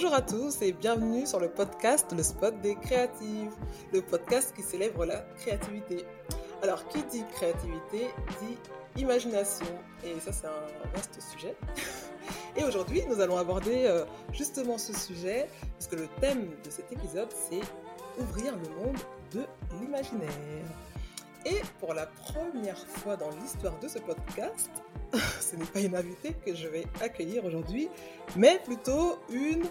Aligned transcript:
Bonjour 0.00 0.14
à 0.14 0.22
tous 0.22 0.62
et 0.62 0.70
bienvenue 0.70 1.26
sur 1.26 1.40
le 1.40 1.48
podcast 1.48 2.14
Le 2.16 2.22
Spot 2.22 2.54
des 2.60 2.76
créatives, 2.76 3.50
le 3.92 4.00
podcast 4.00 4.54
qui 4.54 4.62
célèbre 4.62 5.04
la 5.04 5.22
créativité. 5.40 6.04
Alors, 6.62 6.86
qui 6.86 7.02
dit 7.10 7.24
créativité 7.32 8.06
dit 8.40 9.02
imagination, 9.02 9.66
et 10.04 10.20
ça 10.20 10.30
c'est 10.30 10.46
un 10.46 10.92
vaste 10.94 11.20
sujet. 11.20 11.56
Et 12.56 12.62
aujourd'hui, 12.62 13.02
nous 13.08 13.20
allons 13.20 13.38
aborder 13.38 13.86
euh, 13.86 14.04
justement 14.32 14.78
ce 14.78 14.92
sujet, 14.92 15.48
parce 15.72 15.88
que 15.88 15.96
le 15.96 16.06
thème 16.20 16.46
de 16.64 16.70
cet 16.70 16.92
épisode, 16.92 17.32
c'est 17.50 18.22
ouvrir 18.22 18.54
le 18.54 18.68
monde 18.76 18.98
de 19.32 19.42
l'imaginaire. 19.80 20.28
Et 21.44 21.60
pour 21.80 21.92
la 21.92 22.06
première 22.06 22.78
fois 22.78 23.16
dans 23.16 23.30
l'histoire 23.30 23.76
de 23.80 23.88
ce 23.88 23.98
podcast, 23.98 24.70
ce 25.40 25.56
n'est 25.56 25.64
pas 25.64 25.80
une 25.80 25.96
invitée 25.96 26.34
que 26.46 26.54
je 26.54 26.68
vais 26.68 26.86
accueillir 27.00 27.44
aujourd'hui, 27.44 27.88
mais 28.36 28.60
plutôt 28.64 29.18
une, 29.32 29.64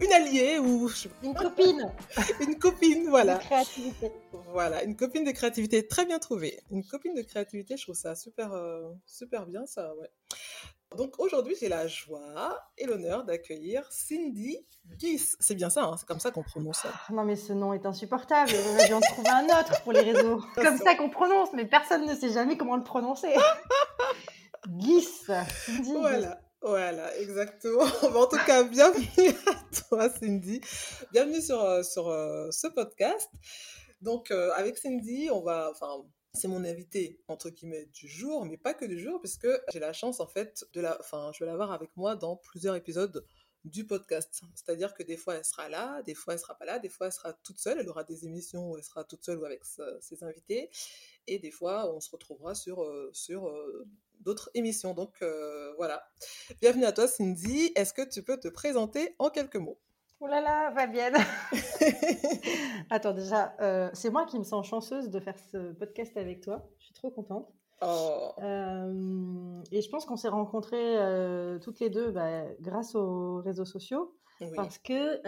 une 0.00 0.12
alliée 0.12 0.58
ou 0.58 0.88
une 1.22 1.34
copine. 1.34 1.92
une 2.40 2.58
copine, 2.58 3.08
voilà. 3.08 3.36
De 3.36 3.40
créativité. 3.40 4.12
Voilà, 4.52 4.84
une 4.84 4.96
copine 4.96 5.24
de 5.24 5.32
créativité 5.32 5.86
très 5.86 6.06
bien 6.06 6.18
trouvée. 6.18 6.60
Une 6.70 6.84
copine 6.84 7.14
de 7.14 7.22
créativité, 7.22 7.76
je 7.76 7.82
trouve 7.82 7.96
ça 7.96 8.14
super, 8.14 8.52
euh, 8.52 8.90
super 9.06 9.46
bien, 9.46 9.66
ça, 9.66 9.94
ouais. 9.96 10.10
Donc 10.96 11.18
aujourd'hui, 11.18 11.54
j'ai 11.60 11.68
la 11.68 11.86
joie 11.86 12.58
et 12.78 12.86
l'honneur 12.86 13.24
d'accueillir 13.24 13.86
Cindy 13.90 14.64
Giss. 14.96 15.36
C'est 15.38 15.54
bien 15.54 15.68
ça, 15.68 15.84
hein, 15.84 15.96
c'est 15.98 16.06
comme 16.06 16.20
ça 16.20 16.30
qu'on 16.30 16.42
prononce 16.42 16.78
ça. 16.78 16.88
non, 17.10 17.24
mais 17.24 17.36
ce 17.36 17.52
nom 17.52 17.74
est 17.74 17.84
insupportable. 17.84 18.52
On 18.80 18.86
dû 18.86 18.94
en 18.94 19.00
trouver 19.00 19.28
un 19.28 19.44
autre 19.44 19.82
pour 19.82 19.92
les 19.92 20.00
réseaux. 20.00 20.42
comme 20.54 20.78
ça 20.78 20.94
qu'on 20.94 21.10
prononce, 21.10 21.50
mais 21.52 21.66
personne 21.66 22.06
ne 22.06 22.14
sait 22.14 22.32
jamais 22.32 22.56
comment 22.56 22.76
le 22.76 22.84
prononcer. 22.84 23.34
Giss. 24.78 25.30
Cindy. 25.66 25.92
Voilà. 25.92 26.40
Voilà, 26.60 27.16
exactement. 27.18 27.84
en 28.02 28.26
tout 28.26 28.44
cas, 28.44 28.64
bienvenue 28.64 29.30
à 29.46 29.54
toi, 29.88 30.10
Cindy. 30.10 30.60
Bienvenue 31.12 31.40
sur, 31.40 31.62
euh, 31.62 31.84
sur 31.84 32.08
euh, 32.08 32.50
ce 32.50 32.66
podcast. 32.66 33.30
Donc, 34.00 34.32
euh, 34.32 34.50
avec 34.56 34.76
Cindy, 34.76 35.28
on 35.30 35.40
va, 35.40 35.70
enfin, 35.70 36.04
c'est 36.34 36.48
mon 36.48 36.64
invité 36.64 37.20
entre 37.28 37.50
guillemets 37.50 37.86
du 37.86 38.08
jour, 38.08 38.44
mais 38.44 38.56
pas 38.56 38.74
que 38.74 38.84
du 38.84 38.98
jour, 38.98 39.20
puisque 39.20 39.48
j'ai 39.72 39.78
la 39.78 39.92
chance 39.92 40.18
en 40.18 40.26
fait 40.26 40.64
de 40.72 40.80
la, 40.80 40.98
enfin, 41.00 41.30
je 41.32 41.44
vais 41.44 41.46
l'avoir 41.46 41.70
avec 41.70 41.90
moi 41.96 42.16
dans 42.16 42.36
plusieurs 42.36 42.74
épisodes 42.74 43.24
du 43.64 43.86
podcast. 43.86 44.42
C'est-à-dire 44.56 44.94
que 44.94 45.04
des 45.04 45.16
fois 45.16 45.36
elle 45.36 45.44
sera 45.44 45.68
là, 45.68 46.02
des 46.02 46.14
fois 46.14 46.34
elle 46.34 46.40
sera 46.40 46.56
pas 46.56 46.64
là, 46.64 46.80
des 46.80 46.88
fois 46.88 47.06
elle 47.06 47.12
sera 47.12 47.32
toute 47.44 47.58
seule, 47.58 47.78
elle 47.78 47.88
aura 47.88 48.02
des 48.02 48.24
émissions 48.24 48.70
où 48.70 48.76
elle 48.76 48.84
sera 48.84 49.04
toute 49.04 49.24
seule 49.24 49.38
ou 49.38 49.44
avec 49.44 49.62
ses 50.00 50.24
invités, 50.24 50.70
et 51.26 51.38
des 51.38 51.50
fois 51.50 51.92
on 51.92 52.00
se 52.00 52.10
retrouvera 52.10 52.54
sur 52.54 52.84
sur 53.12 53.50
d'autres 54.20 54.50
émissions. 54.54 54.94
Donc 54.94 55.14
euh, 55.22 55.72
voilà. 55.76 56.02
Bienvenue 56.60 56.84
à 56.84 56.92
toi 56.92 57.06
Cindy. 57.06 57.72
Est-ce 57.74 57.92
que 57.92 58.08
tu 58.08 58.22
peux 58.22 58.38
te 58.38 58.48
présenter 58.48 59.14
en 59.18 59.30
quelques 59.30 59.56
mots? 59.56 59.78
Oh 60.20 60.26
là 60.26 60.40
là, 60.40 60.72
Fabienne 60.74 61.14
Attends, 62.90 63.12
déjà, 63.12 63.54
euh, 63.60 63.88
c'est 63.92 64.10
moi 64.10 64.26
qui 64.26 64.38
me 64.38 64.44
sens 64.44 64.66
chanceuse 64.66 65.10
de 65.10 65.20
faire 65.20 65.38
ce 65.52 65.72
podcast 65.72 66.16
avec 66.16 66.40
toi. 66.40 66.68
Je 66.80 66.86
suis 66.86 66.94
trop 66.94 67.10
contente. 67.10 67.48
Oh. 67.82 68.32
Euh, 68.42 69.62
et 69.70 69.80
je 69.80 69.88
pense 69.88 70.04
qu'on 70.04 70.16
s'est 70.16 70.28
rencontrées 70.28 70.96
toutes 71.62 71.78
les 71.78 71.88
deux 71.88 72.10
bah, 72.10 72.42
grâce 72.60 72.96
aux 72.96 73.36
réseaux 73.42 73.64
sociaux. 73.64 74.16
Parce 74.56 74.78
que 74.78 75.20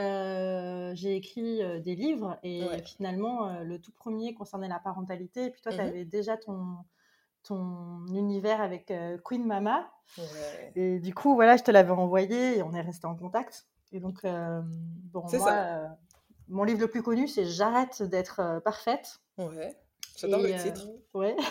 j'ai 0.96 1.14
écrit 1.14 1.60
des 1.82 1.94
livres 1.94 2.36
et 2.42 2.64
finalement, 2.84 3.62
le 3.62 3.80
tout 3.80 3.92
premier 3.92 4.34
concernait 4.34 4.68
la 4.68 4.80
parentalité. 4.80 5.44
Et 5.44 5.50
puis 5.50 5.62
toi, 5.62 5.70
tu 5.70 5.78
avais 5.78 6.04
déjà 6.04 6.36
ton, 6.36 6.78
ton 7.42 8.06
univers 8.08 8.60
avec 8.60 8.90
euh, 8.90 9.18
Queen 9.24 9.46
Mama. 9.46 9.90
Et 10.74 10.98
du 10.98 11.14
coup, 11.14 11.34
voilà, 11.34 11.56
je 11.56 11.62
te 11.62 11.70
l'avais 11.70 11.92
envoyé 11.92 12.58
et 12.58 12.62
on 12.62 12.72
est 12.72 12.80
resté 12.80 13.06
en 13.06 13.14
contact. 13.14 13.66
Et 13.92 14.00
donc, 14.00 14.24
euh, 14.24 14.60
bon, 15.12 15.24
moi, 15.32 15.50
euh, 15.50 15.86
mon 16.48 16.64
livre 16.64 16.80
le 16.80 16.88
plus 16.88 17.02
connu, 17.02 17.28
c'est 17.28 17.44
J'arrête 17.44 18.02
d'être 18.02 18.60
parfaite. 18.64 19.20
Ouais, 19.38 19.76
j'adore 20.16 20.40
le 20.40 20.62
titre. 20.62 20.86
ouais. 21.14 21.36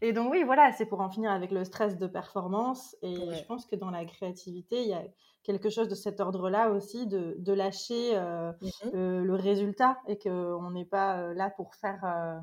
Et 0.00 0.12
donc, 0.12 0.30
oui, 0.30 0.44
voilà, 0.44 0.70
c'est 0.72 0.86
pour 0.86 1.00
en 1.00 1.10
finir 1.10 1.32
avec 1.32 1.50
le 1.50 1.64
stress 1.64 1.98
de 1.98 2.06
performance. 2.06 2.94
Et 3.02 3.16
je 3.16 3.44
pense 3.46 3.66
que 3.66 3.74
dans 3.74 3.90
la 3.90 4.04
créativité, 4.04 4.82
il 4.82 4.88
y 4.88 4.94
a 4.94 5.02
quelque 5.42 5.70
chose 5.70 5.88
de 5.88 5.96
cet 5.96 6.20
ordre-là 6.20 6.70
aussi, 6.70 7.08
de, 7.08 7.34
de 7.38 7.52
lâcher 7.52 8.16
mmh 8.16 8.92
le 8.92 9.34
résultat 9.34 9.98
et 10.06 10.16
qu'on 10.16 10.70
n'est 10.70 10.84
pas 10.84 11.34
là 11.34 11.50
pour 11.50 11.74
faire 11.74 12.40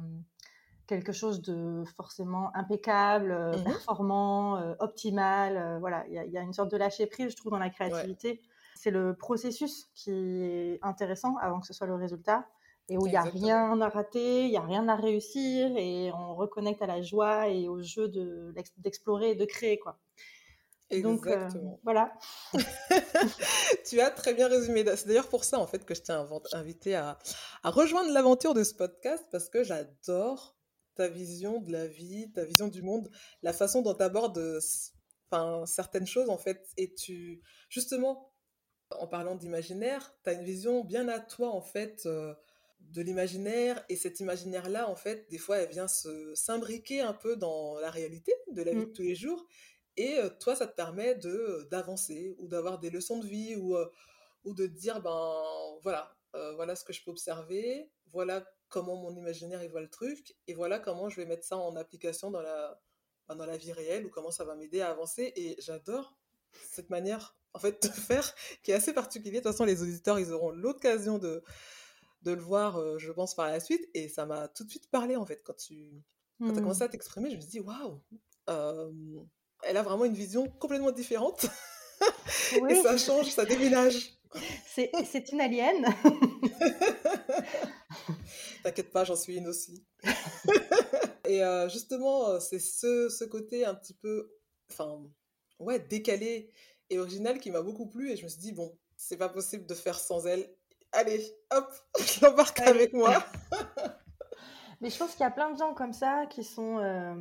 quelque 0.87 1.11
chose 1.11 1.41
de 1.41 1.83
forcément 1.95 2.55
impeccable, 2.55 3.31
euh, 3.31 3.57
mmh 3.57 3.63
performant, 3.63 4.57
euh, 4.57 4.73
optimal. 4.79 5.57
Euh, 5.57 5.79
voilà, 5.79 6.05
il 6.07 6.31
y, 6.31 6.37
a 6.37 6.41
une 6.41 6.53
sorte 6.53 6.71
de 6.71 6.77
lâcher 6.77 7.07
prise, 7.07 7.31
je 7.31 7.37
trouve, 7.37 7.51
dans 7.51 7.59
la 7.59 7.69
créativité. 7.69 8.41
C'est 8.75 8.91
le 8.91 9.15
processus 9.15 9.89
qui 9.95 10.11
est 10.11 10.79
intéressant 10.81 11.37
avant 11.37 11.59
que 11.59 11.67
ce 11.67 11.73
soit 11.73 11.87
le 11.87 11.95
résultat 11.95 12.45
et 12.89 12.97
où 12.97 13.07
il 13.07 13.11
n'y 13.11 13.15
a 13.15 13.23
rien 13.23 13.81
à 13.81 13.89
rater, 13.89 14.43
il 14.43 14.51
n'y 14.51 14.57
a 14.57 14.61
rien 14.61 14.87
à 14.87 14.95
réussir 14.95 15.71
et 15.75 16.11
on 16.13 16.35
reconnecte 16.35 16.81
à 16.83 16.85
la 16.85 17.01
joie 17.01 17.47
et 17.47 17.67
au 17.67 17.81
jeu 17.81 18.11
d'explorer 18.77 19.31
et 19.31 19.35
de 19.35 19.45
créer, 19.45 19.79
quoi. 19.79 19.97
Exactement. 20.91 21.71
Donc, 21.71 21.79
voilà. 21.83 22.13
tu 23.89 23.99
as 23.99 24.11
très 24.11 24.35
bien 24.35 24.47
résumé. 24.47 24.85
C'est 24.95 25.07
d'ailleurs 25.07 25.29
pour 25.29 25.43
ça, 25.43 25.57
en 25.57 25.65
fait, 25.65 25.83
que 25.83 25.95
je 25.95 26.03
t'ai 26.03 26.13
invité 26.53 26.93
à, 26.95 27.17
à 27.63 27.71
rejoindre 27.71 28.11
l'aventure 28.11 28.53
de 28.53 28.63
ce 28.63 28.75
podcast 28.75 29.25
parce 29.31 29.49
que 29.49 29.63
j'adore 29.63 30.54
ta 30.95 31.07
vision 31.07 31.59
de 31.59 31.71
la 31.71 31.87
vie, 31.87 32.31
ta 32.33 32.43
vision 32.43 32.67
du 32.67 32.81
monde, 32.81 33.09
la 33.43 33.53
façon 33.53 33.81
dont 33.81 33.93
tu 33.93 34.03
abordes 34.03 34.59
enfin, 35.29 35.65
certaines 35.65 36.07
choses, 36.07 36.29
en 36.29 36.37
fait. 36.37 36.69
Et 36.77 36.93
tu, 36.93 37.41
justement, 37.69 38.31
en 38.91 39.07
parlant 39.07 39.35
d'imaginaire, 39.35 40.15
tu 40.23 40.29
as 40.29 40.33
une 40.33 40.43
vision 40.43 40.83
bien 40.83 41.07
à 41.07 41.19
toi, 41.19 41.49
en 41.49 41.61
fait, 41.61 42.05
euh, 42.05 42.33
de 42.79 43.01
l'imaginaire. 43.01 43.83
Et 43.89 43.95
cet 43.95 44.19
imaginaire-là, 44.19 44.89
en 44.89 44.95
fait, 44.95 45.29
des 45.29 45.37
fois, 45.37 45.57
elle 45.57 45.69
vient 45.69 45.87
se 45.87 46.33
s'imbriquer 46.35 47.01
un 47.01 47.13
peu 47.13 47.35
dans 47.35 47.79
la 47.79 47.89
réalité 47.89 48.33
de 48.51 48.61
la 48.61 48.71
vie 48.71 48.85
de 48.85 48.91
mmh. 48.91 48.93
tous 48.93 49.03
les 49.03 49.15
jours. 49.15 49.45
Et 49.97 50.17
euh, 50.17 50.29
toi, 50.39 50.55
ça 50.55 50.67
te 50.67 50.75
permet 50.75 51.15
de 51.15 51.67
d'avancer 51.71 52.35
ou 52.39 52.47
d'avoir 52.47 52.79
des 52.79 52.89
leçons 52.89 53.19
de 53.19 53.27
vie 53.27 53.55
ou, 53.55 53.75
euh, 53.75 53.89
ou 54.43 54.53
de 54.53 54.67
dire, 54.67 55.01
ben 55.01 55.33
voilà, 55.83 56.11
voilà 56.55 56.75
ce 56.75 56.83
que 56.83 56.91
je 56.91 57.01
peux 57.01 57.11
observer, 57.11 57.89
voilà 58.11 58.45
comment 58.75 58.97
mon 58.97 59.15
imaginaire 59.15 59.63
il 59.63 59.69
voit 59.69 59.79
le 59.79 59.89
truc, 59.89 60.35
et 60.47 60.53
voilà 60.53 60.79
comment 60.79 61.07
je 61.07 61.15
vais 61.15 61.25
mettre 61.25 61.45
ça 61.45 61.55
en 61.55 61.77
application 61.77 62.29
dans 62.29 62.41
la, 62.41 62.77
bah, 63.29 63.33
dans 63.33 63.45
la 63.45 63.55
vie 63.55 63.71
réelle, 63.71 64.05
ou 64.05 64.09
comment 64.09 64.31
ça 64.31 64.43
va 64.43 64.53
m'aider 64.53 64.81
à 64.81 64.89
avancer. 64.89 65.31
Et 65.37 65.55
j'adore 65.59 66.17
cette 66.73 66.89
manière 66.89 67.37
en 67.53 67.59
fait 67.59 67.81
de 67.87 67.87
faire 67.87 68.35
qui 68.63 68.71
est 68.71 68.73
assez 68.73 68.91
particulière. 68.91 69.41
De 69.41 69.47
toute 69.47 69.53
façon, 69.53 69.63
les 69.63 69.81
auditeurs, 69.81 70.19
ils 70.19 70.33
auront 70.33 70.49
l'occasion 70.49 71.19
de, 71.19 71.41
de 72.23 72.31
le 72.33 72.41
voir, 72.41 72.75
euh, 72.75 72.97
je 72.97 73.13
pense, 73.13 73.33
par 73.33 73.47
la 73.47 73.61
suite. 73.61 73.89
Et 73.93 74.09
ça 74.09 74.25
m'a 74.25 74.49
tout 74.49 74.65
de 74.65 74.69
suite 74.69 74.91
parlé, 74.91 75.15
en 75.15 75.25
fait, 75.25 75.41
quand 75.41 75.55
tu 75.55 76.03
quand 76.41 76.49
as 76.49 76.55
commencé 76.55 76.81
mmh. 76.81 76.87
à 76.87 76.89
t'exprimer, 76.89 77.31
je 77.31 77.37
me 77.37 77.41
suis 77.41 77.49
dit, 77.51 77.59
waouh, 77.61 78.01
euh, 78.49 78.91
elle 79.63 79.77
a 79.77 79.83
vraiment 79.83 80.03
une 80.03 80.15
vision 80.15 80.49
complètement 80.49 80.91
différente. 80.91 81.45
et 82.69 82.75
ça 82.75 82.97
change, 82.97 83.27
ça 83.27 83.45
déménage. 83.45 84.19
C'est 84.67 85.31
une 85.31 85.39
alien. 85.39 85.85
T'inquiète 88.65 88.91
pas, 88.91 89.03
j'en 89.03 89.15
suis 89.15 89.37
une 89.37 89.45
aussi. 89.45 89.85
et 91.27 91.43
euh, 91.43 91.69
justement, 91.69 92.29
euh, 92.29 92.39
c'est 92.39 92.57
ce, 92.57 93.09
ce, 93.09 93.23
côté 93.23 93.63
un 93.63 93.75
petit 93.75 93.93
peu, 93.93 94.31
enfin, 94.71 95.03
ouais, 95.59 95.77
décalé 95.77 96.49
et 96.89 96.97
original 96.97 97.37
qui 97.37 97.51
m'a 97.51 97.61
beaucoup 97.61 97.85
plu. 97.85 98.11
Et 98.11 98.17
je 98.17 98.23
me 98.23 98.27
suis 98.27 98.39
dit, 98.39 98.53
bon, 98.53 98.75
c'est 98.97 99.17
pas 99.17 99.29
possible 99.29 99.67
de 99.67 99.75
faire 99.75 99.99
sans 99.99 100.25
elle. 100.25 100.51
Allez, 100.93 101.23
hop, 101.51 101.71
je 101.99 102.25
l'embarque 102.25 102.59
avec 102.61 102.91
moi. 102.93 103.23
Mais 104.81 104.89
je 104.89 104.97
pense 104.97 105.11
qu'il 105.11 105.21
y 105.21 105.27
a 105.27 105.31
plein 105.31 105.51
de 105.51 105.57
gens 105.57 105.75
comme 105.75 105.93
ça 105.93 106.25
qui 106.29 106.43
sont. 106.43 106.79
Euh, 106.79 107.13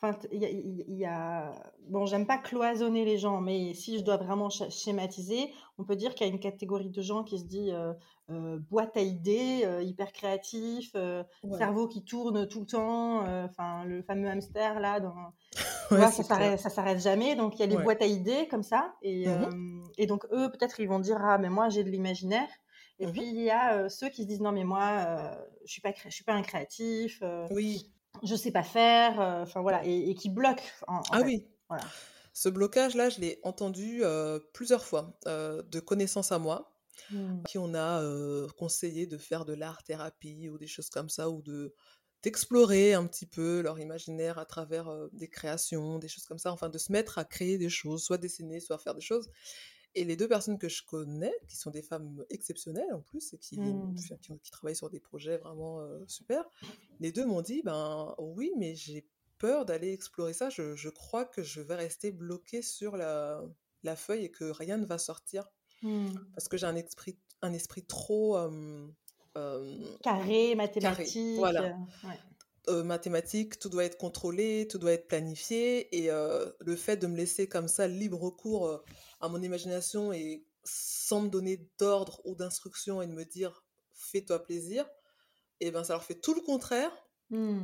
enfin, 0.00 0.16
il 0.30 0.84
y, 0.88 1.04
a. 1.04 1.52
Bon, 1.88 2.06
j'aime 2.06 2.26
pas 2.26 2.38
cloisonner 2.38 3.04
les 3.04 3.18
gens, 3.18 3.40
mais 3.40 3.74
si 3.74 3.98
je 3.98 4.02
dois 4.02 4.16
vraiment 4.16 4.48
schématiser, 4.48 5.52
on 5.82 5.84
peut 5.84 5.96
dire 5.96 6.14
qu'il 6.14 6.26
y 6.26 6.30
a 6.30 6.32
une 6.32 6.40
catégorie 6.40 6.90
de 6.90 7.02
gens 7.02 7.24
qui 7.24 7.38
se 7.40 7.44
dit 7.44 7.72
euh, 7.72 7.92
euh, 8.30 8.58
boîte 8.70 8.96
à 8.96 9.00
idées, 9.00 9.66
hyper 9.82 10.12
créatif, 10.12 10.94
cerveau 11.58 11.88
qui 11.88 12.04
tourne 12.04 12.46
tout 12.46 12.60
le 12.60 12.66
temps, 12.66 13.44
enfin, 13.44 13.84
le 13.84 14.02
fameux 14.02 14.28
hamster 14.28 14.80
là, 14.80 15.00
dans. 15.00 15.14
Ouais, 15.90 16.10
ça 16.10 16.70
s'arrête 16.70 17.00
jamais. 17.00 17.36
Donc, 17.36 17.56
il 17.56 17.60
y 17.60 17.62
a 17.64 17.66
les 17.66 17.76
boîtes 17.76 18.00
à 18.00 18.06
idées 18.06 18.48
comme 18.48 18.62
ça. 18.62 18.94
Et, 19.02 19.26
mmh 19.26 19.82
et 19.98 20.06
donc, 20.06 20.24
eux, 20.32 20.50
peut-être, 20.50 20.80
ils 20.80 20.88
vont 20.88 21.00
dire 21.00 21.18
Ah, 21.22 21.36
mais 21.36 21.50
moi, 21.50 21.68
j'ai 21.68 21.84
de 21.84 21.90
l'imaginaire. 21.90 22.48
Et 22.98 23.06
mmh 23.06 23.12
puis 23.12 23.22
il 23.28 23.42
y 23.42 23.50
a 23.50 23.90
ceux 23.90 24.08
qui 24.08 24.22
se 24.22 24.28
disent 24.28 24.40
non 24.40 24.52
mais 24.52 24.64
moi 24.64 25.34
je 25.64 25.72
suis 25.72 25.80
pas 25.80 25.92
je 25.94 26.10
suis 26.10 26.24
pas 26.24 26.34
un 26.34 26.42
créatif. 26.42 27.22
oui. 27.50 27.90
Je 28.22 28.36
sais 28.36 28.52
pas 28.52 28.62
faire. 28.62 29.18
Enfin 29.42 29.60
voilà 29.60 29.82
et, 29.84 30.14
qui 30.14 30.30
bloquent. 30.30 30.62
ah 30.86 31.20
oui. 31.24 31.46
Voilà. 31.68 31.84
Ce 32.32 32.48
blocage 32.48 32.94
là, 32.94 33.08
je 33.08 33.20
l'ai 33.20 33.40
entendu 33.42 34.02
plusieurs 34.52 34.84
fois 34.84 35.18
de 35.26 35.80
connaissances 35.80 36.32
à 36.32 36.38
moi 36.38 36.74
mmh. 37.10 37.42
qui 37.44 37.58
on 37.58 37.74
a 37.74 38.02
conseillé 38.56 39.06
de 39.06 39.18
faire 39.18 39.44
de 39.44 39.52
l'art 39.52 39.82
thérapie 39.82 40.48
ou 40.48 40.58
des 40.58 40.66
choses 40.66 40.90
comme 40.90 41.08
ça 41.08 41.30
ou 41.30 41.42
de 41.42 41.74
d'explorer 42.22 42.94
un 42.94 43.04
petit 43.06 43.26
peu 43.26 43.62
leur 43.62 43.80
imaginaire 43.80 44.38
à 44.38 44.46
travers 44.46 44.88
des 45.12 45.28
créations, 45.28 45.98
des 45.98 46.06
choses 46.06 46.24
comme 46.24 46.38
ça, 46.38 46.52
enfin 46.52 46.68
de 46.68 46.78
se 46.78 46.92
mettre 46.92 47.18
à 47.18 47.24
créer 47.24 47.58
des 47.58 47.68
choses, 47.68 48.04
soit 48.04 48.16
dessiner, 48.16 48.60
soit 48.60 48.78
faire 48.78 48.94
des 48.94 49.00
choses. 49.00 49.28
Et 49.94 50.04
les 50.04 50.16
deux 50.16 50.28
personnes 50.28 50.58
que 50.58 50.68
je 50.68 50.82
connais, 50.84 51.34
qui 51.48 51.56
sont 51.56 51.70
des 51.70 51.82
femmes 51.82 52.24
exceptionnelles 52.30 52.92
en 52.94 53.00
plus, 53.00 53.34
et 53.34 53.38
qui, 53.38 53.58
Mmh. 53.60 53.94
qui, 54.20 54.38
qui 54.38 54.50
travaillent 54.50 54.76
sur 54.76 54.88
des 54.88 55.00
projets 55.00 55.36
vraiment 55.36 55.80
euh, 55.80 55.98
super, 56.06 56.48
les 57.00 57.12
deux 57.12 57.26
m'ont 57.26 57.42
dit, 57.42 57.62
ben 57.62 58.14
oui, 58.18 58.52
mais 58.56 58.74
j'ai 58.74 59.06
peur 59.42 59.64
d'aller 59.66 59.92
explorer 59.92 60.32
ça. 60.32 60.48
Je, 60.50 60.76
je 60.76 60.88
crois 60.88 61.24
que 61.24 61.42
je 61.42 61.60
vais 61.60 61.74
rester 61.74 62.12
bloquée 62.12 62.62
sur 62.62 62.96
la, 62.96 63.42
la 63.82 63.96
feuille 63.96 64.24
et 64.26 64.30
que 64.30 64.44
rien 64.44 64.78
ne 64.78 64.86
va 64.86 64.98
sortir. 64.98 65.42
Mmh. 65.82 66.14
Parce 66.34 66.46
que 66.48 66.56
j'ai 66.56 66.68
un 66.68 66.76
esprit, 66.76 67.18
un 67.42 67.52
esprit 67.52 67.84
trop... 67.84 68.36
euh, 68.36 68.86
euh, 69.36 69.96
Carré, 70.02 70.54
mathématique. 70.54 71.38
voilà. 71.38 71.62
euh, 71.64 72.08
ouais. 72.08 72.18
euh, 72.68 72.84
mathématiques, 72.84 73.58
tout 73.58 73.68
doit 73.68 73.84
être 73.84 73.98
contrôlé, 73.98 74.68
tout 74.70 74.78
doit 74.78 74.92
être 74.92 75.08
planifié. 75.08 75.88
Et 75.98 76.10
euh, 76.10 76.48
le 76.60 76.76
fait 76.76 76.96
de 76.96 77.08
me 77.08 77.16
laisser 77.16 77.48
comme 77.48 77.68
ça 77.68 77.88
libre 77.88 78.30
cours 78.30 78.66
euh, 78.68 78.78
à 79.20 79.28
mon 79.28 79.42
imagination 79.42 80.12
et 80.12 80.46
sans 80.64 81.22
me 81.22 81.28
donner 81.28 81.68
d'ordre 81.78 82.20
ou 82.24 82.36
d'instruction 82.36 83.02
et 83.02 83.08
de 83.08 83.12
me 83.12 83.24
dire 83.24 83.64
fais-toi 83.94 84.38
plaisir, 84.42 84.84
et 85.60 85.70
ben 85.72 85.84
ça 85.84 85.94
leur 85.94 86.04
fait 86.04 86.20
tout 86.20 86.34
le 86.34 86.40
contraire. 86.40 86.92
Mmh. 87.30 87.62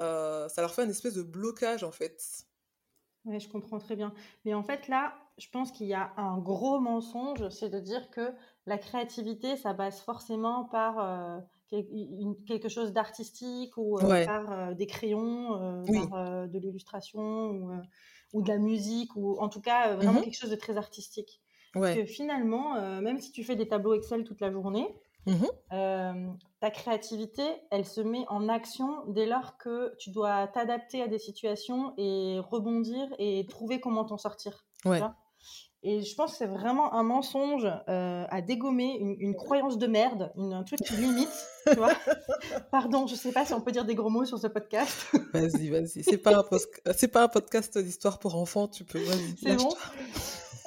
Euh, 0.00 0.48
ça 0.48 0.60
leur 0.62 0.74
fait 0.74 0.82
un 0.82 0.88
espèce 0.90 1.14
de 1.14 1.22
blocage 1.22 1.84
en 1.84 1.92
fait. 1.92 2.46
Oui, 3.24 3.40
je 3.40 3.48
comprends 3.48 3.78
très 3.78 3.96
bien. 3.96 4.14
Mais 4.44 4.54
en 4.54 4.62
fait, 4.62 4.86
là, 4.88 5.14
je 5.36 5.48
pense 5.50 5.72
qu'il 5.72 5.88
y 5.88 5.94
a 5.94 6.12
un 6.16 6.38
gros 6.38 6.78
mensonge, 6.78 7.48
c'est 7.48 7.68
de 7.70 7.80
dire 7.80 8.08
que 8.10 8.32
la 8.66 8.78
créativité, 8.78 9.56
ça 9.56 9.74
passe 9.74 10.00
forcément 10.00 10.64
par 10.64 10.98
euh, 11.00 11.40
une- 11.72 12.36
quelque 12.44 12.68
chose 12.68 12.92
d'artistique 12.92 13.76
ou 13.76 13.98
euh, 13.98 14.12
Ouais. 14.12 14.24
par 14.24 14.76
des 14.76 14.86
crayons, 14.86 15.88
Oui. 15.88 15.98
par 16.08 16.48
de 16.48 16.58
l'illustration 16.58 17.50
ou, 17.50 17.72
ou 18.32 18.42
de 18.42 18.48
la 18.48 18.58
musique, 18.58 19.16
ou 19.16 19.36
en 19.40 19.48
tout 19.48 19.60
cas 19.60 19.96
vraiment 19.96 20.20
Mhm. 20.20 20.22
quelque 20.22 20.38
chose 20.38 20.50
de 20.50 20.56
très 20.56 20.76
artistique. 20.76 21.42
Parce 21.80 21.90
que 21.90 22.04
finalement, 22.06 23.00
même 23.02 23.18
si 23.20 23.32
tu 23.32 23.42
fais 23.44 23.56
des 23.56 23.68
tableaux 23.68 23.94
Excel 23.94 24.24
toute 24.24 24.40
la 24.40 24.50
journée, 24.52 24.96
Mhm. 25.26 25.46
euh, 25.72 26.12
ta 26.60 26.70
créativité, 26.70 27.42
elle 27.70 27.84
se 27.84 28.00
met 28.00 28.24
en 28.28 28.48
action 28.48 29.04
dès 29.08 29.26
lors 29.26 29.58
que 29.58 29.94
tu 29.98 30.10
dois 30.10 30.46
t'adapter 30.46 31.02
à 31.02 31.08
des 31.08 31.18
situations 31.18 31.92
et 31.98 32.38
rebondir 32.50 33.08
et 33.18 33.44
trouver 33.48 33.80
comment 33.80 34.04
t'en 34.04 34.18
sortir. 34.18 34.64
Ouais. 34.84 35.00
Et 35.82 36.02
je 36.02 36.14
pense 36.16 36.32
que 36.32 36.38
c'est 36.38 36.46
vraiment 36.46 36.94
un 36.94 37.04
mensonge 37.04 37.66
euh, 37.88 38.24
à 38.28 38.40
dégommer, 38.40 38.96
une, 38.98 39.14
une 39.20 39.36
croyance 39.36 39.78
de 39.78 39.86
merde, 39.86 40.32
une- 40.36 40.52
un 40.52 40.64
truc 40.64 40.80
qui 40.80 40.94
limite, 40.94 41.28
tu 41.68 41.76
vois. 41.76 41.92
Pardon, 42.72 43.06
je 43.06 43.14
sais 43.14 43.30
pas 43.30 43.44
si 43.44 43.52
on 43.54 43.60
peut 43.60 43.70
dire 43.70 43.84
des 43.84 43.94
gros 43.94 44.10
mots 44.10 44.24
sur 44.24 44.38
ce 44.38 44.48
podcast. 44.48 45.06
Vas-y, 45.32 45.68
vas-y. 45.70 46.02
C'est 46.02 46.18
pas 46.18 46.36
un 46.38 46.42
post- 46.42 46.82
c'est 46.96 47.08
pas 47.08 47.22
un 47.24 47.28
podcast 47.28 47.78
d'histoire 47.78 48.18
pour 48.18 48.34
enfants. 48.36 48.66
Tu 48.66 48.84
peux. 48.84 48.98
C'est 49.40 49.56
bon? 49.56 49.68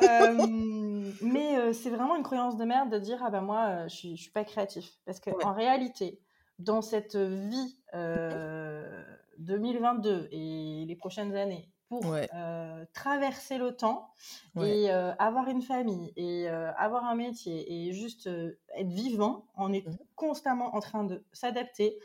Euh, 0.01 1.11
mais 1.21 1.57
euh, 1.57 1.73
c'est 1.73 1.89
vraiment 1.89 2.15
une 2.15 2.23
croyance 2.23 2.57
de 2.57 2.65
merde 2.65 2.89
de 2.91 2.99
dire 2.99 3.21
ah 3.23 3.29
ben 3.29 3.41
moi 3.41 3.65
euh, 3.67 3.83
je 3.89 3.95
suis, 3.95 4.15
je 4.17 4.21
suis 4.23 4.31
pas 4.31 4.43
créatif 4.43 4.97
parce 5.05 5.19
que 5.19 5.29
Ouais. 5.31 5.45
en 5.45 5.53
réalité 5.53 6.19
dans 6.59 6.81
cette 6.81 7.15
vie 7.15 7.77
euh, 7.93 9.03
2022 9.39 10.27
et 10.31 10.85
les 10.87 10.95
prochaines 10.95 11.35
années 11.35 11.69
pour 11.87 12.05
Ouais. 12.05 12.29
euh, 12.35 12.85
traverser 12.93 13.57
le 13.57 13.75
temps 13.75 14.13
Ouais. 14.55 14.81
et 14.81 14.91
euh, 14.91 15.11
avoir 15.17 15.47
une 15.47 15.61
famille 15.61 16.13
et 16.15 16.47
euh, 16.49 16.71
avoir 16.77 17.05
un 17.05 17.15
métier 17.15 17.87
et 17.87 17.91
juste 17.93 18.27
être 18.75 18.89
vivant 18.89 19.45
on 19.55 19.73
est 19.73 19.85
Mhm. 19.87 19.97
constamment 20.15 20.75
en 20.75 20.79
train 20.79 21.03
de 21.03 21.23
s'adapter 21.33 21.97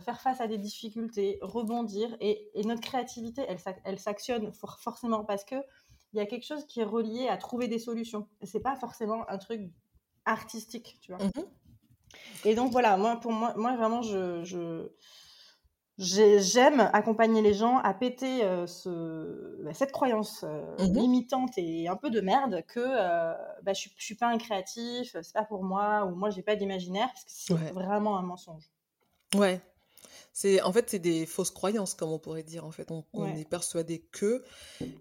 faire 0.00 0.20
face 0.20 0.38
à 0.42 0.46
des 0.46 0.58
difficultés 0.58 1.38
rebondir 1.40 2.14
et, 2.20 2.50
et 2.52 2.62
notre 2.64 2.82
créativité 2.82 3.46
elle, 3.48 3.56
elle 3.84 3.98
s'actionne 3.98 4.52
for- 4.52 4.78
forcément 4.80 5.24
parce 5.24 5.44
que 5.44 5.56
il 6.12 6.18
y 6.18 6.20
a 6.20 6.26
quelque 6.26 6.44
chose 6.46 6.64
qui 6.66 6.80
est 6.80 6.84
relié 6.84 7.28
à 7.28 7.36
trouver 7.36 7.68
des 7.68 7.78
solutions. 7.78 8.28
C'est 8.42 8.60
pas 8.60 8.76
forcément 8.76 9.28
un 9.28 9.38
truc 9.38 9.70
artistique, 10.24 10.98
tu 11.00 11.12
vois. 11.12 11.24
Mhm. 11.24 11.44
Et 12.44 12.54
donc 12.54 12.72
voilà, 12.72 12.96
moi 12.96 13.16
pour 13.16 13.32
moi, 13.32 13.52
moi 13.56 13.76
vraiment 13.76 14.02
je, 14.02 14.42
je- 14.44 14.90
j'ai- 15.98 16.40
j'aime 16.40 16.88
accompagner 16.92 17.42
les 17.42 17.54
gens 17.54 17.78
à 17.78 17.92
péter 17.92 18.44
euh, 18.44 18.66
ce, 18.68 19.60
bah, 19.64 19.74
cette 19.74 19.90
croyance 19.92 20.44
euh, 20.44 20.76
Mhm. 20.78 20.94
limitante 20.96 21.58
et 21.58 21.88
un 21.88 21.96
peu 21.96 22.08
de 22.10 22.20
merde 22.20 22.62
que 22.68 22.78
euh, 22.80 23.34
bah, 23.62 23.72
je, 23.74 23.88
je 23.96 24.04
suis 24.04 24.14
pas 24.14 24.28
un 24.28 24.38
créatif, 24.38 25.16
c'est 25.20 25.32
pas 25.34 25.44
pour 25.44 25.64
moi 25.64 26.04
ou 26.04 26.14
moi 26.14 26.30
j'ai 26.30 26.42
pas 26.42 26.54
d'imaginaire 26.56 27.08
parce 27.12 27.24
que 27.24 27.30
c'est 27.30 27.52
Ouais. 27.54 27.72
vraiment 27.72 28.16
un 28.16 28.22
mensonge. 28.22 28.70
Ouais. 29.34 29.60
C'est, 30.40 30.62
en 30.62 30.72
fait, 30.72 30.88
c'est 30.90 31.00
des 31.00 31.26
fausses 31.26 31.50
croyances, 31.50 31.94
comme 31.94 32.10
on 32.12 32.20
pourrait 32.20 32.44
dire. 32.44 32.64
En 32.64 32.70
fait, 32.70 32.92
on, 32.92 33.04
on 33.16 33.24
Ouais. 33.24 33.34
est 33.34 33.44
persuadé 33.44 33.98
que, 34.12 34.44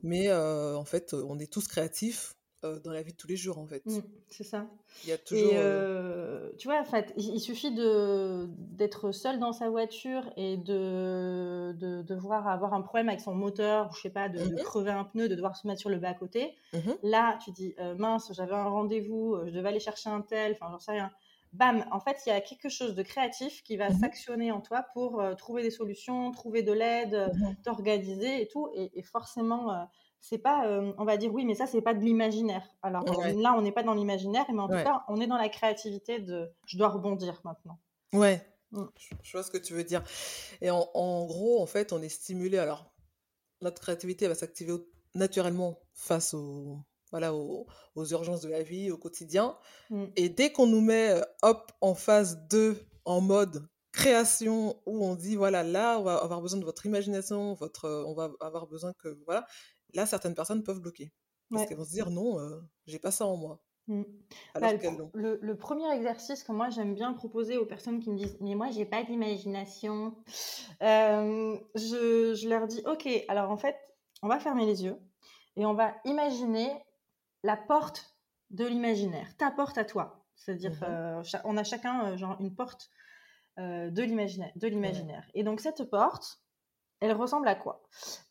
mais 0.04 0.30
euh, 0.30 0.76
en 0.76 0.86
fait, 0.86 1.14
on 1.14 1.40
est 1.40 1.52
tous 1.52 1.68
créatifs 1.68 2.36
euh, 2.64 2.80
dans 2.80 2.92
la 2.92 3.04
vie 3.04 3.14
de 3.14 3.18
tous 3.18 3.28
les 3.28 3.38
jours. 3.38 3.60
En 3.60 3.68
fait, 3.68 3.86
Mm, 3.86 4.00
c'est 4.28 4.44
ça. 4.44 4.68
il 5.04 5.10
y 5.10 5.14
a 5.14 5.18
toujours. 5.18 5.54
Euh, 5.54 6.52
tu 6.58 6.68
vois, 6.68 6.80
en 6.80 6.86
fait, 6.86 7.14
il, 7.18 7.40
suffit 7.40 7.74
de 7.74 8.48
d'être 8.58 9.12
seul 9.12 9.40
dans 9.40 9.54
sa 9.54 9.70
voiture 9.70 10.24
et 10.38 10.58
de, 10.58 11.74
de 11.78 12.02
devoir 12.02 12.48
avoir 12.48 12.74
un 12.74 12.82
problème 12.82 13.10
avec 13.10 13.22
son 13.22 13.36
moteur, 13.36 13.90
ou 13.92 13.96
je 13.96 14.02
sais 14.02 14.10
pas, 14.10 14.30
de, 14.30 14.40
de 14.40 14.46
Mhm. 14.46 14.58
crever 14.58 14.92
un 14.92 15.04
pneu, 15.06 15.30
de 15.30 15.36
devoir 15.36 15.56
se 15.56 15.68
mettre 15.68 15.80
sur 15.82 15.90
le 15.90 16.00
bas 16.00 16.14
côté. 16.14 16.56
mhm. 16.74 16.98
Là, 17.04 17.38
tu 17.44 17.52
dis 17.52 17.76
mince, 17.98 18.32
j'avais 18.34 18.54
un 18.56 18.70
rendez-vous, 18.70 19.38
je 19.46 19.52
devais 19.52 19.70
aller 19.70 19.80
chercher 19.80 20.10
un 20.10 20.22
tel, 20.22 20.54
enfin, 20.54 20.68
j'en 20.72 20.80
sais 20.80 20.92
rien. 20.94 21.12
Bam, 21.54 21.86
en 21.92 22.00
fait, 22.00 22.18
il 22.26 22.30
y 22.30 22.32
a 22.32 22.42
quelque 22.42 22.70
chose 22.70 22.94
de 22.96 23.04
créatif 23.04 23.64
qui 23.64 23.78
va 23.78 23.90
Mhm. 23.90 24.00
s'actionner 24.00 24.52
en 24.52 24.62
toi 24.62 24.86
pour 24.94 25.20
euh, 25.22 25.34
trouver 25.36 25.64
des 25.64 25.72
solutions, 25.72 26.32
trouver 26.32 26.62
de 26.64 26.72
l'aide, 26.74 27.14
euh, 27.14 27.30
Mhm. 27.34 27.56
t'organiser 27.64 28.42
et 28.42 28.48
tout. 28.48 28.70
Et, 28.74 29.00
et 29.00 29.04
forcément, 29.04 29.72
euh, 29.74 29.84
c'est 30.20 30.38
pas, 30.40 30.68
euh, 30.68 30.94
on 30.98 31.06
va 31.06 31.18
dire 31.18 31.34
oui, 31.34 31.46
mais 31.46 31.56
ça, 31.56 31.66
c'est 31.68 31.82
pas 31.82 31.94
de 31.94 32.00
l'imaginaire. 32.04 32.68
Alors 32.82 33.04
Ouais. 33.08 33.34
là, 33.34 33.54
on 33.58 33.62
n'est 33.62 33.72
pas 33.72 33.84
dans 33.84 33.94
l'imaginaire, 33.94 34.46
mais 34.52 34.60
en 34.62 34.70
Ouais. 34.70 34.84
tout 34.84 34.84
cas, 34.84 35.04
on 35.08 35.20
est 35.22 35.28
dans 35.28 35.38
la 35.38 35.50
créativité 35.50 36.20
de 36.20 36.52
je 36.66 36.78
dois 36.78 36.90
rebondir 36.90 37.42
maintenant. 37.44 37.80
Ouais, 38.14 38.42
Mm. 38.72 38.84
je, 38.98 39.16
je 39.24 39.32
vois 39.32 39.44
ce 39.44 39.52
que 39.52 39.58
tu 39.58 39.74
veux 39.74 39.84
dire. 39.84 40.04
Et 40.62 40.70
en, 40.72 40.90
en 40.94 41.26
gros, 41.26 41.62
en 41.62 41.66
fait, 41.66 41.94
on 41.94 42.02
est 42.02 42.10
stimulé. 42.10 42.58
Alors, 42.58 42.94
notre 43.62 43.82
créativité 43.82 44.28
va 44.28 44.36
s'activer 44.36 44.74
au- 44.74 44.88
naturellement 45.16 45.80
face 45.94 46.34
aux, 46.34 46.80
voilà, 47.12 47.34
aux, 47.34 47.66
aux 47.96 48.06
urgences 48.06 48.42
de 48.42 48.50
la 48.50 48.64
vie, 48.64 48.92
au 48.92 48.98
quotidien. 48.98 49.58
Mm. 49.90 50.06
Et 50.16 50.30
dès 50.30 50.52
qu'on 50.52 50.68
nous 50.68 50.82
met, 50.82 51.10
euh, 51.12 51.22
hop, 51.44 51.72
en 51.82 51.96
phase 51.96 52.40
2, 52.50 52.78
en 53.06 53.22
mode 53.22 53.68
création, 53.92 54.80
où 54.86 55.04
on 55.06 55.16
dit, 55.16 55.36
voilà, 55.36 55.64
là, 55.64 55.98
on 56.00 56.04
va 56.04 56.18
avoir 56.18 56.42
besoin 56.42 56.60
de 56.60 56.66
votre 56.66 56.86
imagination, 56.86 57.54
votre, 57.56 57.90
on 58.08 58.14
va 58.14 58.32
avoir 58.42 58.68
besoin 58.68 58.94
que, 58.94 59.18
voilà, 59.26 59.46
là, 59.94 60.06
certaines 60.06 60.36
personnes 60.36 60.64
peuvent 60.64 60.80
bloquer. 60.82 61.12
Parce 61.50 61.62
Ouais. 61.64 61.68
qu'elles 61.68 61.78
vont 61.78 61.86
se 61.86 61.92
dire, 61.92 62.10
non, 62.12 62.40
euh, 62.40 62.60
j'ai 62.86 63.00
pas 63.00 63.12
ça 63.12 63.26
en 63.26 63.38
moi. 63.38 63.62
Mm. 63.88 64.04
Alors 64.54 64.72
Bah, 64.74 64.90
le- 65.14 65.40
le 65.42 65.58
premier 65.58 65.90
exercice 65.96 66.44
que 66.44 66.52
moi 66.52 66.70
j'aime 66.70 66.94
bien 66.94 67.14
proposer 67.14 67.56
aux 67.56 67.66
personnes 67.66 68.02
qui 68.02 68.10
me 68.10 68.18
disent 68.18 68.38
mais 68.42 68.54
moi 68.54 68.70
j'ai 68.70 68.86
pas 68.86 69.02
d'imagination, 69.04 70.14
euh, 70.84 71.58
je, 71.74 72.34
je 72.36 72.50
leur 72.50 72.68
dis 72.68 72.82
ok 72.86 73.08
alors 73.30 73.50
en 73.50 73.56
fait 73.56 73.78
on 74.22 74.28
va 74.28 74.40
fermer 74.40 74.66
les 74.66 74.84
yeux 74.84 74.98
et 75.56 75.66
on 75.66 75.74
va 75.74 75.96
imaginer 76.04 76.70
la 77.48 77.56
porte 77.58 78.00
de 78.50 78.66
l'imaginaire, 78.66 79.30
ta 79.38 79.50
porte 79.52 79.78
à 79.78 79.86
toi. 79.86 80.06
C'est-à-dire 80.36 80.74
Mhm. 80.82 80.90
euh, 80.90 81.24
on 81.46 81.56
a 81.58 81.64
chacun 81.64 81.96
euh, 82.06 82.18
genre 82.18 82.36
une 82.42 82.54
porte 82.54 82.92
euh, 83.58 83.90
de 83.90 84.04
l'imaginaire, 84.04 84.52
de 84.56 84.68
l'imaginaire. 84.68 85.26
Et 85.34 85.44
donc 85.44 85.62
cette 85.62 85.84
porte, 85.90 86.28
elle 87.00 87.14
ressemble 87.14 87.48
à 87.48 87.56
quoi? 87.56 87.84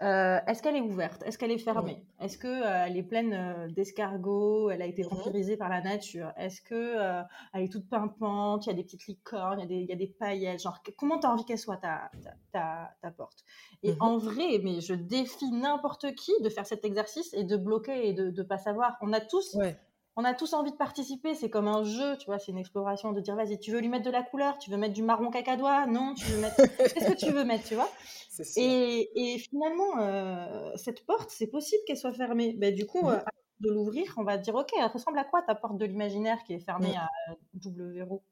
Euh, 0.03 0.39
Est-ce 0.47 0.63
qu'elle 0.63 0.77
est 0.77 0.81
ouverte? 0.81 1.23
Est-ce 1.25 1.39
qu'elle 1.39 1.53
est 1.53 1.59
fermée? 1.59 2.05
Est-ce 2.21 2.37
qu'elle 2.37 2.97
est 2.97 3.03
pleine 3.03 3.33
euh, 3.33 3.69
d'escargots? 3.69 4.71
Elle 4.71 4.83
a 4.83 4.87
été 4.87 5.03
Mhm. 5.05 5.11
vampirisée 5.11 5.57
par 5.57 5.69
la 5.69 5.81
nature? 5.81 6.33
Est-ce 6.37 6.61
qu'elle 6.63 7.63
est 7.63 7.73
toute 7.73 7.89
pimpante? 7.89 8.67
Il 8.67 8.71
y 8.71 8.73
a 8.73 8.75
des 8.75 8.83
petites 8.83 9.07
licornes, 9.07 9.61
il 9.61 9.63
y 9.63 9.65
a 9.65 9.69
des, 9.69 9.75
il 9.77 9.87
y 9.89 9.93
a 9.93 9.97
des 9.97 10.09
paillettes? 10.09 10.63
Genre, 10.63 10.83
que- 10.83 10.91
comment 10.91 11.19
tu 11.21 11.27
as 11.27 11.31
envie 11.33 11.45
qu'elle 11.45 11.59
soit 11.59 11.77
ta, 11.77 12.11
ta, 12.25 12.31
ta- 12.53 12.91
ta 13.03 13.11
porte? 13.13 13.45
Et 13.85 13.93
Mhm. 13.93 13.97
en 14.01 14.19
vrai, 14.19 14.61
mais 14.65 14.81
je 14.81 14.95
défie 14.95 15.51
n'importe 15.53 16.15
qui 16.15 16.33
de 16.43 16.49
faire 16.49 16.67
cet 16.67 16.85
exercice 16.85 17.33
et 17.35 17.45
de 17.45 17.57
bloquer 17.57 18.09
et 18.09 18.13
de 18.15 18.31
ne 18.31 18.43
pas 18.43 18.59
savoir. 18.59 18.97
On 19.01 19.13
a 19.13 19.21
tous 19.21 19.55
Ouais, 19.55 19.77
on 20.17 20.25
a 20.25 20.35
tous 20.35 20.55
envie 20.55 20.73
de 20.73 20.77
participer, 20.77 21.35
c'est 21.35 21.51
comme 21.51 21.69
un 21.69 21.85
jeu, 21.85 22.17
tu 22.17 22.27
vois, 22.27 22.39
c'est 22.39 22.51
une 22.51 22.59
exploration 22.59 23.13
de 23.13 23.21
dire 23.21 23.37
vas-y, 23.37 23.59
tu 23.59 23.71
veux 23.71 23.81
lui 23.81 23.89
mettre 23.89 24.05
de 24.05 24.11
la 24.11 24.23
couleur, 24.23 24.59
tu 24.59 24.71
veux 24.71 24.79
mettre 24.79 24.95
du 24.95 25.03
marron 25.03 25.31
cacadois, 25.31 25.87
non, 25.87 26.15
tu 26.15 26.25
veux 26.27 26.41
mettre. 26.41 26.57
Qu'est-ce 26.79 27.13
que 27.13 27.17
tu 27.17 27.31
veux 27.31 27.45
mettre, 27.45 27.65
tu 27.65 27.75
vois? 27.75 27.91
Et, 28.57 29.11
et 29.15 29.39
finalement, 29.39 29.99
euh, 29.99 30.71
cette 30.77 31.07
porte, 31.07 31.31
c'est 31.31 31.47
possible 31.47 31.81
qu'elle 31.87 31.97
soit 31.97 32.13
fermée. 32.13 32.55
Ben, 32.59 32.75
du 32.75 32.85
coup, 32.85 33.09
euh, 33.09 33.13
avant 33.13 33.25
de 33.61 33.71
l'ouvrir, 33.71 34.13
on 34.19 34.25
va 34.25 34.37
dire 34.37 34.55
ok, 34.55 34.69
elle 34.79 34.91
ressemble 34.91 35.19
à 35.19 35.25
quoi 35.25 35.41
ta 35.41 35.55
porte 35.55 35.79
de 35.79 35.87
l'imaginaire 35.87 36.45
qui 36.45 36.53
est 36.53 36.59
fermée 36.59 36.95
à 36.97 37.09
double 37.55 37.93
verrou 37.93 38.23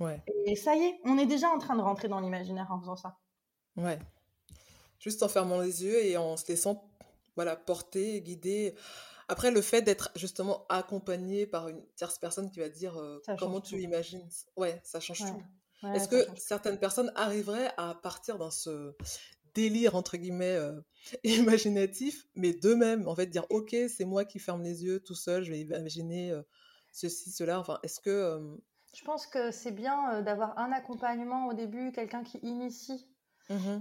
Ouais. 0.00 0.20
Et 0.46 0.56
ça 0.56 0.74
y 0.74 0.82
est, 0.82 1.00
on 1.04 1.16
est 1.16 1.26
déjà 1.26 1.48
en 1.48 1.58
train 1.58 1.76
de 1.76 1.82
rentrer 1.82 2.08
dans 2.08 2.18
l'imaginaire 2.18 2.66
en 2.70 2.80
faisant 2.80 2.96
ça. 2.96 3.18
Ouais. 3.76 4.00
Juste 4.98 5.22
en 5.22 5.28
fermant 5.28 5.60
les 5.60 5.84
yeux 5.84 6.04
et 6.04 6.16
en 6.16 6.36
se 6.36 6.48
laissant 6.48 6.82
voilà, 7.36 7.54
porter, 7.54 8.20
guider. 8.20 8.74
Après, 9.32 9.50
le 9.50 9.62
fait 9.62 9.80
d'être 9.80 10.10
justement 10.14 10.66
accompagné 10.68 11.46
par 11.46 11.68
une 11.68 11.82
tierce 11.96 12.18
personne 12.18 12.50
qui 12.50 12.60
va 12.60 12.68
dire 12.68 12.98
euh, 12.98 13.18
comment 13.38 13.62
tout. 13.62 13.76
tu 13.76 13.80
imagines. 13.80 14.28
Ouais, 14.58 14.78
ça 14.84 15.00
change 15.00 15.22
Ouais. 15.22 15.30
tout. 15.30 15.86
Ouais, 15.86 15.96
Est-ce 15.96 16.06
que 16.06 16.26
certaines 16.36 16.78
personnes 16.78 17.10
arriveraient 17.14 17.72
à 17.78 17.94
partir 17.94 18.36
dans 18.36 18.50
ce 18.50 18.94
délire, 19.54 19.96
entre 19.96 20.18
guillemets, 20.18 20.58
imaginatif, 21.24 22.26
mais 22.34 22.52
d'eux-mêmes, 22.52 23.08
en 23.08 23.14
fait, 23.14 23.24
dire, 23.24 23.46
ok, 23.48 23.74
c'est 23.88 24.04
moi 24.04 24.26
qui 24.26 24.38
ferme 24.38 24.62
les 24.62 24.84
yeux 24.84 25.00
tout 25.00 25.14
seul, 25.14 25.44
je 25.44 25.50
vais 25.50 25.60
imaginer 25.60 26.38
ceci, 26.90 27.30
cela. 27.30 27.58
Enfin, 27.58 27.78
est-ce 27.82 28.00
que... 28.00 28.38
Je 28.94 29.02
pense 29.02 29.26
que 29.26 29.50
c'est 29.50 29.72
bien 29.72 30.20
d'avoir 30.20 30.58
un 30.58 30.72
accompagnement 30.72 31.46
au 31.46 31.54
début, 31.54 31.90
quelqu'un 31.92 32.22
qui 32.22 32.36
initie. 32.42 33.08
Mmh 33.48 33.80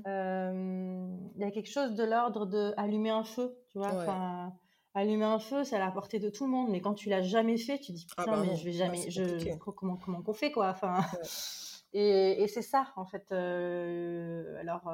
il 1.35 1.41
y 1.41 1.43
a 1.43 1.51
quelque 1.51 1.69
chose 1.69 1.93
de 1.95 2.03
l'ordre 2.03 2.45
de 2.45 2.73
allumer 2.77 3.09
un 3.09 3.25
feu, 3.25 3.53
tu 3.69 3.79
vois. 3.79 4.53
Allumer 4.93 5.25
un 5.25 5.39
feu, 5.39 5.63
c'est 5.63 5.75
à 5.75 5.79
la 5.79 5.91
portée 5.91 6.19
de 6.19 6.29
tout 6.29 6.45
le 6.45 6.51
monde, 6.51 6.69
mais 6.69 6.81
quand 6.81 6.93
tu 6.93 7.09
l'as 7.09 7.21
jamais 7.21 7.57
fait, 7.57 7.79
tu 7.79 7.91
dis 7.91 8.07
ah 8.17 8.23
putain, 8.23 8.37
bah 8.37 8.43
mais 8.45 8.55
je 8.55 8.65
vais 8.65 8.73
jamais, 8.73 9.09
je, 9.09 9.55
comment 9.57 9.97
comment 9.97 10.21
qu'on 10.21 10.33
fait 10.33 10.51
quoi. 10.51 10.69
Enfin, 10.69 11.01
et, 11.93 12.43
et 12.43 12.47
c'est 12.47 12.61
ça 12.61 12.87
en 12.95 13.05
fait. 13.05 13.31
alors 13.31 14.91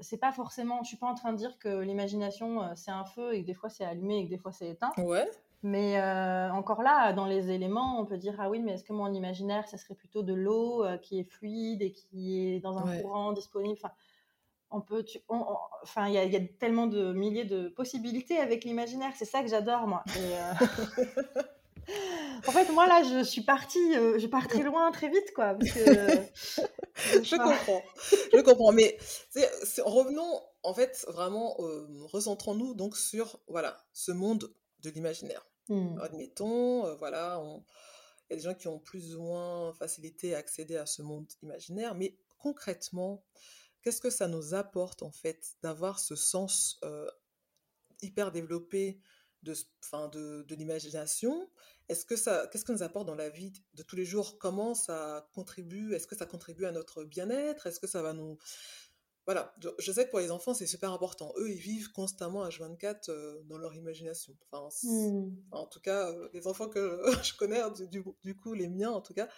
c'est 0.00 0.18
pas 0.18 0.32
forcément, 0.32 0.82
je 0.82 0.88
suis 0.88 0.96
pas 0.96 1.06
en 1.06 1.14
train 1.14 1.32
de 1.32 1.38
dire 1.38 1.58
que 1.58 1.80
l'imagination 1.80 2.74
c'est 2.74 2.90
un 2.90 3.04
feu 3.04 3.34
et 3.34 3.42
que 3.42 3.46
des 3.46 3.54
fois 3.54 3.68
c'est 3.68 3.84
allumé 3.84 4.18
et 4.18 4.24
que 4.24 4.30
des 4.30 4.38
fois 4.38 4.52
c'est 4.52 4.70
éteint. 4.70 4.92
Ouais. 4.98 5.28
Mais 5.64 6.00
euh, 6.00 6.50
encore 6.52 6.82
là, 6.82 7.12
dans 7.12 7.26
les 7.26 7.50
éléments, 7.50 8.00
on 8.00 8.04
peut 8.04 8.18
dire 8.18 8.34
ah 8.40 8.50
oui, 8.50 8.60
mais 8.60 8.72
est-ce 8.72 8.84
que 8.84 8.92
mon 8.92 9.12
imaginaire, 9.12 9.68
ça 9.68 9.78
serait 9.78 9.94
plutôt 9.94 10.22
de 10.22 10.34
l'eau 10.34 10.84
euh, 10.84 10.96
qui 10.96 11.20
est 11.20 11.24
fluide 11.24 11.82
et 11.82 11.92
qui 11.92 12.48
est 12.48 12.60
dans 12.60 12.78
un 12.78 13.00
courant 13.00 13.32
disponible. 13.32 13.78
Enfin, 13.78 13.94
on 14.72 14.80
peut, 14.80 15.04
enfin, 15.28 16.08
il 16.08 16.14
y, 16.14 16.36
a 16.36 16.40
tellement 16.58 16.86
de 16.86 17.12
milliers 17.12 17.44
de 17.44 17.68
possibilités 17.68 18.38
avec 18.38 18.64
l'imaginaire. 18.64 19.12
C'est 19.16 19.24
ça 19.24 19.42
que 19.42 19.48
j'adore 19.48 19.86
moi. 19.86 20.02
Euh, 20.16 20.52
en 22.46 22.52
fait, 22.52 22.70
moi 22.72 22.86
là, 22.86 23.02
je 23.02 23.22
suis 23.22 23.42
partie, 23.42 23.94
je 23.94 24.26
pars 24.26 24.48
très 24.48 24.62
loin, 24.62 24.90
très 24.92 25.08
vite, 25.08 25.32
quoi. 25.34 25.56
je 25.60 27.36
comprends, 27.36 27.82
je 28.32 28.40
comprends. 28.40 28.72
Mais 28.72 28.98
revenons, 29.84 30.40
en 30.62 30.74
fait, 30.74 31.04
vraiment, 31.08 31.56
recentrons-nous 32.12 32.74
donc 32.74 32.96
sur 32.96 33.40
voilà 33.46 33.76
ce 33.92 34.12
monde 34.12 34.52
de 34.82 34.90
l'imaginaire. 34.90 35.46
Mmh. 35.68 36.00
Admettons, 36.00 36.86
euh, 36.86 36.94
voilà, 36.96 37.40
il 38.28 38.30
y 38.30 38.32
a 38.34 38.36
des 38.36 38.42
gens 38.42 38.54
qui 38.54 38.68
ont 38.68 38.78
plus 38.78 39.16
ou 39.16 39.22
moins 39.22 39.72
facilité 39.74 40.34
à 40.34 40.38
accéder 40.38 40.76
à 40.76 40.86
ce 40.86 41.02
monde 41.02 41.26
imaginaire, 41.42 41.94
mais 41.94 42.16
concrètement, 42.38 43.22
qu'est-ce 43.82 44.00
que 44.00 44.10
ça 44.10 44.28
nous 44.28 44.54
apporte 44.54 45.02
en 45.02 45.10
fait 45.10 45.56
d'avoir 45.62 45.98
ce 45.98 46.16
sens 46.16 46.78
euh, 46.84 47.08
hyper 48.00 48.32
développé 48.32 49.00
de, 49.42 49.54
fin, 49.80 50.08
de, 50.08 50.42
de 50.42 50.54
l'imagination? 50.54 51.50
Est-ce 51.88 52.06
que 52.06 52.16
ça, 52.16 52.48
qu'est-ce 52.50 52.64
que 52.64 52.72
nous 52.72 52.82
apporte 52.82 53.06
dans 53.06 53.14
la 53.14 53.28
vie 53.28 53.52
de 53.74 53.82
tous 53.82 53.96
les 53.96 54.04
jours? 54.04 54.38
Comment 54.38 54.74
ça 54.74 55.28
contribue? 55.34 55.94
Est-ce 55.94 56.06
que 56.06 56.16
ça 56.16 56.26
contribue 56.26 56.64
à 56.64 56.72
notre 56.72 57.04
bien-être? 57.04 57.66
Est-ce 57.66 57.80
que 57.80 57.86
ça 57.86 58.02
va 58.02 58.12
nous 58.12 58.38
voilà, 59.24 59.54
je 59.78 59.92
sais 59.92 60.04
que 60.04 60.10
pour 60.10 60.18
les 60.18 60.32
enfants, 60.32 60.52
c'est 60.52 60.66
super 60.66 60.92
important. 60.92 61.32
Eux, 61.36 61.48
ils 61.48 61.58
vivent 61.58 61.92
constamment 61.92 62.42
à 62.42 62.48
H24 62.48 63.08
euh, 63.08 63.40
dans 63.44 63.56
leur 63.56 63.72
imagination. 63.74 64.34
Enfin, 64.50 64.68
mmh. 64.82 65.30
En 65.52 65.66
tout 65.66 65.80
cas, 65.80 66.10
euh, 66.10 66.28
les 66.32 66.48
enfants 66.48 66.68
que 66.68 67.00
je 67.22 67.36
connais, 67.36 67.60
hein, 67.60 67.70
du, 67.70 68.02
du, 68.24 68.36
coup, 68.36 68.52
les 68.52 68.68
miens 68.68 68.90
en 68.90 69.00
tout 69.00 69.14
cas, 69.14 69.28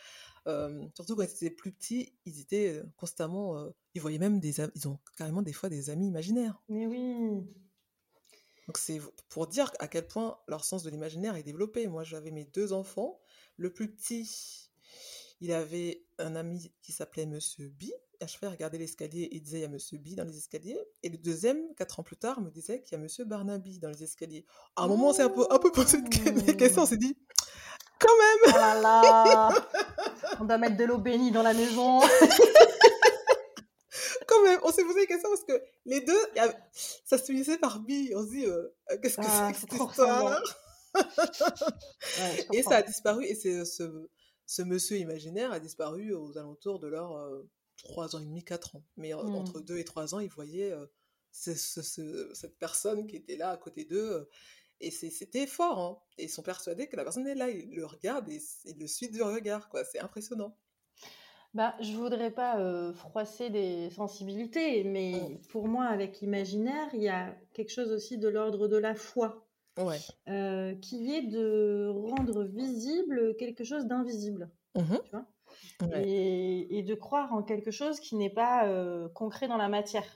euh, 0.46 0.86
surtout 0.94 1.16
quand 1.16 1.22
ils 1.22 1.46
étaient 1.46 1.50
plus 1.50 1.72
petits, 1.72 2.14
ils 2.24 2.40
étaient 2.40 2.82
constamment. 2.96 3.72
ils 3.94 4.00
voyaient 4.00 4.18
même 4.18 4.40
des. 4.40 4.60
Ils 4.74 4.88
ont 4.88 4.98
carrément 5.16 5.42
des 5.42 5.52
fois 5.52 5.68
des 5.68 5.90
amis 5.90 6.08
imaginaires. 6.08 6.62
Mais 6.68 6.86
oui! 6.86 7.42
Donc, 8.66 8.78
c'est 8.78 9.00
pour 9.28 9.46
dire 9.46 9.70
à 9.78 9.88
quel 9.88 10.06
point 10.06 10.38
leur 10.48 10.64
sens 10.64 10.82
de 10.82 10.90
l'imaginaire 10.90 11.36
est 11.36 11.42
développé. 11.42 11.86
Moi, 11.86 12.02
j'avais 12.02 12.30
mes 12.30 12.44
deux 12.46 12.72
enfants. 12.72 13.20
Le 13.56 13.72
plus 13.72 13.94
petit, 13.94 14.70
il 15.40 15.52
avait 15.52 16.06
un 16.18 16.34
ami 16.34 16.72
qui 16.80 16.92
s'appelait 16.92 17.26
Monsieur 17.26 17.68
B 17.68 17.84
à 18.20 18.26
fois, 18.26 18.50
regarder 18.50 18.78
l'escalier 18.78 19.28
et 19.32 19.40
disait 19.40 19.58
il 19.58 19.62
y 19.62 19.64
a 19.64 19.68
Monsieur 19.68 19.98
B 19.98 20.14
dans 20.14 20.24
les 20.24 20.36
escaliers. 20.36 20.78
Et 21.02 21.08
le 21.08 21.18
deuxième, 21.18 21.74
quatre 21.74 22.00
ans 22.00 22.02
plus 22.02 22.16
tard, 22.16 22.40
me 22.40 22.50
disait 22.50 22.82
qu'il 22.82 22.96
y 22.96 23.00
a 23.00 23.02
Monsieur 23.02 23.24
Barnaby 23.24 23.78
dans 23.78 23.90
les 23.90 24.02
escaliers. 24.02 24.46
À 24.76 24.84
un 24.84 24.88
moment, 24.88 25.10
on 25.10 25.12
s'est 25.12 25.22
un 25.22 25.30
peu, 25.30 25.46
un 25.50 25.58
peu 25.58 25.70
posé 25.70 26.00
des 26.00 26.56
questions. 26.56 26.82
On 26.82 26.86
s'est 26.86 26.96
dit 26.96 27.16
quand 27.98 28.18
même 28.18 28.54
oh 28.54 28.58
là 28.58 28.80
là 28.80 29.48
On 30.40 30.44
doit 30.44 30.58
mettre 30.58 30.76
de 30.76 30.84
l'eau 30.84 30.98
bénie 30.98 31.30
dans 31.30 31.42
la 31.42 31.54
maison 31.54 32.00
Quand 34.26 34.42
même, 34.42 34.58
on 34.62 34.72
s'est 34.72 34.84
posé 34.84 35.00
des 35.00 35.06
questions 35.06 35.28
parce 35.28 35.44
que 35.44 35.62
les 35.84 36.00
deux, 36.00 36.18
ça 37.04 37.18
se 37.18 37.24
finissait 37.24 37.58
par 37.58 37.80
B. 37.80 37.90
On 38.14 38.24
se 38.24 38.30
dit 38.30 38.46
euh, 38.46 38.74
euh, 38.90 38.96
qu'est-ce 39.02 39.16
que 39.16 39.22
ah, 39.24 39.52
c'est 39.52 39.54
que 39.54 39.60
cette 39.60 39.72
histoire 39.72 40.42
Et 42.52 42.62
ça 42.62 42.76
a 42.76 42.82
disparu. 42.82 43.24
Et 43.26 43.34
c'est 43.34 43.64
ce, 43.64 44.08
ce 44.46 44.62
monsieur 44.62 44.96
imaginaire 44.96 45.52
a 45.52 45.60
disparu 45.60 46.14
aux 46.14 46.38
alentours 46.38 46.78
de 46.80 46.88
leur. 46.88 47.16
Euh, 47.16 47.48
3 47.78 48.16
ans 48.16 48.20
et 48.20 48.24
demi, 48.24 48.42
4 48.44 48.76
ans. 48.76 48.84
Mais 48.96 49.12
mmh. 49.12 49.34
entre 49.34 49.60
2 49.60 49.78
et 49.78 49.84
3 49.84 50.14
ans, 50.14 50.20
ils 50.20 50.30
voyaient 50.30 50.72
cette 51.32 52.58
personne 52.58 53.06
qui 53.06 53.16
était 53.16 53.36
là 53.36 53.50
à 53.50 53.56
côté 53.56 53.84
d'eux. 53.84 54.28
Et 54.86 54.90
c'était 54.90 55.46
fort. 55.46 55.78
Hein. 55.78 55.98
Et 56.18 56.24
ils 56.24 56.30
sont 56.30 56.42
persuadés 56.42 56.86
que 56.88 56.96
la 56.96 57.04
personne 57.04 57.26
est 57.26 57.34
là. 57.34 57.48
Ils 57.48 57.74
le 57.74 57.86
regardent 57.86 58.28
et 58.28 58.40
ils 58.64 58.78
le 58.78 58.86
suivent 58.86 59.12
du 59.12 59.22
regard. 59.22 59.68
C'est 59.90 60.00
impressionnant. 60.00 60.56
Bah, 61.54 61.74
je 61.80 61.92
voudrais 61.92 62.32
pas 62.32 62.92
froisser 62.94 63.48
des 63.48 63.90
sensibilités, 63.90 64.82
mais 64.82 65.12
mmh. 65.12 65.46
pour 65.48 65.68
moi, 65.68 65.84
avec 65.84 66.20
imaginaire, 66.22 66.88
il 66.94 67.02
y 67.02 67.08
a 67.08 67.36
quelque 67.52 67.70
chose 67.70 67.92
aussi 67.92 68.18
de 68.18 68.28
l'ordre 68.28 68.68
de 68.68 68.76
la 68.76 68.94
foi. 68.94 69.40
Ouais. 69.76 69.98
qui 70.80 71.12
est 71.12 71.22
de 71.22 71.88
rendre 71.88 72.44
visible 72.44 73.34
quelque 73.36 73.64
chose 73.64 73.86
d'invisible. 73.86 74.48
Mmh 74.76 74.98
tu 75.04 75.10
vois 75.10 75.26
et, 75.96 76.82
de 76.82 76.94
croire 76.94 77.32
en 77.32 77.42
quelque 77.42 77.70
chose 77.70 78.00
qui 78.00 78.16
n'est 78.16 78.30
pas 78.30 78.66
euh, 78.66 79.08
concret 79.10 79.48
dans 79.48 79.56
la 79.56 79.68
matière, 79.68 80.06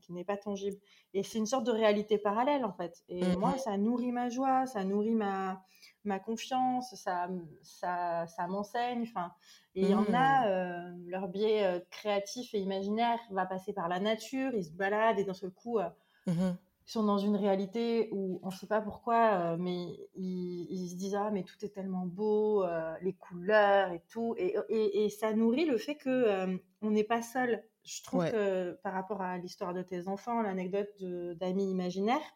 qui 0.00 0.12
n'est 0.12 0.24
pas 0.24 0.36
tangible. 0.36 0.76
Et 1.12 1.22
c'est 1.22 1.38
une 1.38 1.46
sorte 1.46 1.64
de 1.64 1.72
réalité 1.72 2.18
parallèle 2.18 2.64
en 2.64 2.72
fait. 2.72 3.02
Et 3.08 3.22
mmh 3.22 3.38
moi, 3.38 3.58
ça 3.58 3.76
nourrit 3.76 4.12
ma 4.12 4.28
joie, 4.28 4.66
ça 4.66 4.84
nourrit 4.84 5.14
ma, 5.14 5.62
ma 6.04 6.18
confiance, 6.18 6.94
ça, 6.94 7.28
ça, 7.62 8.26
ça 8.26 8.46
m'enseigne. 8.46 9.02
Enfin, 9.02 9.32
et 9.74 9.82
il 9.82 9.90
y 9.90 9.94
en 9.94 10.12
a, 10.12 10.46
mmh. 10.46 10.48
euh, 10.48 10.94
leur 11.06 11.28
biais 11.28 11.64
euh, 11.64 11.80
créatif 11.90 12.54
et 12.54 12.58
imaginaire 12.58 13.18
va 13.30 13.46
passer 13.46 13.72
par 13.72 13.88
la 13.88 14.00
nature, 14.00 14.54
ils 14.54 14.64
se 14.64 14.72
baladent 14.72 15.18
et 15.18 15.24
d'un 15.24 15.34
seul 15.34 15.50
coup, 15.50 15.78
mmh 16.26 16.52
ils 16.86 16.90
sont 16.90 17.02
dans 17.02 17.16
une 17.16 17.36
réalité 17.36 18.10
où 18.12 18.40
on 18.42 18.48
ne 18.48 18.52
sait 18.52 18.66
pas 18.66 18.82
pourquoi, 18.82 19.32
euh, 19.32 19.56
mais 19.58 19.98
ils, 20.14 20.88
se 20.90 20.96
disent 20.96 21.14
ah 21.14 21.30
mais 21.30 21.42
tout 21.42 21.56
est 21.64 21.70
tellement 21.70 22.04
beau, 22.04 22.62
euh, 22.62 22.94
les 23.00 23.14
couleurs 23.14 23.90
et 23.92 24.02
tout, 24.10 24.34
et, 24.36 24.54
et, 24.68 25.08
ça 25.08 25.32
nourrit 25.32 25.64
le 25.64 25.78
fait 25.78 25.94
que 25.94 26.10
euh, 26.10 26.56
on 26.82 26.90
n'est 26.90 27.04
pas 27.04 27.22
seul. 27.22 27.64
Je 27.84 28.02
trouve 28.02 28.30
que 28.30 28.72
par 28.82 28.92
rapport 28.92 29.22
à 29.22 29.38
l'histoire 29.38 29.72
de 29.72 29.82
tes 29.82 30.08
enfants, 30.08 30.42
l'anecdote 30.42 30.90
d'amis 31.00 31.70
imaginaires, 31.70 32.34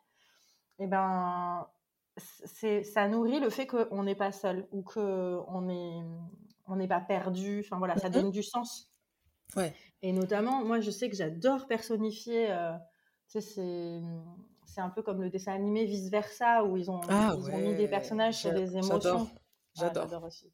eh 0.78 0.86
ben 0.86 1.66
c'est 2.16 2.84
ça 2.84 3.06
nourrit 3.08 3.40
le 3.40 3.50
fait 3.50 3.66
qu'on 3.66 4.02
n'est 4.02 4.14
pas 4.14 4.32
seul 4.32 4.66
ou 4.72 4.82
que 4.82 5.38
on 5.46 5.68
est 5.68 6.02
on 6.66 6.76
n'est 6.76 6.88
pas 6.88 7.00
perdu. 7.00 7.60
Enfin 7.64 7.78
voilà, 7.78 7.96
ça 7.98 8.08
mm-hmm. 8.08 8.12
donne 8.12 8.30
du 8.30 8.42
sens. 8.42 8.90
Ouais. 9.56 9.74
Et 10.02 10.12
notamment, 10.12 10.64
moi 10.64 10.80
je 10.80 10.90
sais 10.90 11.08
que 11.10 11.16
j'adore 11.16 11.66
personnifier 11.66 12.50
c'est 13.28 14.80
un 14.80 14.90
peu 14.90 15.02
comme 15.02 15.22
le 15.22 15.30
dessin 15.30 15.52
animé 15.52 15.84
Vice 15.84 16.10
Versa, 16.10 16.64
où 16.64 16.76
ils 16.76 16.90
ont, 16.90 17.00
ah 17.08 17.34
ils 17.36 17.50
ont 17.50 17.58
mis 17.58 17.74
des 17.74 17.88
personnages 17.88 18.38
sur 18.38 18.52
des 18.52 18.76
émotions. 18.76 19.28
J'adore. 19.74 20.24
aussi. 20.24 20.50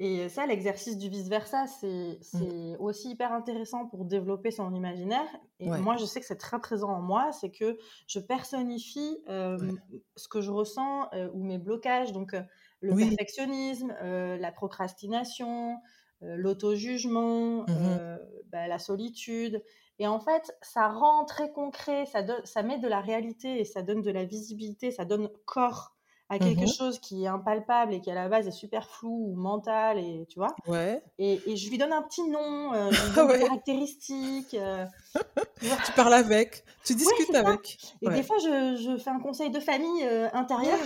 Et 0.00 0.28
ça, 0.28 0.44
l'exercice 0.46 0.98
du 0.98 1.08
vice 1.08 1.28
versa, 1.28 1.68
c'est 1.68 2.18
mmh. 2.32 2.76
aussi 2.80 3.10
hyper 3.10 3.32
intéressant 3.32 3.86
pour 3.86 4.04
développer 4.04 4.50
son 4.50 4.74
imaginaire. 4.74 5.28
Et 5.60 5.68
moi, 5.68 5.96
je 5.96 6.04
sais 6.04 6.18
que 6.18 6.26
c'est 6.26 6.34
très 6.34 6.58
présent 6.58 6.90
en 6.90 7.00
moi, 7.00 7.30
c'est 7.30 7.50
que 7.50 7.78
je 8.08 8.18
personnifie 8.18 9.22
ce 9.28 10.28
que 10.28 10.40
je 10.40 10.50
ressens 10.50 11.08
ou 11.32 11.44
mes 11.44 11.58
blocages. 11.58 12.12
Donc, 12.12 12.34
le 12.80 12.96
perfectionnisme, 12.96 13.94
la 14.00 14.52
procrastination, 14.52 15.76
l'auto-jugement, 16.20 17.62
mmh 17.62 18.18
bah, 18.50 18.68
la 18.68 18.78
solitude. 18.78 19.62
Et 19.98 20.06
en 20.06 20.18
fait, 20.18 20.56
ça 20.60 20.88
rend 20.88 21.24
très 21.24 21.52
concret, 21.52 22.06
ça, 22.06 22.22
ça 22.44 22.62
met 22.62 22.78
de 22.78 22.88
la 22.88 23.00
réalité 23.00 23.60
et 23.60 23.64
ça 23.64 23.82
donne 23.82 24.02
de 24.02 24.10
la 24.10 24.24
visibilité, 24.24 24.90
ça 24.90 25.04
donne 25.04 25.28
corps 25.44 25.94
à 26.30 26.38
quelque 26.38 26.64
mmh 26.64 26.72
chose 26.72 26.98
qui 27.00 27.24
est 27.24 27.26
impalpable 27.26 27.92
et 27.92 28.00
qui 28.00 28.10
à 28.10 28.14
la 28.14 28.28
base 28.28 28.48
est 28.48 28.52
super 28.52 28.88
flou 28.88 29.30
ou 29.30 29.36
mental 29.36 29.98
et 29.98 30.26
tu 30.28 30.38
vois. 30.38 30.54
Ouais. 30.66 31.02
Et, 31.18 31.40
et 31.46 31.56
je 31.56 31.68
lui 31.68 31.76
donne 31.76 31.92
un 31.92 32.02
petit 32.02 32.26
nom 32.28 32.72
euh, 32.72 32.90
des 33.28 33.40
caractéristiques 33.40 34.54
euh, 34.54 34.86
tu, 35.60 35.92
parles 35.94 36.14
avec 36.14 36.64
tu 36.82 36.94
discutes 36.94 37.34
avec. 37.34 37.78
Et 38.00 38.08
des 38.08 38.22
fois 38.22 38.36
je, 38.38 38.76
je, 38.76 38.96
fais 38.96 39.10
un 39.10 39.20
conseil 39.20 39.50
de 39.50 39.60
famille 39.60 40.02
euh, 40.04 40.28
intérieur 40.32 40.78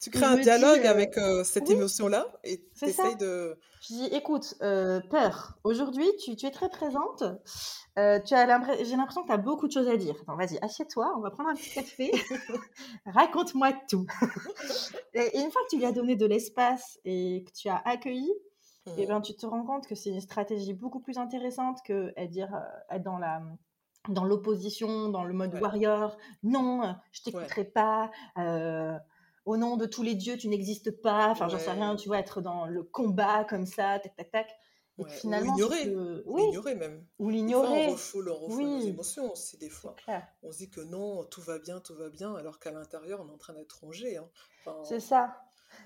tu 0.00 0.10
crées 0.10 0.26
un 0.26 0.36
dialogue 0.36 0.86
avec 0.86 1.18
cette 1.44 1.70
émotion-là 1.70 2.26
et 2.44 2.64
tu 2.78 2.86
essayes 2.86 3.16
de... 3.16 3.58
Je 3.82 3.94
dis, 3.94 4.06
écoute, 4.06 4.56
peur, 4.58 5.58
aujourd'hui, 5.64 6.06
tu, 6.22 6.36
tu, 6.36 6.46
es 6.46 6.50
très 6.50 6.68
présente. 6.68 7.22
Euh, 7.98 8.20
tu 8.20 8.34
as 8.34 8.46
j'ai 8.84 8.96
l'impression 8.96 9.22
que 9.22 9.26
tu 9.26 9.32
as 9.32 9.38
beaucoup 9.38 9.66
de 9.66 9.72
choses 9.72 9.88
à 9.88 9.96
dire. 9.96 10.14
vas-y, 10.28 10.58
assieds-toi, 10.62 11.12
on 11.16 11.20
va 11.20 11.30
prendre 11.30 11.50
un 11.50 11.54
petit 11.54 11.70
café. 11.70 12.12
Raconte-moi 13.06 13.72
tout. 13.88 14.06
et, 15.14 15.40
une 15.40 15.50
fois 15.50 15.62
que 15.62 15.70
tu 15.70 15.78
lui 15.78 15.84
as 15.84 15.92
donné 15.92 16.14
de 16.14 16.26
l'espace 16.26 17.00
et 17.04 17.44
que 17.44 17.52
tu 17.52 17.68
as 17.68 17.82
accueilli, 17.84 18.30
et 18.96 19.02
eh 19.02 19.06
ben, 19.06 19.20
tu 19.20 19.34
te 19.34 19.44
rends 19.44 19.64
compte 19.64 19.86
que 19.86 19.94
c'est 19.94 20.10
une 20.10 20.20
stratégie 20.20 20.72
beaucoup 20.72 21.00
plus 21.00 21.18
intéressante 21.18 21.80
que 21.84 22.14
dire, 22.26 22.48
être 22.88 23.02
dans 23.02 23.18
la 23.18 23.42
dans 24.08 24.24
l'opposition, 24.24 25.10
dans 25.10 25.24
le 25.24 25.34
mode 25.34 25.52
warrior. 25.60 26.16
Non, 26.42 26.94
je 27.12 27.22
t'écouterai 27.22 27.64
pas. 27.64 28.10
Au 29.48 29.56
nom 29.56 29.78
de 29.78 29.86
tous 29.86 30.02
les 30.02 30.14
dieux, 30.14 30.36
tu 30.36 30.48
n'existes 30.48 30.90
pas. 30.90 31.28
Enfin, 31.30 31.48
j'en 31.48 31.58
sais 31.58 31.70
rien, 31.70 31.96
tu 31.96 32.08
vois, 32.08 32.18
être 32.18 32.42
dans 32.42 32.66
le 32.66 32.82
combat 32.82 33.44
comme 33.44 33.64
ça, 33.64 33.98
tac, 33.98 34.14
tac, 34.14 34.30
tac. 34.30 34.56
Et 34.98 35.04
finalement, 35.08 35.52
ou 35.52 35.56
l'ignorer, 35.56 36.22
oui. 36.26 36.42
l'ignorer 36.42 36.74
même. 36.74 37.06
Ou 37.18 37.30
l'ignorer. 37.30 37.86
On 37.86 37.92
refoule, 37.92 38.28
on 38.30 38.34
refoule 38.34 38.64
nos 38.64 38.80
émotions 38.80 39.32
aussi 39.32 39.56
des 39.56 39.70
fois. 39.70 39.96
On 40.42 40.52
se 40.52 40.58
dit 40.58 40.70
que 40.70 40.80
non, 40.80 41.24
tout 41.24 41.40
va 41.40 41.58
bien, 41.58 41.80
tout 41.80 41.94
va 41.94 42.10
bien, 42.10 42.34
alors 42.34 42.58
qu'à 42.58 42.72
l'intérieur, 42.72 43.20
on 43.22 43.28
est 43.28 43.32
en 43.32 43.38
train 43.38 43.54
d'être 43.54 43.80
rongé. 43.80 44.18
Hein. 44.18 44.28
C'est 44.84 45.00
ça. 45.00 45.40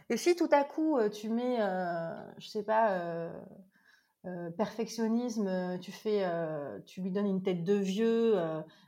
Et 0.09 0.17
si 0.17 0.35
tout 0.35 0.49
à 0.51 0.65
coup, 0.65 0.99
tu 1.11 1.29
mets, 1.29 1.61
euh, 1.61 2.15
je 2.39 2.49
sais 2.49 2.63
pas, 2.65 2.99
euh, 2.99 3.31
perfectionnisme, 4.57 5.79
tu 5.81 5.91
fais, 5.93 6.25
tu 6.87 7.01
lui 7.01 7.11
donnes 7.11 7.27
une 7.27 7.43
tête 7.43 7.65
de 7.65 7.75
vieux 7.75 8.37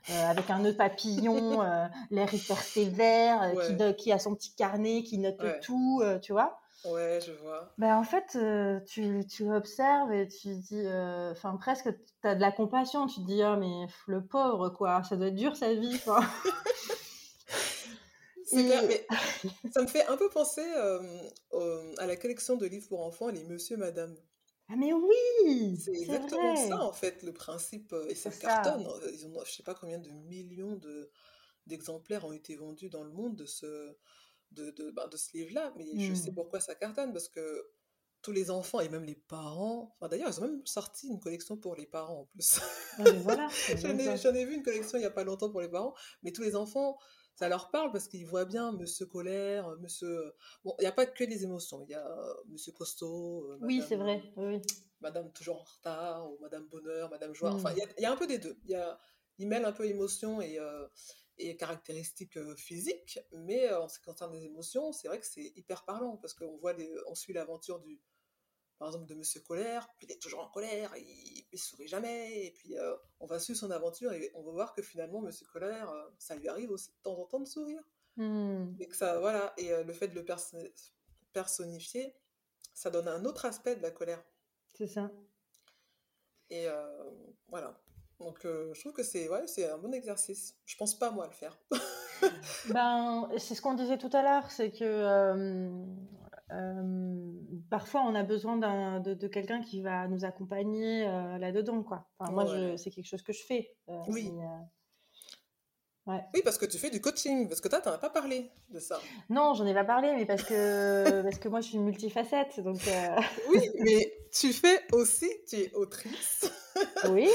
avec 0.07 0.49
un 0.49 0.59
nœud 0.59 0.75
papillon, 0.75 1.61
l'air 2.11 2.33
hyper 2.33 2.61
sévère, 2.61 3.53
qui, 3.65 3.95
qui, 3.95 4.11
a 4.11 4.19
son 4.19 4.35
petit 4.35 4.55
carnet, 4.55 5.03
qui 5.03 5.17
note 5.17 5.41
tout, 5.61 6.01
tu 6.21 6.31
vois. 6.31 6.59
Ouais, 6.85 7.19
je 7.25 7.31
vois. 7.31 7.73
Ben, 7.77 7.97
en 7.97 8.03
fait, 8.03 8.37
tu, 8.85 9.25
tu, 9.27 9.51
observes 9.51 10.13
et 10.13 10.27
tu 10.27 10.55
dis, 10.55 10.87
enfin 11.31 11.57
presque, 11.57 11.89
tu 12.21 12.27
as 12.27 12.35
de 12.35 12.41
la 12.41 12.51
compassion, 12.51 13.07
tu 13.07 13.21
te 13.21 13.25
dis, 13.25 13.41
oh 13.43 13.57
mais 13.57 13.87
le 14.07 14.23
pauvre, 14.23 14.69
quoi, 14.69 15.03
ça 15.03 15.15
doit 15.15 15.27
être 15.27 15.35
dur 15.35 15.55
sa 15.55 15.73
vie. 15.73 15.99
C'est 18.45 18.63
clair, 18.63 18.83
mais 18.87 19.07
ça 19.73 19.81
me 19.81 19.87
fait 19.87 20.05
un 20.05 20.17
peu 20.17 20.29
penser 20.29 20.65
à 21.97 22.05
la 22.05 22.15
collection 22.15 22.55
de 22.55 22.67
livres 22.67 22.87
pour 22.87 23.03
enfants, 23.03 23.29
les 23.29 23.43
Monsieur, 23.43 23.75
Madame. 23.77 24.15
Ah 24.67 24.75
mais 24.75 24.93
oui 24.93 25.77
C'est 25.77 25.93
exactement 25.93 26.55
ça 26.55 26.81
en 26.81 26.93
fait 26.93 27.21
le 27.23 27.33
principe 27.33 27.93
et 28.07 28.15
ça 28.15 28.31
cartonne. 28.31 28.87
Ils 29.13 29.27
ont, 29.27 29.33
je 29.45 29.51
sais 29.51 29.63
pas 29.63 29.75
combien 29.75 29.99
de 29.99 30.09
millions 30.09 30.75
de 30.75 31.11
d'exemplaires 31.67 32.25
ont 32.25 32.33
été 32.33 32.55
vendus 32.55 32.89
dans 32.89 33.03
le 33.03 33.11
monde 33.11 33.35
de 33.35 33.45
ce 33.45 33.95
de, 34.51 34.71
de, 34.71 34.91
ben, 34.91 35.07
de 35.07 35.17
ce 35.17 35.35
livre-là, 35.35 35.73
mais 35.77 35.85
je 35.97 36.13
sais 36.13 36.31
mmh. 36.31 36.35
pourquoi 36.35 36.59
ça 36.59 36.75
cartonne 36.75 37.11
parce 37.11 37.27
que 37.27 37.67
tous 38.21 38.31
les 38.31 38.49
enfants 38.49 38.79
et 38.79 38.89
même 38.89 39.03
les 39.03 39.15
parents, 39.15 39.95
enfin 39.95 40.09
d'ailleurs 40.09 40.29
ils 40.29 40.39
ont 40.39 40.47
même 40.47 40.65
sorti 40.65 41.07
une 41.07 41.19
collection 41.19 41.57
pour 41.57 41.75
les 41.75 41.85
parents 41.85 42.21
en 42.21 42.25
plus. 42.25 42.59
Ah, 42.97 43.03
voilà, 43.21 43.47
J'en 43.77 43.89
ai, 43.97 44.39
ai, 44.39 44.45
vu 44.45 44.55
une 44.55 44.63
collection 44.63 44.97
il 44.97 45.01
y 45.01 45.05
a 45.05 45.11
pas 45.11 45.23
longtemps 45.23 45.51
pour 45.51 45.61
les 45.61 45.69
parents, 45.69 45.93
mais 46.23 46.31
tous 46.31 46.41
les 46.41 46.55
enfants 46.55 46.97
ça 47.35 47.49
leur 47.49 47.69
parle 47.69 47.91
parce 47.91 48.07
qu'ils 48.07 48.25
voient 48.25 48.45
bien 48.45 48.71
Monsieur 48.71 49.05
colère, 49.05 49.69
Monsieur. 49.81 50.33
Bon, 50.63 50.75
il 50.79 50.83
n'y 50.83 50.87
a 50.87 50.91
pas 50.91 51.05
que 51.05 51.23
des 51.23 51.43
émotions. 51.43 51.83
Il 51.87 51.91
y 51.91 51.95
a 51.95 52.07
Monsieur 52.47 52.71
costaud. 52.71 53.57
oui, 53.61 53.83
c'est 53.87 53.97
vrai. 53.97 54.23
Oui. 54.37 54.61
Madame 55.01 55.31
toujours 55.33 55.61
en 55.61 55.63
retard 55.63 56.31
ou 56.31 56.37
Madame 56.41 56.65
bonheur, 56.67 57.09
Madame 57.09 57.33
joie. 57.33 57.51
Enfin, 57.51 57.71
mmh. 57.71 57.77
il 57.97 58.01
y, 58.01 58.05
a 58.05 58.11
un 58.11 58.15
peu 58.15 58.27
des 58.27 58.39
deux. 58.39 58.57
Il 58.63 58.71
y 58.71 58.75
a, 58.75 58.99
ils 59.37 59.47
mêlent 59.47 59.65
un 59.65 59.73
peu 59.73 59.85
émotion 59.85 60.41
et 60.41 60.59
et 61.37 61.57
caractéristiques 61.57 62.39
physiques, 62.55 63.19
mais 63.33 63.71
en 63.73 63.89
ce 63.89 63.99
qui 63.99 64.05
concerne 64.05 64.33
les 64.33 64.45
émotions, 64.45 64.91
c'est 64.93 65.07
vrai 65.07 65.19
que 65.19 65.25
c'est 65.25 65.51
hyper 65.55 65.83
parlant 65.83 66.17
parce 66.17 66.33
qu'on 66.33 66.57
voit, 66.57 66.73
on 67.07 67.15
suit 67.15 67.33
l'aventure 67.33 67.79
du, 67.79 67.99
par 68.77 68.89
exemple, 68.89 69.05
de 69.05 69.15
Monsieur 69.15 69.41
Colère, 69.41 69.87
puis 69.97 70.07
il 70.07 70.13
est 70.13 70.21
toujours 70.21 70.41
en 70.41 70.49
colère, 70.49 70.93
il, 70.97 71.45
ne 71.51 71.57
sourit 71.57 71.87
jamais, 71.87 72.45
et 72.45 72.51
puis 72.51 72.77
euh, 72.77 72.95
on 73.19 73.25
va 73.25 73.39
suivre 73.39 73.57
son 73.57 73.71
aventure 73.71 74.11
et 74.11 74.31
on 74.35 74.43
va 74.43 74.51
voir 74.51 74.73
que 74.73 74.81
finalement 74.81 75.21
Monsieur 75.21 75.45
Colère, 75.47 75.89
euh, 75.89 76.09
ça 76.19 76.35
lui 76.35 76.47
arrive 76.49 76.71
aussi 76.71 76.89
de 76.89 76.97
temps 77.03 77.17
en 77.17 77.25
temps 77.25 77.39
de 77.39 77.47
sourire. 77.47 77.81
Hmm. 78.17 78.73
Et 78.79 78.87
que 78.87 78.95
ça, 78.95 79.19
voilà, 79.19 79.53
et 79.57 79.71
euh, 79.71 79.83
le 79.83 79.93
fait 79.93 80.09
de 80.09 80.15
le 80.15 80.25
personnifier, 81.33 82.15
ça 82.73 82.89
donne 82.89 83.07
un 83.07 83.23
autre 83.25 83.45
aspect 83.45 83.75
de 83.75 83.81
la 83.81 83.91
colère. 83.91 84.23
C'est 84.73 84.87
ça. 84.87 85.09
Et 86.49 86.67
voilà. 87.47 87.81
Donc 88.19 88.39
je 88.43 88.79
trouve 88.79 88.93
que 88.93 89.03
c'est 89.03 89.29
ouais, 89.29 89.47
c'est 89.47 89.69
un 89.69 89.77
bon 89.77 89.93
exercice. 89.93 90.55
Je 90.65 90.75
pense 90.77 90.99
pas 90.99 91.09
moi 91.09 91.25
à 91.25 91.27
le 91.27 91.33
faire. 91.33 91.57
ben, 92.69 93.29
c'est 93.37 93.55
ce 93.55 93.61
qu'on 93.61 93.73
disait 93.73 93.97
tout 93.97 94.09
à 94.13 94.21
l'heure, 94.21 94.51
c'est 94.51 94.71
que 94.71 94.85
parfois, 97.69 98.01
on 98.03 98.15
a 98.15 98.23
besoin 98.23 98.57
de, 98.99 99.13
de 99.13 99.27
quelqu'un 99.27 99.61
qui 99.61 99.81
va 99.81 100.07
nous 100.07 100.25
accompagner 100.25 101.05
là-dedans, 101.39 101.83
quoi. 101.83 102.07
Enfin, 102.19 102.31
moi, 102.31 102.77
c'est 102.77 102.91
quelque 102.91 103.07
chose 103.07 103.23
que 103.23 103.33
je 103.33 103.43
fais. 103.45 103.75
oui. 104.07 104.31
Ouais. 106.07 106.21
Oui, 106.35 106.41
parce 106.43 106.59
que 106.59 106.67
tu 106.67 106.77
fais 106.77 106.91
du 106.91 107.01
coaching, 107.01 107.47
parce 107.47 107.61
que 107.61 107.67
toi, 107.67 107.81
tu 107.81 107.89
n'en 107.89 107.95
as 107.95 107.97
pas 107.97 108.11
parlé 108.11 108.51
de 108.69 108.79
ça. 108.79 108.99
Non, 109.29 109.55
j'en 109.55 109.65
ai 109.65 109.73
pas 109.73 109.83
parlé, 109.83 110.13
mais 110.13 110.25
parce 110.25 110.43
que, 110.43 111.21
parce 111.23 111.39
que 111.39 111.49
moi, 111.49 111.61
je 111.61 111.69
suis 111.69 111.79
multifacette. 111.79 112.59
Donc, 112.59 112.77
oui, 113.49 113.69
mais 113.79 114.13
tu 114.31 114.53
fais 114.53 114.81
aussi, 114.91 115.29
tu 115.49 115.55
es 115.55 115.73
autrice. 115.73 116.51
oui. 117.09 117.27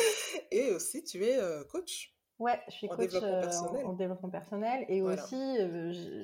Et 0.52 0.70
aussi, 0.70 1.02
tu 1.02 1.24
es 1.24 1.36
coach. 1.68 2.14
Ouais, 2.38 2.60
je 2.68 2.74
suis 2.74 2.88
coach 2.88 3.10
développement 3.10 3.40
personnel. 3.40 3.86
En, 3.86 3.92
développement 3.92 4.30
personnel. 4.30 4.84
Et 4.88 5.02
aussi, 5.02 5.56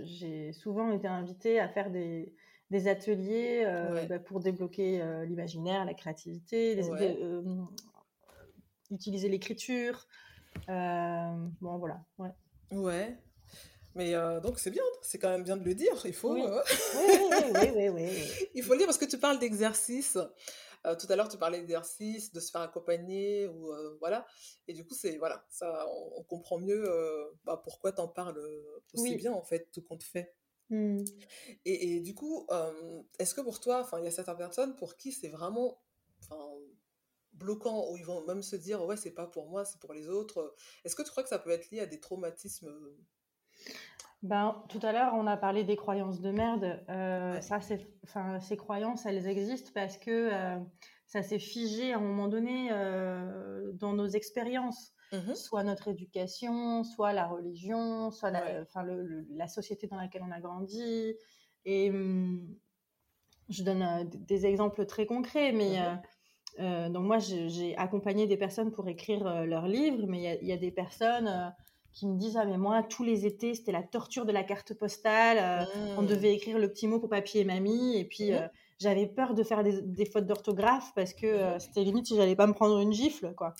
j'ai 0.04 0.52
souvent 0.52 0.92
été 0.92 1.08
invitée 1.08 1.58
à 1.58 1.68
faire 1.68 1.90
des, 1.90 2.32
des 2.70 2.88
ateliers 2.88 3.62
euh, 3.64 4.06
bah, 4.06 4.18
pour 4.18 4.40
débloquer 4.40 5.00
euh, 5.00 5.24
l'imaginaire, 5.24 5.84
la 5.84 5.94
créativité, 5.94 6.80
euh, 6.80 7.42
utiliser 8.90 9.28
l'écriture. 9.28 10.06
bon, 10.66 11.78
voilà. 11.78 12.04
Ouais. 12.18 12.30
Ouais. 12.72 13.16
Mais 13.94 14.12
donc 14.42 14.58
c'est 14.58 14.70
bien, 14.70 14.82
c'est 15.00 15.18
quand 15.18 15.30
même 15.30 15.42
bien 15.42 15.56
de 15.56 15.64
le 15.64 15.74
dire. 15.74 15.94
Il 16.04 16.12
faut. 16.12 16.34
Oui. 16.34 16.44
oui, 16.44 17.70
oui, 17.74 17.88
oui, 17.88 18.48
Il 18.54 18.62
faut 18.62 18.72
le 18.72 18.78
dire 18.78 18.86
parce 18.86 18.98
que 18.98 19.06
tu 19.06 19.18
parles 19.18 19.38
d'exercice. 19.38 20.18
tout 20.84 21.06
à 21.08 21.16
l'heure, 21.16 21.28
tu 21.28 21.38
parlais 21.38 21.60
d'exercice, 21.60 22.30
de 22.30 22.40
se 22.40 22.50
faire 22.50 22.60
accompagner, 22.60 23.46
ou 23.46 23.72
voilà. 24.00 24.26
Et 24.68 24.74
du 24.74 24.84
coup, 24.84 24.92
c'est 24.92 25.16
voilà, 25.16 25.46
ça, 25.48 25.86
on, 26.14 26.22
comprend 26.24 26.58
mieux 26.58 26.84
bah, 27.44 27.58
pourquoi 27.64 27.92
tu 27.92 28.02
en 28.02 28.08
parles 28.08 28.38
aussi 28.92 29.16
bien 29.16 29.32
en 29.32 29.42
fait, 29.42 29.70
tout 29.72 29.82
compte 29.82 30.02
fait. 30.02 30.34
Mmh. 30.70 31.04
Et, 31.64 32.00
du 32.00 32.14
coup, 32.14 32.46
est-ce 33.18 33.34
que 33.34 33.40
pour 33.40 33.60
toi, 33.60 33.88
il 33.98 34.04
y 34.04 34.08
a 34.08 34.10
certaines 34.10 34.36
personnes 34.36 34.76
pour 34.76 34.96
qui 34.96 35.12
c'est 35.12 35.28
vraiment 35.28 35.80
bloquant, 37.34 37.90
ou 37.90 37.96
ils 37.96 38.04
vont 38.04 38.24
même 38.26 38.42
se 38.42 38.56
dire, 38.56 38.84
ouais, 38.84 38.96
c'est 38.96 39.14
pas 39.14 39.26
pour 39.26 39.48
moi, 39.48 39.64
c'est 39.64 39.78
pour 39.78 39.92
les 39.92 40.08
autres. 40.08 40.54
Est-ce 40.84 40.96
que 40.96 41.02
tu 41.02 41.10
crois 41.10 41.22
que 41.22 41.28
ça 41.28 41.38
peut 41.38 41.50
être 41.50 41.70
lié 41.70 41.80
à 41.80 41.86
des 41.86 42.00
traumatismes 42.00 42.74
ben, 44.22 44.64
tout 44.70 44.80
à 44.82 44.92
l'heure, 44.92 45.12
on 45.14 45.26
a 45.26 45.36
parlé 45.36 45.62
des 45.62 45.76
croyances 45.76 46.20
de 46.20 46.30
merde. 46.30 46.82
Euh, 46.88 47.40
ça, 47.42 47.60
c'est, 47.60 47.86
enfin, 48.02 48.40
ces 48.40 48.56
croyances, 48.56 49.04
elles 49.06 49.28
existent 49.28 49.70
parce 49.74 49.98
que 49.98 50.30
ça 51.06 51.22
s'est 51.22 51.38
figé 51.38 51.92
à 51.92 51.98
un 51.98 52.00
moment 52.00 52.26
donné 52.26 52.70
dans 53.74 53.92
nos 53.92 54.08
expériences. 54.08 54.95
Mmh 55.12 55.34
soit 55.34 55.62
notre 55.62 55.88
éducation, 55.88 56.82
soit 56.82 57.12
la 57.12 57.28
religion, 57.28 58.10
soit 58.10 58.30
la, 58.30 58.62
enfin, 58.62 58.84
la 59.30 59.46
société 59.46 59.86
dans 59.86 59.96
laquelle 59.96 60.22
on 60.26 60.32
a 60.32 60.40
grandi. 60.40 61.14
Et 61.64 61.90
mmh, 61.90 62.56
je 63.48 63.62
donne 63.62 63.82
euh, 63.82 64.04
des 64.04 64.46
exemples 64.46 64.86
très 64.86 65.06
concrets, 65.06 65.52
mais 65.52 65.78
mmh 65.78 65.82
euh, 65.82 65.96
euh, 66.58 66.88
donc 66.88 67.04
moi 67.04 67.18
j'ai 67.18 67.76
accompagné 67.76 68.26
des 68.26 68.38
personnes 68.38 68.72
pour 68.72 68.88
écrire 68.88 69.44
leurs 69.44 69.68
livres, 69.68 70.06
mais 70.08 70.38
il 70.40 70.48
y, 70.48 70.52
a 70.52 70.56
des 70.56 70.70
personnes 70.70 71.54
qui 71.92 72.06
me 72.06 72.16
disent 72.16 72.38
ah 72.38 72.46
mais 72.46 72.56
moi 72.56 72.82
tous 72.82 73.04
les 73.04 73.26
étés 73.26 73.52
c'était 73.52 73.72
la 73.72 73.82
torture 73.82 74.24
de 74.24 74.32
la 74.32 74.42
carte 74.42 74.72
postale, 74.72 75.68
on 75.98 76.02
devait 76.02 76.32
écrire 76.32 76.58
le 76.58 76.70
petit 76.70 76.88
mot 76.88 76.98
pour 76.98 77.10
papy 77.10 77.40
et 77.40 77.44
mamie, 77.44 77.98
et 77.98 78.06
puis 78.06 78.30
j'avais 78.78 79.06
peur 79.06 79.34
de 79.34 79.42
faire 79.42 79.62
des, 79.62 80.04
fautes 80.04 80.26
d'orthographe 80.26 80.92
parce 80.94 81.14
que 81.14 81.26
euh, 81.26 81.58
c'était 81.58 81.82
limite 81.82 82.06
si 82.06 82.16
j'allais 82.16 82.36
pas 82.36 82.46
me 82.46 82.52
prendre 82.52 82.78
une 82.78 82.92
gifle 82.92 83.32
quoi. 83.34 83.54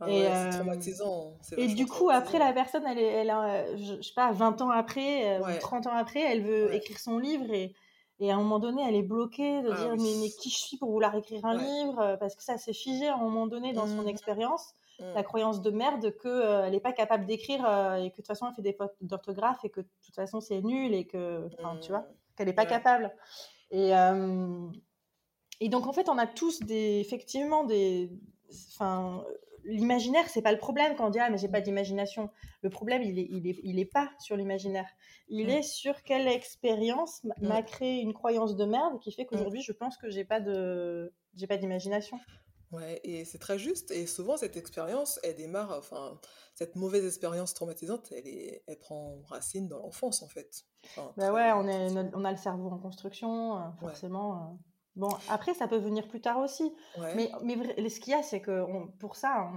Ah 0.00 0.10
et 0.10 0.22
c'est 0.22 0.30
euh, 0.30 0.50
traumatisant. 0.50 1.34
Et 1.58 1.68
du 1.68 1.86
coup 1.86 2.08
après 2.10 2.38
la 2.38 2.52
personne 2.52 2.84
elle 2.86 2.98
elle 2.98 3.30
a, 3.30 3.76
je, 3.76 4.00
sais 4.00 4.14
pas 4.14 4.32
20 4.32 4.62
ans 4.62 4.70
après 4.70 5.38
euh, 5.38 5.56
ou 5.56 5.58
30 5.60 5.88
ans 5.88 5.94
après 5.94 6.20
elle 6.20 6.42
veut 6.42 6.74
écrire 6.74 6.98
son 6.98 7.18
livre 7.18 7.52
et, 7.52 7.74
et 8.18 8.30
à 8.30 8.34
un 8.34 8.38
moment 8.38 8.58
donné 8.58 8.82
elle 8.88 8.94
est 8.94 9.02
bloquée 9.02 9.62
de 9.62 9.70
ah 9.70 9.76
dire 9.76 9.94
mais, 9.98 10.30
qui 10.40 10.48
je 10.48 10.56
suis 10.56 10.78
pour 10.78 10.90
vouloir 10.90 11.14
écrire 11.16 11.44
un 11.44 11.56
livre 11.56 12.16
parce 12.18 12.34
que 12.34 12.42
ça 12.42 12.56
s'est 12.56 12.72
figé 12.72 13.08
à 13.08 13.14
un 13.14 13.18
moment 13.18 13.46
donné 13.46 13.74
dans 13.74 13.86
son 13.86 14.04
mmh. 14.04 14.08
expérience. 14.08 14.72
Mmh. 14.98 15.04
La 15.14 15.22
croyance 15.22 15.60
de 15.60 15.70
merde 15.70 16.14
qu'elle 16.22 16.62
elle 16.64 16.72
n'est 16.72 16.80
pas 16.80 16.92
capable 16.92 17.26
d'écrire 17.26 17.60
et 17.98 18.08
que 18.08 18.12
de 18.12 18.16
toute 18.16 18.26
façon 18.26 18.46
elle 18.48 18.54
fait 18.54 18.62
des 18.62 18.72
fautes 18.72 18.94
d'orthographe 19.02 19.62
et 19.64 19.68
que 19.68 19.82
de 19.82 19.88
toute 20.02 20.14
façon 20.14 20.40
c'est 20.40 20.62
nul 20.62 20.94
et 20.94 21.04
que, 21.04 21.46
tu 21.82 21.90
vois, 21.90 22.00
mmh. 22.00 22.06
qu'elle 22.34 22.46
n'est 22.46 22.54
pas 22.54 22.64
capable. 22.64 23.12
Et, 23.70 23.94
euh, 23.94 24.68
et 25.60 25.68
donc, 25.68 25.86
en 25.86 25.92
fait, 25.92 26.08
on 26.08 26.18
a 26.18 26.26
tous 26.26 26.60
des, 26.60 27.00
effectivement 27.00 27.64
des. 27.64 28.10
Enfin, 28.72 29.24
l'imaginaire, 29.66 30.28
c'est 30.28 30.42
pas 30.42 30.52
le 30.52 30.58
problème 30.58 30.94
quand 30.96 31.06
on 31.06 31.10
dit 31.10 31.18
ah 31.18 31.28
mais 31.30 31.38
j'ai 31.38 31.48
pas 31.48 31.60
d'imagination. 31.60 32.30
Le 32.62 32.70
problème, 32.70 33.02
il 33.02 33.18
est, 33.18 33.26
il 33.30 33.46
est, 33.48 33.60
il 33.62 33.78
est 33.78 33.90
pas 33.92 34.10
sur 34.18 34.36
l'imaginaire. 34.36 34.88
Il 35.28 35.48
mmh. 35.48 35.50
est 35.50 35.62
sur 35.62 36.02
quelle 36.02 36.28
expérience 36.28 37.24
m'a 37.40 37.60
mmh. 37.60 37.64
créé 37.64 38.00
une 38.00 38.14
croyance 38.14 38.56
de 38.56 38.64
merde 38.64 39.00
qui 39.00 39.12
fait 39.12 39.24
mmh. 39.24 39.26
qu'aujourd'hui 39.26 39.62
je 39.62 39.72
pense 39.72 39.96
que 39.96 40.08
j'ai 40.08 40.24
pas 40.24 40.40
de, 40.40 41.12
j'ai 41.34 41.46
pas 41.46 41.56
d'imagination. 41.56 42.18
Ouais, 42.76 43.00
et 43.04 43.24
c'est 43.24 43.38
très 43.38 43.58
juste. 43.58 43.90
Et 43.90 44.06
souvent 44.06 44.36
cette 44.36 44.56
expérience, 44.56 45.18
elle 45.22 45.36
démarre, 45.36 45.72
enfin 45.78 46.20
cette 46.54 46.76
mauvaise 46.76 47.06
expérience 47.06 47.54
traumatisante, 47.54 48.12
elle 48.12 48.26
est, 48.26 48.62
elle 48.66 48.78
prend 48.78 49.22
racine 49.28 49.66
dans 49.66 49.78
l'enfance 49.78 50.22
en 50.22 50.28
fait. 50.28 50.64
bah 51.16 51.32
ouais, 51.32 51.52
on, 51.52 51.66
est, 51.66 52.14
on 52.14 52.24
a 52.24 52.30
le 52.30 52.36
cerveau 52.36 52.68
en 52.68 52.78
construction, 52.78 53.56
euh, 53.56 53.70
forcément. 53.80 54.34
Euh. 54.34 54.54
Bon, 54.96 55.10
après, 55.28 55.54
ça 55.54 55.68
peut 55.68 55.78
venir 55.78 56.06
plus 56.08 56.20
tard 56.20 56.38
aussi. 56.38 56.74
Mais, 57.14 57.30
mais 57.42 57.88
ce 57.88 58.00
qu'il 58.00 58.12
y 58.12 58.14
a, 58.14 58.22
c'est 58.22 58.40
que 58.40 58.64
pour 58.98 59.16
ça, 59.16 59.50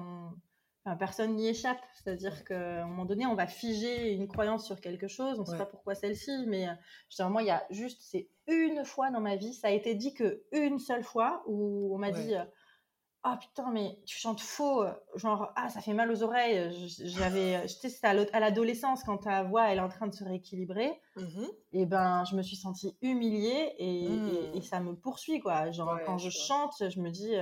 personne 0.97 1.35
n'y 1.35 1.47
échappe. 1.47 1.79
C'est-à-dire 1.95 2.43
qu'à 2.43 2.83
un 2.83 2.87
moment 2.87 3.05
donné, 3.05 3.25
on 3.25 3.35
va 3.35 3.47
figer 3.47 4.11
une 4.11 4.27
croyance 4.27 4.65
sur 4.65 4.81
quelque 4.81 5.07
chose, 5.07 5.39
on 5.39 5.43
ne 5.43 5.47
sait 5.47 5.57
pas 5.57 5.65
pourquoi 5.65 5.95
celle-ci, 5.95 6.45
mais 6.47 6.67
généralement, 7.09 7.39
il 7.39 7.47
y 7.47 7.51
a 7.51 7.65
juste, 7.69 8.01
c'est 8.01 8.27
une 8.47 8.83
fois 8.83 9.11
dans 9.11 9.21
ma 9.21 9.37
vie, 9.37 9.53
ça 9.53 9.69
a 9.69 9.71
été 9.71 9.95
dit 9.95 10.13
que 10.13 10.43
une 10.51 10.79
seule 10.79 11.03
fois 11.03 11.43
où 11.47 11.95
on 11.95 11.97
m'a 11.97 12.11
dit 12.11 12.33
ah 13.23 13.37
putain, 13.37 13.69
mais 13.71 13.99
tu 14.05 14.17
chantes 14.17 14.39
faux, 14.39 14.85
genre, 15.15 15.51
ah, 15.57 15.69
ça 15.69 15.81
fait 15.81 15.93
mal 15.93 16.09
aux 16.09 16.23
oreilles. 16.23 16.71
J'avais, 17.03 17.67
c'était 17.67 18.07
à 18.07 18.39
l'adolescence 18.39 19.03
quand 19.03 19.17
ta 19.17 19.43
voix 19.43 19.67
elle 19.69 19.79
est 19.79 19.81
en 19.81 19.89
train 19.89 20.07
de 20.07 20.13
se 20.13 20.23
rééquilibrer. 20.23 20.91
Mmh 21.15 21.45
et 21.71 21.85
ben, 21.85 22.23
je 22.23 22.35
me 22.35 22.41
suis 22.41 22.55
sentie 22.55 22.97
humiliée 23.01 23.75
et, 23.77 24.05
et, 24.05 24.59
mmh. 24.59 24.61
ça 24.63 24.79
me 24.79 24.95
poursuit, 24.95 25.39
quoi. 25.39 25.69
Genre, 25.69 25.99
quand 26.05 26.17
je, 26.17 26.31
chante, 26.31 26.73
je 26.89 26.99
me 26.99 27.11
dis, 27.11 27.35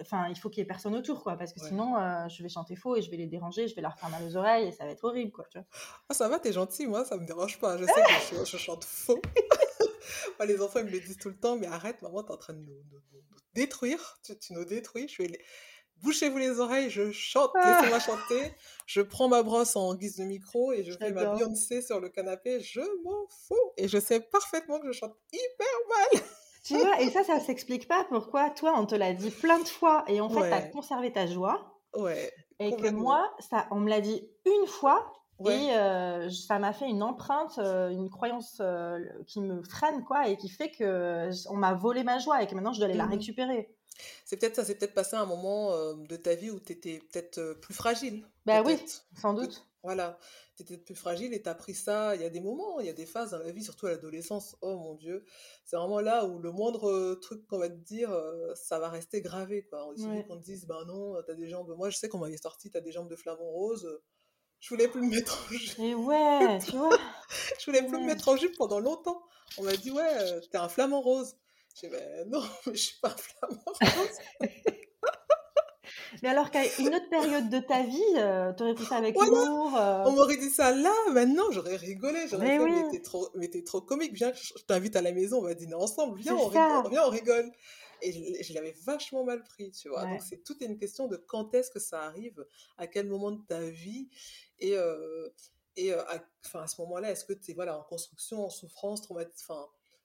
enfin, 0.00 0.28
il 0.28 0.36
faut 0.36 0.48
qu'il 0.48 0.60
y 0.60 0.62
ait 0.62 0.66
personne 0.66 0.94
autour, 0.94 1.22
quoi, 1.22 1.36
parce 1.36 1.52
que 1.52 1.60
sinon, 1.60 1.96
je 2.28 2.42
vais 2.42 2.48
chanter 2.48 2.76
faux 2.76 2.96
et 2.96 3.02
je 3.02 3.10
vais 3.10 3.16
les 3.16 3.26
déranger, 3.26 3.68
je 3.68 3.74
vais 3.74 3.82
leur 3.82 3.98
faire 3.98 4.10
mal 4.10 4.22
aux 4.24 4.36
oreilles 4.36 4.68
et 4.68 4.72
ça 4.72 4.84
va 4.84 4.90
être 4.90 5.04
horrible, 5.04 5.32
quoi. 5.32 5.44
Tu 5.50 5.58
vois. 5.58 5.66
Ah, 6.08 6.14
ça 6.14 6.28
va, 6.28 6.38
t'es 6.38 6.52
gentil, 6.52 6.86
moi, 6.86 7.04
ça 7.04 7.16
me 7.16 7.26
dérange 7.26 7.58
pas. 7.58 7.76
Je 7.76 7.84
sais 7.84 8.36
que 8.36 8.44
je, 8.44 8.56
chante 8.56 8.84
faux. 8.84 9.20
les 10.46 10.60
enfants, 10.60 10.80
ils 10.80 10.86
me 10.86 10.90
le 10.90 11.00
disent 11.00 11.18
tout 11.18 11.28
le 11.28 11.38
temps, 11.38 11.56
mais 11.56 11.66
arrête, 11.66 12.02
maman, 12.02 12.22
t'es 12.22 12.32
en 12.32 12.36
train 12.36 12.54
de 12.54 12.60
nous, 12.60 12.82
détruire, 13.54 14.18
tu, 14.24 14.52
nous 14.52 14.64
détruis. 14.64 15.08
Je 15.08 15.16
fais, 15.16 15.38
bouchez-vous 16.02 16.38
les 16.38 16.60
oreilles, 16.60 16.90
je 16.90 17.10
chante, 17.12 17.50
ah. 17.54 17.80
laissez-moi 17.80 18.00
chanter. 18.00 18.54
Je 18.86 19.00
prends 19.00 19.28
ma 19.28 19.42
brosse 19.42 19.76
en 19.76 19.94
guise 19.94 20.16
de 20.16 20.24
micro 20.24 20.72
et 20.72 20.84
je 20.84 20.92
fais 20.92 21.12
ma 21.12 21.34
Beyoncé 21.34 21.82
sur 21.82 22.00
le 22.00 22.08
canapé, 22.08 22.60
je 22.60 22.80
m'en 23.04 23.26
fous. 23.28 23.72
Et 23.76 23.88
je 23.88 23.98
sais 23.98 24.20
parfaitement 24.20 24.80
que 24.80 24.86
je 24.88 24.92
chante 24.92 25.16
hyper 25.32 25.66
mal. 25.88 26.22
Tu 26.64 26.76
vois, 26.76 27.00
et 27.00 27.10
ça, 27.10 27.24
ça 27.24 27.40
s'explique 27.40 27.88
pas 27.88 28.06
pourquoi 28.08 28.48
toi, 28.50 28.74
on 28.78 28.86
te 28.86 28.94
l'a 28.94 29.14
dit 29.14 29.32
plein 29.32 29.58
de 29.58 29.66
fois 29.66 30.04
et 30.06 30.20
en 30.20 30.28
fait, 30.30 30.48
tu 30.48 30.54
as 30.54 30.62
conservé 30.62 31.12
ta 31.12 31.26
joie. 31.26 31.80
Ouais. 31.96 32.32
Et 32.60 32.76
que 32.76 32.88
moi, 32.88 33.34
ça, 33.40 33.66
on 33.72 33.80
me 33.80 33.90
l'a 33.90 34.00
dit 34.00 34.30
une 34.46 34.68
fois 34.68 35.12
et 35.50 35.76
euh, 35.76 36.30
ça 36.30 36.58
m'a 36.58 36.72
fait 36.72 36.88
une 36.88 37.02
empreinte, 37.02 37.58
euh, 37.58 37.90
une 37.90 38.10
croyance 38.10 38.58
euh, 38.60 38.98
qui 39.26 39.40
me 39.40 39.62
freine, 39.62 40.04
quoi, 40.04 40.28
et 40.28 40.36
qui 40.36 40.48
fait 40.48 40.70
que 40.70 41.30
on 41.50 41.56
m'a 41.56 41.74
volé 41.74 42.02
ma 42.04 42.18
joie 42.18 42.42
et 42.42 42.46
que 42.46 42.54
maintenant 42.54 42.72
je 42.72 42.78
dois 42.78 42.88
aller 42.88 42.96
la 42.96 43.06
mmh 43.06 43.12
récupérer. 43.12 43.76
C'est 44.24 44.36
peut-être 44.36 44.56
ça, 44.56 44.64
c'est 44.64 44.74
peut-être 44.74 44.94
passé 44.94 45.16
un 45.16 45.26
moment 45.26 45.70
de 45.94 46.16
ta 46.16 46.34
vie 46.34 46.50
où 46.50 46.58
tu 46.58 46.72
étais 46.72 46.98
peut-être 47.12 47.58
plus 47.60 47.74
fragile. 47.74 48.26
Bah 48.46 48.62
oui, 48.64 48.78
sans 49.20 49.34
doute. 49.34 49.66
Voilà, 49.84 50.18
tu 50.56 50.62
étais 50.62 50.78
plus 50.78 50.94
fragile 50.94 51.34
et 51.34 51.42
tu 51.42 51.48
as 51.48 51.54
pris 51.54 51.74
ça. 51.74 52.14
Il 52.14 52.22
y 52.22 52.24
a 52.24 52.30
des 52.30 52.40
moments, 52.40 52.80
il 52.80 52.86
y 52.86 52.88
a 52.88 52.94
des 52.94 53.04
phases 53.04 53.32
dans 53.32 53.38
la 53.38 53.50
vie, 53.50 53.62
surtout 53.62 53.86
à 53.86 53.90
l'adolescence. 53.90 54.56
Oh 54.62 54.76
mon 54.76 54.94
Dieu, 54.94 55.24
c'est 55.64 55.76
vraiment 55.76 56.00
là 56.00 56.24
où 56.24 56.38
le 56.38 56.50
moindre 56.50 57.14
truc 57.16 57.46
qu'on 57.46 57.58
va 57.58 57.68
te 57.68 57.74
dire, 57.74 58.10
ça 58.54 58.78
va 58.78 58.88
rester 58.88 59.20
gravé. 59.20 59.64
Quoi. 59.64 59.92
Suffit 59.96 60.24
qu'on 60.26 60.38
te 60.38 60.44
dise, 60.44 60.66
ben 60.66 60.84
non, 60.86 61.22
tu 61.22 61.30
as 61.30 61.34
des 61.34 61.48
jambes. 61.48 61.74
Moi, 61.76 61.90
je 61.90 61.98
sais 61.98 62.08
qu'on 62.08 62.18
m'avait 62.18 62.38
sorti, 62.38 62.70
tu 62.70 62.76
as 62.76 62.80
des 62.80 62.92
jambes 62.92 63.10
de 63.10 63.16
flamant 63.16 63.50
rose 63.50 64.00
je 64.62 64.68
voulais 64.68 64.88
plus 64.88 65.02
me 65.02 65.10
mettre 65.10 65.44
en 65.44 65.52
jupe. 65.52 65.78
Et 65.80 65.94
ouais, 65.94 66.58
tu 66.64 66.76
vois. 66.76 66.96
je 67.58 67.66
voulais 67.66 67.82
plus 67.82 67.98
me 67.98 68.06
mettre 68.06 68.28
en 68.28 68.36
jupe 68.36 68.56
pendant 68.56 68.78
longtemps. 68.78 69.20
On 69.58 69.64
m'a 69.64 69.76
dit, 69.76 69.90
ouais, 69.90 70.08
euh, 70.20 70.40
t'es 70.50 70.56
un 70.56 70.68
flamant 70.68 71.00
rose. 71.00 71.34
J'ai 71.78 71.88
dit, 71.88 71.94
ben 71.94 72.30
non, 72.30 72.42
mais 72.66 72.74
je 72.74 72.82
suis 72.82 73.00
pas 73.00 73.08
un 73.08 73.16
flamant 73.16 73.64
rose. 73.66 74.18
mais 76.22 76.28
alors 76.28 76.52
qu'à 76.52 76.62
une 76.78 76.94
autre 76.94 77.10
période 77.10 77.50
de 77.50 77.58
ta 77.58 77.82
vie, 77.82 78.00
euh, 78.16 78.52
t'aurais 78.52 78.74
pris 78.74 78.84
ça 78.84 78.96
avec 78.96 79.20
humour. 79.20 79.76
Euh. 79.76 80.04
On 80.06 80.12
m'aurait 80.12 80.36
dit 80.36 80.50
ça 80.50 80.70
là, 80.70 80.94
maintenant, 81.10 81.50
j'aurais 81.50 81.74
rigolé. 81.76 82.28
J'aurais 82.28 82.56
fait, 82.56 82.64
mais 82.64 82.88
t'es 82.92 83.02
trop, 83.02 83.30
mais 83.34 83.48
trop 83.64 83.80
comique. 83.80 84.12
Viens, 84.12 84.32
je 84.32 84.62
t'invite 84.68 84.94
à 84.94 85.02
la 85.02 85.10
maison, 85.10 85.38
on 85.38 85.42
va 85.42 85.54
dîner 85.54 85.74
ensemble. 85.74 86.20
Viens, 86.20 86.36
on 86.36 86.46
rigole, 86.46 86.88
viens, 86.88 87.02
on 87.04 87.10
rigole. 87.10 87.50
Et 88.02 88.42
je, 88.42 88.52
l'avais 88.52 88.74
vachement 88.84 89.24
mal 89.24 89.42
pris, 89.44 89.70
tu 89.70 89.88
vois. 89.88 90.04
Donc, 90.06 90.22
c'est 90.22 90.42
toute 90.42 90.60
une 90.60 90.76
question 90.76 91.06
de 91.06 91.16
quand 91.16 91.54
est-ce 91.54 91.70
que 91.70 91.78
ça 91.78 92.02
arrive, 92.02 92.44
à 92.76 92.86
quel 92.86 93.06
moment 93.06 93.30
de 93.30 93.42
ta 93.42 93.60
vie. 93.60 94.08
Et, 94.58 94.76
euh, 94.76 95.28
et 95.76 95.92
euh, 95.92 96.02
à, 96.06 96.22
à 96.54 96.66
ce 96.66 96.80
moment-là, 96.82 97.10
est-ce 97.10 97.24
que 97.24 97.32
tu 97.32 97.52
es 97.52 97.54
voilà, 97.54 97.78
en 97.78 97.82
construction, 97.84 98.44
en 98.44 98.50
souffrance, 98.50 99.02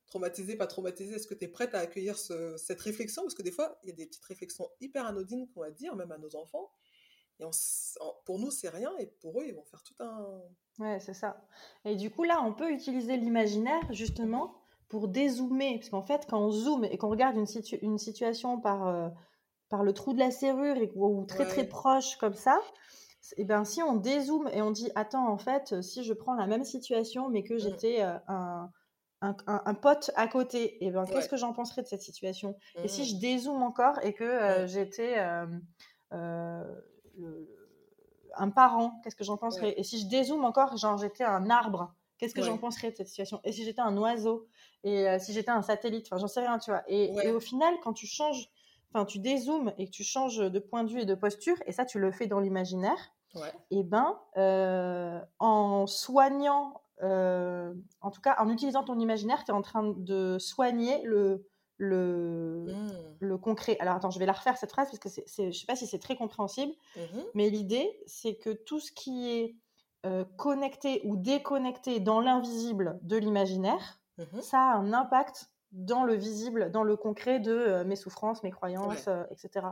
traumatisé, 0.08 0.56
pas 0.56 0.68
traumatisé 0.68 1.16
Est-ce 1.16 1.28
que 1.28 1.34
tu 1.34 1.46
es 1.46 1.48
prête 1.48 1.76
à 1.76 1.80
accueillir 1.80 2.18
cette 2.18 2.82
réflexion? 2.82 3.24
Parce 3.24 3.36
que 3.36 3.44
des 3.44 3.52
fois, 3.52 3.80
il 3.84 3.90
y 3.90 3.92
a 3.92 3.96
des 3.96 4.06
petites 4.06 4.26
réflexions 4.26 4.70
hyper 4.80 5.06
anodines 5.06 5.48
qu'on 5.50 5.62
va 5.62 5.72
dire, 5.72 5.96
même 5.96 6.12
à 6.12 6.18
nos 6.18 6.36
enfants. 6.36 6.72
Et 7.40 7.44
pour 8.26 8.40
nous, 8.40 8.52
c'est 8.52 8.70
rien, 8.70 8.92
et 8.98 9.06
pour 9.06 9.40
eux, 9.42 9.46
ils 9.48 9.54
vont 9.54 9.66
faire 9.66 9.84
tout 9.84 9.96
un. 10.00 10.42
Ouais, 10.80 11.00
c'est 11.00 11.14
ça. 11.14 11.46
Et 11.86 11.96
du 11.96 12.10
coup, 12.10 12.24
là, 12.24 12.42
on 12.44 12.54
peut 12.54 12.72
utiliser 12.72 13.18
l'imaginaire, 13.18 13.82
justement, 13.92 14.56
pour 14.90 15.08
dézoomer. 15.08 15.78
Parce 15.80 15.90
qu'en 15.90 16.02
fait, 16.02 16.26
quand 16.30 16.40
on 16.40 16.52
zoome 16.52 16.86
et 16.86 16.98
qu'on 16.98 17.10
regarde 17.10 17.36
une, 17.36 17.46
une 17.82 17.98
situation 17.98 18.60
par, 18.60 18.88
euh, 18.88 19.10
par 19.70 19.84
le 19.84 19.94
trou 19.94 20.14
de 20.14 20.20
la 20.20 20.32
serrure, 20.32 20.78
et, 20.78 20.92
ou 20.96 21.26
très 21.26 21.46
très 21.46 21.66
proche 21.68 22.18
comme 22.18 22.34
ça, 22.34 22.60
et 23.36 23.44
ben 23.44 23.66
si 23.66 23.84
on 23.84 23.96
dézoome 23.96 24.48
et 24.54 24.62
on 24.62 24.72
dit 24.72 24.90
attends 24.96 25.28
en 25.28 25.38
fait 25.38 25.82
si 25.82 26.06
je 26.06 26.14
prends 26.14 26.36
la 26.36 26.48
même 26.48 26.64
situation 26.64 27.30
mais 27.30 27.44
que 27.44 27.56
mmh. 27.56 27.60
j'étais 27.60 28.02
un, 28.02 28.72
un, 29.22 29.74
pote 29.74 30.12
à 30.16 30.28
côté 30.28 30.82
et 30.86 30.92
ben 30.92 31.06
qu'est-ce 31.06 31.28
que 31.28 31.36
j'en 31.36 31.52
penserais 31.52 31.82
de 31.82 31.88
cette 31.88 32.04
situation? 32.04 32.56
Et 32.84 32.88
si 32.88 33.02
mmh. 33.02 33.06
je 33.06 33.16
dézoome 33.16 33.64
encore 33.64 34.00
et 34.04 34.14
que 34.14 34.66
j'étais 34.68 35.18
un 35.20 35.60
parent 38.56 39.02
qu'est-ce 39.04 39.16
que 39.18 39.26
j'en 39.26 39.38
penserais? 39.38 39.74
Et 39.78 39.84
si 39.84 40.00
je 40.00 40.08
dézoome 40.08 40.46
encore 40.46 40.78
genre 40.78 40.98
j'étais 40.98 41.26
un 41.26 41.50
arbre 41.50 41.94
qu'est-ce 42.18 42.34
que 42.34 42.42
j'en 42.42 42.58
penserais 42.58 42.92
de 42.92 42.96
cette 42.98 43.08
situation? 43.08 43.40
Et 43.44 43.52
si 43.52 43.64
j'étais 43.64 43.82
un 43.82 43.98
oiseau? 43.98 44.48
Et 44.84 45.06
si 45.20 45.34
j'étais 45.34 45.52
un 45.52 45.62
satellite? 45.62 46.08
Enfin 46.08 46.18
j'en 46.18 46.28
sais 46.28 46.42
rien 46.42 46.58
tu 46.60 46.72
vois. 46.72 46.84
Et, 46.88 47.14
et 47.24 47.32
au 47.32 47.40
final 47.40 47.74
quand 47.84 47.94
tu 47.94 48.08
changes 48.08 48.50
enfin 48.94 49.06
tu 49.06 49.20
dézoomes 49.20 49.74
et 49.78 49.86
que 49.86 49.92
tu 49.92 50.04
changes 50.04 50.38
de 50.38 50.60
point 50.60 50.84
de 50.84 50.92
vue 50.92 51.02
et 51.02 51.06
de 51.06 51.16
posture, 51.16 51.58
et 51.66 51.72
ça 51.72 51.86
tu 51.86 52.00
le 52.00 52.12
fais 52.12 52.28
dans 52.28 52.40
l'imaginaire, 52.40 53.14
et 53.36 53.42
eh 53.80 53.84
ben 53.84 54.18
euh, 54.38 55.20
en 55.40 55.86
soignant, 55.86 56.82
euh, 57.04 57.74
en 58.02 58.10
tout 58.10 58.22
cas 58.22 58.36
en 58.40 58.50
utilisant 58.50 58.84
ton 58.84 58.98
imaginaire, 59.00 59.44
tu 59.44 59.52
es 59.52 59.54
en 59.54 59.62
train 59.62 59.94
de 59.96 60.38
soigner 60.40 61.04
le, 61.04 61.46
le, 61.78 62.66
mmh. 62.68 62.88
le 63.20 63.38
concret. 63.38 63.78
Alors 63.80 63.96
attends, 63.96 64.10
je 64.10 64.18
vais 64.18 64.26
la 64.26 64.34
refaire 64.34 64.58
cette 64.58 64.72
phrase 64.72 64.88
parce 64.90 65.00
que 65.00 65.10
c'est, 65.10 65.52
je 65.52 65.60
sais 65.60 65.68
pas 65.68 65.76
si 65.76 65.86
c'est 65.86 66.00
très 66.00 66.16
compréhensible, 66.16 66.74
mmh 66.96 67.20
mais 67.36 67.50
l'idée 67.50 68.02
c'est 68.08 68.36
que 68.36 68.52
tout 68.52 68.80
ce 68.80 68.92
qui 68.92 69.30
est 69.30 69.56
euh, 70.08 70.24
connecté 70.38 71.02
ou 71.04 71.16
déconnecté 71.16 72.00
dans 72.00 72.22
l'invisible 72.22 73.00
de 73.04 73.18
l'imaginaire, 73.18 74.00
mmh 74.18 74.42
ça 74.42 74.60
a 74.60 74.76
un 74.76 74.94
impact 74.94 75.52
dans 75.72 76.04
le 76.04 76.16
visible, 76.16 76.72
dans 76.72 76.84
le 76.84 76.96
concret 76.96 77.40
de 77.40 77.84
mes 77.84 77.96
souffrances, 77.96 78.42
mes 78.42 78.52
croyances, 78.52 79.08
etc. 79.30 79.68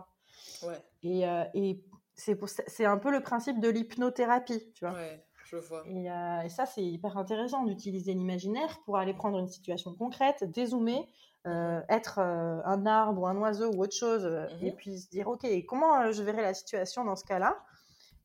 Ouais. 0.61 0.77
Et, 1.03 1.23
et 1.55 1.83
c'est 2.15 2.85
un 2.85 2.97
peu 2.97 3.11
le 3.11 3.21
principe 3.21 3.59
de 3.59 3.69
l'hypnothérapie, 3.69 4.71
tu 4.73 4.85
vois. 4.85 4.93
Ouais, 4.93 5.25
je 5.45 5.57
vois. 5.57 5.83
Et, 5.87 6.49
ça, 6.49 6.65
c'est 6.65 6.83
hyper 6.83 7.17
intéressant 7.17 7.63
d'utiliser 7.63 8.13
l'imaginaire 8.13 8.79
pour 8.85 8.97
aller 8.97 9.13
prendre 9.13 9.39
une 9.39 9.47
situation 9.47 9.93
concrète, 9.95 10.43
dézoomer, 10.43 11.07
euh, 11.47 11.81
être 11.89 12.19
un 12.19 12.85
arbre 12.85 13.21
ou 13.21 13.27
un 13.27 13.37
oiseau 13.37 13.71
ou 13.73 13.83
autre 13.83 13.95
chose, 13.95 14.25
et 14.61 14.71
mmh 14.71 14.75
puis 14.75 14.99
se 14.99 15.09
dire, 15.09 15.27
OK, 15.27 15.45
comment 15.67 16.11
je 16.11 16.23
verrai 16.23 16.41
la 16.41 16.53
situation 16.53 17.03
dans 17.03 17.15
ce 17.15 17.23
cas-là? 17.25 17.57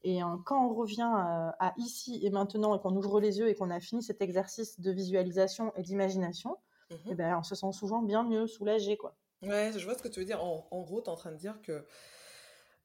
Et 0.03 0.21
quand 0.47 0.67
on 0.67 0.75
revient 0.75 1.11
à 1.13 1.75
ici 1.77 2.21
et 2.23 2.31
maintenant 2.31 2.75
et 2.75 2.81
qu'on 2.81 2.97
ouvre 2.97 3.21
les 3.21 3.39
yeux 3.39 3.49
et 3.49 3.55
qu'on 3.55 3.71
a 3.71 3.81
fini 3.81 4.03
cet 4.03 4.23
exercice 4.23 4.81
de 4.81 4.91
visualisation 4.91 5.73
et 5.77 5.83
d'imagination, 5.83 6.57
et 6.91 6.97
eh 7.11 7.15
ben, 7.15 7.37
on 7.39 7.43
se 7.43 7.55
sent 7.55 7.73
souvent 7.73 8.03
bien 8.03 8.25
mieux, 8.25 8.47
soulagé. 8.47 8.97
Quoi. 8.97 9.15
Ouais, 9.43 9.73
je 9.77 9.85
vois 9.85 9.97
ce 9.97 10.03
que 10.03 10.09
tu 10.09 10.21
veux 10.21 10.27
dire. 10.27 10.43
En, 10.43 10.83
gros, 10.83 11.01
tu 11.01 11.07
es 11.07 11.11
en 11.11 11.17
train 11.17 11.33
de 11.33 11.37
dire 11.37 11.61
que 11.63 11.85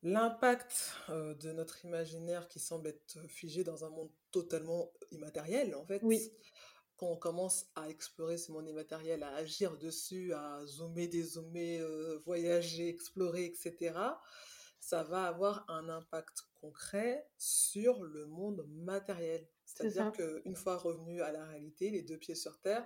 l'impact 0.04 0.94
euh, 1.10 1.34
de 1.36 1.52
notre 1.52 1.84
imaginaire 1.86 2.48
qui 2.48 2.60
semble 2.60 2.90
être 2.90 3.20
figé 3.28 3.64
dans 3.64 3.84
un 3.84 3.90
monde 3.90 4.12
totalement 4.32 4.92
immatériel, 5.12 5.74
en 5.76 5.86
fait, 5.86 6.02
oui. 6.04 6.32
quand 6.98 7.08
on 7.08 7.18
commence 7.18 7.66
à 7.76 7.90
explorer 7.90 8.38
ce 8.38 8.52
monde 8.52 8.68
immatériel, 8.68 9.24
à 9.24 9.34
agir 9.36 9.78
dessus, 9.78 10.34
à 10.34 10.64
zoomer, 10.66 11.08
dézoomer, 11.08 11.80
euh, 11.80 12.22
voyager, 12.26 12.90
explorer, 12.90 13.46
etc., 13.46 13.94
ça 14.86 15.02
va 15.02 15.26
avoir 15.26 15.66
un 15.68 15.90
impact 15.90 16.44
concret 16.62 17.28
sur 17.40 18.04
le 18.04 18.28
monde 18.28 18.68
matériel. 18.70 19.50
C'est-à-dire 19.66 20.12
qu'une 20.12 20.56
fois 20.56 20.78
revenu 20.78 21.24
à 21.24 21.32
la 21.32 21.44
réalité, 21.44 21.90
les 21.90 22.04
deux 22.04 22.20
pieds 22.20 22.36
sur 22.36 22.62
terre, 22.62 22.86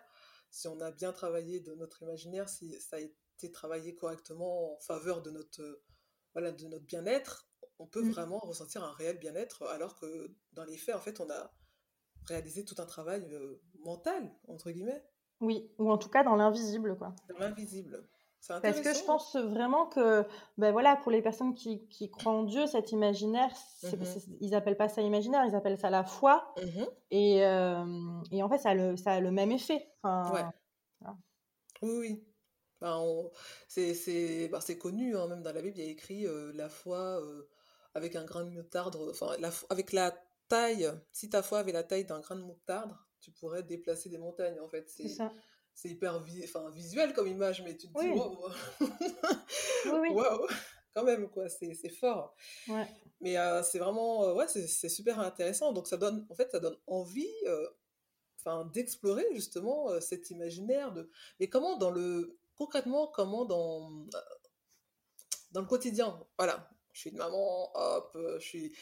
si 0.49 0.69
on 0.69 0.79
a 0.79 0.91
bien 0.91 1.11
travaillé 1.11 1.59
de 1.59 1.75
notre 1.75 2.01
imaginaire, 2.01 2.47
si 2.47 2.79
ça 2.79 2.95
a 2.95 2.99
été 2.99 3.51
travaillé 3.51 3.95
correctement 3.95 4.75
en 4.75 4.79
faveur 4.79 5.21
de 5.21 5.29
notre, 5.29 5.81
voilà, 6.31 6.53
de 6.53 6.67
notre 6.67 6.85
bien-être, 6.85 7.49
on 7.79 7.85
peut 7.85 8.03
mmh. 8.03 8.11
vraiment 8.11 8.39
ressentir 8.39 8.81
un 8.81 8.93
réel 8.93 9.19
bien-être, 9.19 9.63
alors 9.63 9.99
que 9.99 10.33
dans 10.53 10.63
les 10.63 10.77
faits, 10.77 10.95
en 10.95 11.01
fait, 11.01 11.19
on 11.19 11.29
a 11.29 11.51
réalisé 12.27 12.63
tout 12.63 12.75
un 12.77 12.85
travail 12.85 13.27
euh, 13.33 13.61
mental, 13.79 14.33
entre 14.47 14.71
guillemets. 14.71 15.03
Oui, 15.41 15.69
ou 15.77 15.91
en 15.91 15.97
tout 15.97 16.09
cas 16.09 16.23
dans 16.23 16.37
l'invisible, 16.37 16.97
quoi. 16.97 17.13
Dans 17.27 17.39
l'invisible. 17.39 18.07
Parce 18.47 18.81
que 18.81 18.93
je 18.93 19.03
pense 19.03 19.35
vraiment 19.35 19.85
que, 19.87 20.25
ben 20.57 20.71
voilà, 20.71 20.95
pour 20.95 21.11
les 21.11 21.21
personnes 21.21 21.53
qui, 21.53 21.87
qui 21.87 22.09
croient 22.09 22.31
en 22.31 22.43
Dieu, 22.43 22.65
cet 22.67 22.91
imaginaire, 22.91 23.51
mmh 23.83 23.87
ils 24.41 24.55
appellent 24.55 24.77
pas 24.77 24.89
ça 24.89 25.01
imaginaire, 25.01 25.43
ils 25.45 25.55
appellent 25.55 25.77
ça 25.77 25.89
la 25.89 26.03
foi. 26.03 26.53
Mmh 26.57 26.83
et, 27.11 27.45
euh, 27.45 28.21
et, 28.31 28.41
en 28.41 28.49
fait, 28.49 28.57
ça 28.57 28.69
a 28.69 28.73
le, 28.73 28.95
ça 28.97 29.13
a 29.13 29.19
le 29.19 29.31
même 29.31 29.51
effet. 29.51 29.91
Enfin, 30.03 30.51
Oui, 31.81 31.89
oui. 31.97 32.23
Ben, 32.81 33.03
c'est 33.67 34.49
ben, 34.49 34.61
connu, 34.79 35.17
hein, 35.17 35.27
même 35.27 35.41
dans 35.41 35.51
la 35.51 35.61
Bible, 35.61 35.77
il 35.77 35.83
y 35.83 35.87
a 35.87 35.91
écrit 35.91 36.25
euh, 36.25 36.51
la 36.53 36.69
foi 36.69 37.21
euh, 37.21 37.47
avec 37.93 38.15
un 38.15 38.23
grain 38.23 38.45
de 38.45 38.49
moutarde, 38.49 38.95
enfin, 39.09 39.35
avec 39.69 39.91
la 39.91 40.15
taille, 40.47 40.89
si 41.11 41.29
ta 41.29 41.43
foi 41.43 41.59
avait 41.59 41.73
la 41.73 41.83
taille 41.83 42.05
d'un 42.05 42.19
grain 42.19 42.37
de 42.37 42.41
moutarde, 42.41 42.95
tu 43.19 43.31
pourrais 43.31 43.63
déplacer 43.63 44.09
des 44.09 44.17
montagnes, 44.17 44.59
en 44.61 44.69
fait. 44.69 44.89
C'est 44.89 45.09
ça. 45.09 45.31
C'est 45.81 45.87
hyper 45.87 46.21
enfin, 46.43 46.69
visuel 46.71 47.13
comme 47.13 47.27
image, 47.27 47.61
mais 47.63 47.77
tu 47.77 47.87
te 47.87 47.97
dis, 48.01 48.09
wow, 48.09 48.37
oui, 49.93 50.09
wow. 50.09 50.45
quand 50.93 51.05
même, 51.05 51.29
quoi, 51.29 51.47
c'est 51.47 51.73
fort. 51.87 52.35
Ouais. 52.67 52.85
Mais 53.21 53.37
euh, 53.37 53.63
c'est 53.63 53.79
vraiment, 53.79 54.25
euh, 54.25 54.33
ouais, 54.33 54.49
c'est 54.49 54.89
super 54.89 55.21
intéressant. 55.21 55.71
Donc 55.71 55.87
ça 55.87 55.95
donne, 55.95 56.27
en 56.29 56.35
fait, 56.35 56.51
ça 56.51 56.59
donne 56.59 56.75
envie, 56.85 57.31
euh, 57.45 57.65
d'explorer 58.73 59.25
justement 59.33 60.01
cet 60.01 60.31
imaginaire 60.31 60.91
de. 60.91 61.09
Mais 61.39 61.47
comment 61.47 61.77
dans 61.77 61.91
le, 61.91 62.37
concrètement, 62.55 63.07
comment 63.07 63.45
dans 63.45 64.05
dans 65.51 65.61
le 65.61 65.67
quotidien, 65.67 66.19
voilà, 66.37 66.69
je 66.91 66.99
suis 66.99 67.09
une 67.11 67.17
maman, 67.17 67.71
hop, 67.73 68.17
je 68.37 68.45
suis, 68.45 68.75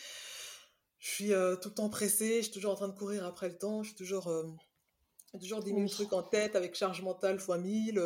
je 0.98 1.10
suis 1.10 1.28
tout 1.62 1.70
le 1.70 1.76
temps 1.76 1.90
pressée, 1.90 2.38
je 2.38 2.44
suis 2.44 2.54
toujours 2.54 2.72
en 2.72 2.76
train 2.76 2.88
de 2.88 2.98
courir 2.98 3.24
après 3.24 3.50
le 3.50 3.58
temps, 3.58 3.84
je 3.84 3.90
suis 3.90 3.98
toujours, 3.98 4.32
toujours 5.34 5.62
10 5.62 5.74
000 5.74 5.88
trucs 5.88 6.14
en 6.14 6.24
tête 6.24 6.56
avec 6.56 6.76
charge 6.76 7.02
mentale 7.02 7.40
fois 7.40 7.58
1000. 7.58 8.02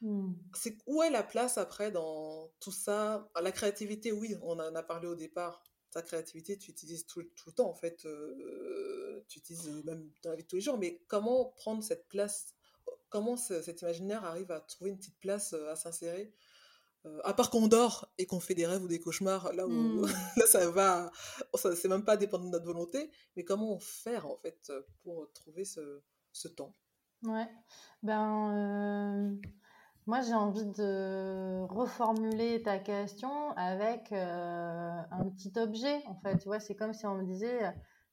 Mmh. 0.00 0.32
C'est 0.54 0.76
où 0.86 1.02
est 1.02 1.10
la 1.10 1.22
place 1.22 1.58
après 1.58 1.90
dans 1.90 2.50
tout 2.60 2.72
ça? 2.72 3.28
La 3.40 3.52
créativité, 3.52 4.12
oui, 4.12 4.34
on 4.42 4.58
en 4.58 4.74
a 4.74 4.82
parlé 4.82 5.06
au 5.06 5.14
départ. 5.14 5.62
Ta 5.90 6.02
créativité, 6.02 6.58
tu 6.58 6.72
utilises 6.72 7.06
tout, 7.06 7.22
tout 7.22 7.50
le 7.50 7.52
temps 7.52 7.70
en 7.70 7.74
fait. 7.74 8.06
tu 9.28 9.38
utilises 9.38 9.68
même 9.84 10.10
dans 10.22 10.30
la 10.30 10.36
vie 10.36 10.42
de 10.42 10.48
tous 10.48 10.56
les 10.56 10.62
jours. 10.62 10.78
Mais 10.78 11.00
comment 11.06 11.46
prendre 11.56 11.82
cette 11.82 12.08
place? 12.08 12.54
Comment 13.08 13.36
cet 13.36 13.80
imaginaire 13.82 14.24
arrive 14.24 14.50
à 14.50 14.60
trouver 14.60 14.90
une 14.90 14.98
petite 14.98 15.18
place 15.20 15.52
à 15.52 15.76
s'insérer? 15.76 16.32
À 17.22 17.34
part 17.34 17.50
qu'on 17.50 17.68
dort 17.68 18.10
et 18.16 18.24
qu'on 18.24 18.40
fait 18.40 18.54
des 18.54 18.66
rêves 18.66 18.82
ou 18.82 18.88
des 18.88 18.98
cauchemars, 18.98 19.52
là 19.52 19.66
où 19.66 19.70
mmh. 19.70 20.06
là, 20.38 20.46
ça 20.46 20.70
va, 20.70 21.12
ça, 21.54 21.76
c'est 21.76 21.88
même 21.88 22.04
pas 22.04 22.16
dépendre 22.16 22.46
de 22.46 22.50
notre 22.50 22.64
volonté, 22.64 23.10
mais 23.36 23.44
comment 23.44 23.78
faire 23.78 24.26
en 24.26 24.38
fait 24.38 24.72
pour 25.02 25.30
trouver 25.34 25.66
ce, 25.66 26.00
ce 26.34 26.48
temps 26.48 26.72
Ouais, 27.22 27.48
ben 28.02 29.38
moi, 30.06 30.20
j'ai 30.20 30.34
envie 30.34 30.66
de 30.66 31.62
reformuler 31.66 32.62
ta 32.62 32.78
question 32.78 33.52
avec 33.56 34.12
euh, 34.12 35.00
un 35.10 35.24
petit 35.30 35.52
objet, 35.58 36.02
en 36.06 36.14
fait. 36.16 36.36
Tu 36.36 36.44
vois, 36.44 36.60
c'est 36.60 36.74
comme 36.74 36.92
si 36.92 37.06
on 37.06 37.14
me 37.14 37.24
disait 37.24 37.72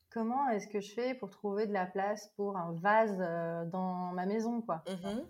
comment 0.09 0.47
est-ce 0.49 0.67
que 0.67 0.79
je 0.79 0.93
fais 0.93 1.13
pour 1.15 1.29
trouver 1.29 1.67
de 1.67 1.73
la 1.73 1.85
place 1.85 2.31
pour 2.37 2.55
un 2.55 2.71
vase 2.73 3.17
euh, 3.19 3.65
dans 3.65 4.13
ma 4.13 4.25
maison, 4.25 4.61
quoi. 4.61 4.83
Mmh 4.87 5.21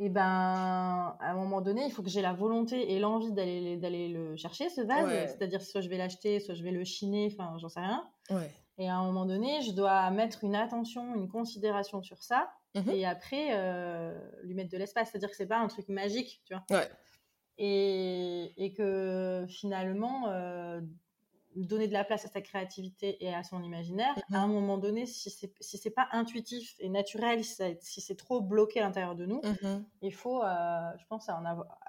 et 0.00 0.10
ben, 0.10 0.22
à 0.22 1.32
un 1.32 1.34
moment 1.34 1.60
donné, 1.60 1.84
il 1.84 1.90
faut 1.90 2.04
que 2.04 2.08
j'ai 2.08 2.22
la 2.22 2.32
volonté 2.32 2.92
et 2.92 3.00
l'envie 3.00 3.32
d'aller 3.32 3.76
d'aller 3.78 4.08
le 4.08 4.36
chercher 4.36 4.68
ce 4.68 4.80
vase. 4.80 5.08
C'est-à-dire 5.32 5.60
soit 5.60 5.80
je 5.80 5.88
vais 5.88 5.98
l'acheter, 5.98 6.38
soit 6.38 6.54
je 6.54 6.62
vais 6.62 6.70
le 6.70 6.84
chiner, 6.84 7.28
enfin, 7.32 7.58
j'en 7.58 7.68
sais 7.68 7.80
rien. 7.80 8.08
Et 8.78 8.88
à 8.88 8.96
un 8.96 9.04
moment 9.04 9.26
donné, 9.26 9.60
je 9.62 9.72
dois 9.72 10.10
mettre 10.10 10.44
une 10.44 10.54
attention, 10.54 11.14
une 11.16 11.28
considération 11.28 12.00
sur 12.02 12.22
ça. 12.22 12.50
Mmh 12.74 12.90
et 12.90 13.06
après 13.06 13.48
euh, 13.52 14.16
lui 14.42 14.54
mettre 14.54 14.70
de 14.70 14.76
l'espace. 14.76 15.10
C'est-à-dire 15.10 15.30
que 15.30 15.36
c'est 15.36 15.46
pas 15.46 15.58
un 15.58 15.68
truc 15.68 15.88
magique, 15.88 16.42
tu 16.44 16.54
vois. 16.54 16.86
Et, 17.56 18.52
et, 18.56 18.72
que 18.72 19.44
finalement, 19.48 20.28
euh, 20.28 20.80
donner 21.56 21.88
de 21.88 21.92
la 21.92 22.04
place 22.04 22.24
à 22.24 22.28
sa 22.28 22.40
créativité 22.40 23.16
et 23.24 23.34
à 23.34 23.42
son 23.42 23.64
imaginaire, 23.64 24.14
mmh 24.28 24.34
à 24.34 24.38
un 24.38 24.46
moment 24.46 24.78
donné, 24.78 25.06
si 25.06 25.30
c'est 25.30 25.52
si 25.60 25.76
c'est 25.76 25.90
pas 25.90 26.08
intuitif 26.12 26.76
et 26.78 26.88
naturel, 26.88 27.42
si, 27.42 28.00
c'est 28.00 28.16
trop 28.16 28.40
bloqué 28.40 28.80
à 28.80 28.84
l'intérieur 28.84 29.16
de 29.16 29.26
nous, 29.26 29.40
mmh 29.42 29.82
il 30.02 30.14
faut, 30.14 30.44
euh, 30.44 30.90
je 30.98 31.06
pense, 31.06 31.28
en 31.30 31.44
avoir, 31.44 31.80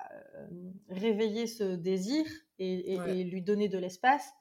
réveiller 0.90 1.46
ce 1.46 1.76
désir 1.76 2.26
et, 2.58 2.94
et, 2.94 3.24
lui 3.26 3.44
donner 3.44 3.68
de 3.68 3.78
l'espace 3.78 4.34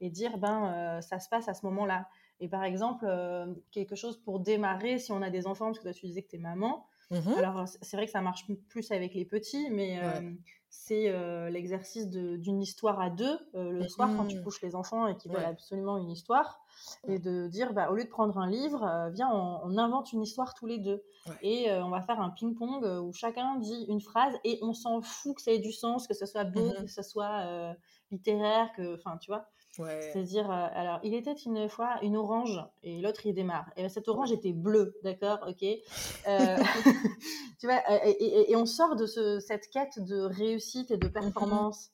et 0.00 0.10
dire 0.10 0.38
ben 0.38 1.00
ça 1.00 1.18
se 1.18 1.28
passe 1.28 1.48
à 1.48 1.54
ce 1.54 1.64
moment-là. 1.66 2.06
Et 2.40 2.48
par 2.48 2.64
exemple, 2.64 3.06
euh, 3.08 3.46
quelque 3.70 3.94
chose 3.94 4.18
pour 4.18 4.40
démarrer, 4.40 4.98
si 4.98 5.12
on 5.12 5.22
a 5.22 5.30
des 5.30 5.46
enfants, 5.46 5.66
parce 5.66 5.78
que 5.78 5.84
toi 5.84 5.92
tu 5.92 6.06
disais 6.06 6.22
que 6.22 6.28
tu 6.28 6.36
es 6.36 6.40
maman, 6.40 6.86
mmh 7.10 7.34
alors 7.38 7.68
c'est 7.68 7.96
vrai 7.96 8.06
que 8.06 8.12
ça 8.12 8.20
marche 8.20 8.46
plus 8.68 8.90
avec 8.90 9.14
les 9.14 9.24
petits, 9.24 9.70
mais 9.70 10.00
euh, 10.02 10.32
c'est 10.68 11.08
euh, 11.08 11.48
l'exercice 11.48 12.08
d'une 12.08 12.60
histoire 12.60 13.00
à 13.00 13.10
deux 13.10 13.38
le 13.54 13.86
soir 13.88 14.10
quand 14.16 14.26
tu 14.26 14.38
mmh. 14.38 14.42
couches 14.42 14.60
les 14.62 14.74
enfants 14.74 15.06
et 15.06 15.16
qu'ils 15.16 15.32
veulent 15.32 15.44
absolument 15.44 15.98
une 15.98 16.10
histoire, 16.10 16.60
et 17.08 17.18
de 17.18 17.48
dire, 17.48 17.72
bah, 17.72 17.90
au 17.90 17.94
lieu 17.94 18.04
de 18.04 18.08
prendre 18.08 18.36
un 18.38 18.50
livre, 18.50 19.10
viens, 19.14 19.30
on, 19.30 19.78
invente 19.78 20.12
une 20.12 20.22
histoire 20.22 20.52
tous 20.54 20.66
les 20.66 20.78
deux. 20.78 21.02
Et 21.42 21.72
on 21.72 21.88
va 21.88 22.02
faire 22.02 22.20
un 22.20 22.30
ping-pong 22.30 22.84
où 22.84 23.12
chacun 23.12 23.56
dit 23.56 23.86
une 23.88 24.00
phrase 24.00 24.34
et 24.44 24.58
on 24.62 24.74
s'en 24.74 25.00
fout 25.00 25.36
que 25.36 25.42
ça 25.42 25.52
ait 25.52 25.58
du 25.58 25.72
sens, 25.72 26.06
que 26.06 26.14
ce 26.14 26.26
soit 26.26 26.44
beau, 26.44 26.68
mmh 26.68 26.84
que 26.84 26.90
ce 26.90 27.02
soit 27.02 27.74
littéraire, 28.10 28.72
que, 28.76 28.94
enfin, 28.96 29.16
tu 29.16 29.30
vois. 29.30 29.46
C'est-à-dire, 29.76 30.50
euh, 30.50 30.66
alors, 30.72 31.00
il 31.02 31.14
était 31.14 31.32
une 31.32 31.68
fois 31.68 31.98
une 32.02 32.16
orange 32.16 32.60
et 32.82 33.00
l'autre 33.00 33.26
il 33.26 33.34
démarre. 33.34 33.70
Et 33.76 33.88
cette 33.88 34.08
orange 34.08 34.32
était 34.32 34.52
bleue, 34.52 34.96
d'accord, 35.02 35.44
ok? 35.46 35.62
Euh, 35.62 36.56
tu 37.60 37.66
vois, 37.66 37.82
euh, 37.90 37.98
et, 38.04 38.56
on 38.56 38.64
sort 38.64 38.96
de 38.96 39.06
ce, 39.06 39.38
cette 39.40 39.68
quête 39.68 39.98
de 39.98 40.20
réussite 40.20 40.90
et 40.90 40.96
de 40.96 41.08
mmh 41.08 41.12
performance. 41.12 41.90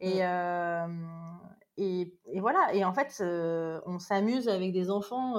Et, 0.00 0.18
et, 1.76 2.14
et, 2.26 2.40
voilà. 2.40 2.74
Et 2.74 2.84
en 2.84 2.92
fait, 2.92 3.22
on 3.86 3.98
s'amuse 4.00 4.48
avec 4.48 4.72
des 4.72 4.90
enfants. 4.90 5.34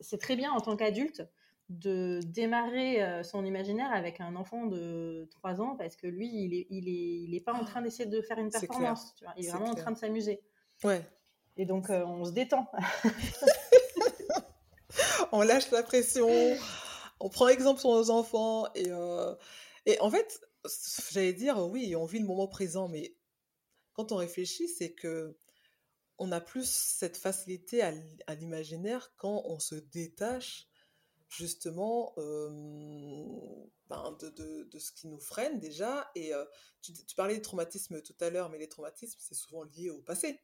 C'est 0.00 0.18
très 0.18 0.36
bien 0.36 0.52
en 0.52 0.60
tant 0.60 0.76
qu'adulte 0.76 1.22
de 1.68 2.20
démarrer 2.24 3.22
son 3.24 3.44
imaginaire 3.44 3.90
avec 3.92 4.20
un 4.20 4.36
enfant 4.36 4.66
de 4.66 5.28
3 5.32 5.60
ans 5.60 5.76
parce 5.76 5.96
que 5.96 6.06
lui, 6.06 6.28
il 6.28 6.54
est, 6.54 6.66
il 6.70 6.88
est, 6.88 7.24
il 7.24 7.34
est 7.34 7.40
pas 7.40 7.54
en 7.54 7.64
train 7.64 7.82
d'essayer 7.82 8.08
de 8.08 8.22
faire 8.22 8.38
une 8.38 8.50
performance. 8.50 9.14
Tu 9.16 9.24
vois 9.24 9.34
il 9.36 9.46
est, 9.46 9.50
vraiment 9.50 9.70
en 9.70 9.74
train 9.74 9.90
de 9.90 9.98
s'amuser. 9.98 10.40
Ouais. 10.84 11.02
Et 11.56 11.66
donc, 11.66 11.90
on 11.90 12.24
se 12.24 12.30
détend. 12.30 12.70
on 15.32 15.42
lâche 15.42 15.70
la 15.72 15.82
pression, 15.82 16.28
on 17.18 17.28
prend 17.28 17.48
exemple 17.48 17.80
sur 17.80 17.90
nos 17.90 18.10
enfants. 18.10 18.68
Et, 18.74 18.90
et 19.86 20.00
en 20.00 20.10
fait, 20.10 20.40
j'allais 21.12 21.32
dire, 21.32 21.58
oui, 21.58 21.96
on 21.96 22.04
vit 22.04 22.20
le 22.20 22.26
moment 22.26 22.46
présent, 22.46 22.88
mais 22.88 23.16
quand 23.92 24.12
on 24.12 24.16
réfléchit, 24.16 24.68
c'est 24.68 24.92
que 24.92 25.36
on 26.18 26.32
a 26.32 26.40
plus 26.40 26.68
cette 26.68 27.16
facilité 27.16 27.82
à 27.82 28.34
l'imaginaire 28.34 29.12
quand 29.16 29.42
on 29.44 29.58
se 29.58 29.74
détache 29.74 30.68
justement 31.36 32.14
ben, 33.88 34.16
de, 34.20 34.30
de, 34.30 34.64
de, 34.64 34.78
ce 34.78 34.92
qui 34.92 35.06
nous 35.08 35.20
freine 35.20 35.60
déjà. 35.60 36.10
Et 36.14 36.32
tu, 36.82 36.92
tu, 36.92 37.14
parlais 37.14 37.34
des 37.34 37.42
traumatismes 37.42 38.00
tout 38.02 38.16
à 38.20 38.30
l'heure, 38.30 38.50
mais 38.50 38.58
les 38.58 38.68
traumatismes, 38.68 39.18
c'est 39.20 39.34
souvent 39.34 39.64
lié 39.64 39.90
au 39.90 40.00
passé. 40.02 40.40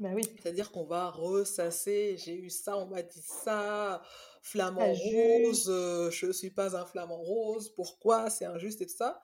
Ben 0.00 0.12
oui. 0.12 0.22
C'est-à-dire 0.42 0.72
qu'on 0.72 0.84
va 0.84 1.10
ressasser, 1.10 2.16
j'ai 2.18 2.34
eu 2.34 2.50
ça, 2.50 2.76
on 2.76 2.86
m'a 2.86 3.02
dit 3.02 3.22
ça, 3.22 4.02
flamant 4.42 4.92
rose, 4.92 5.66
je 5.66 6.26
ne 6.26 6.32
suis 6.32 6.50
pas 6.50 6.76
un 6.76 6.84
flamant 6.84 7.22
rose, 7.22 7.72
pourquoi, 7.74 8.28
c'est 8.28 8.44
injuste 8.44 8.82
et 8.82 8.86
tout 8.86 8.96
ça. 8.96 9.22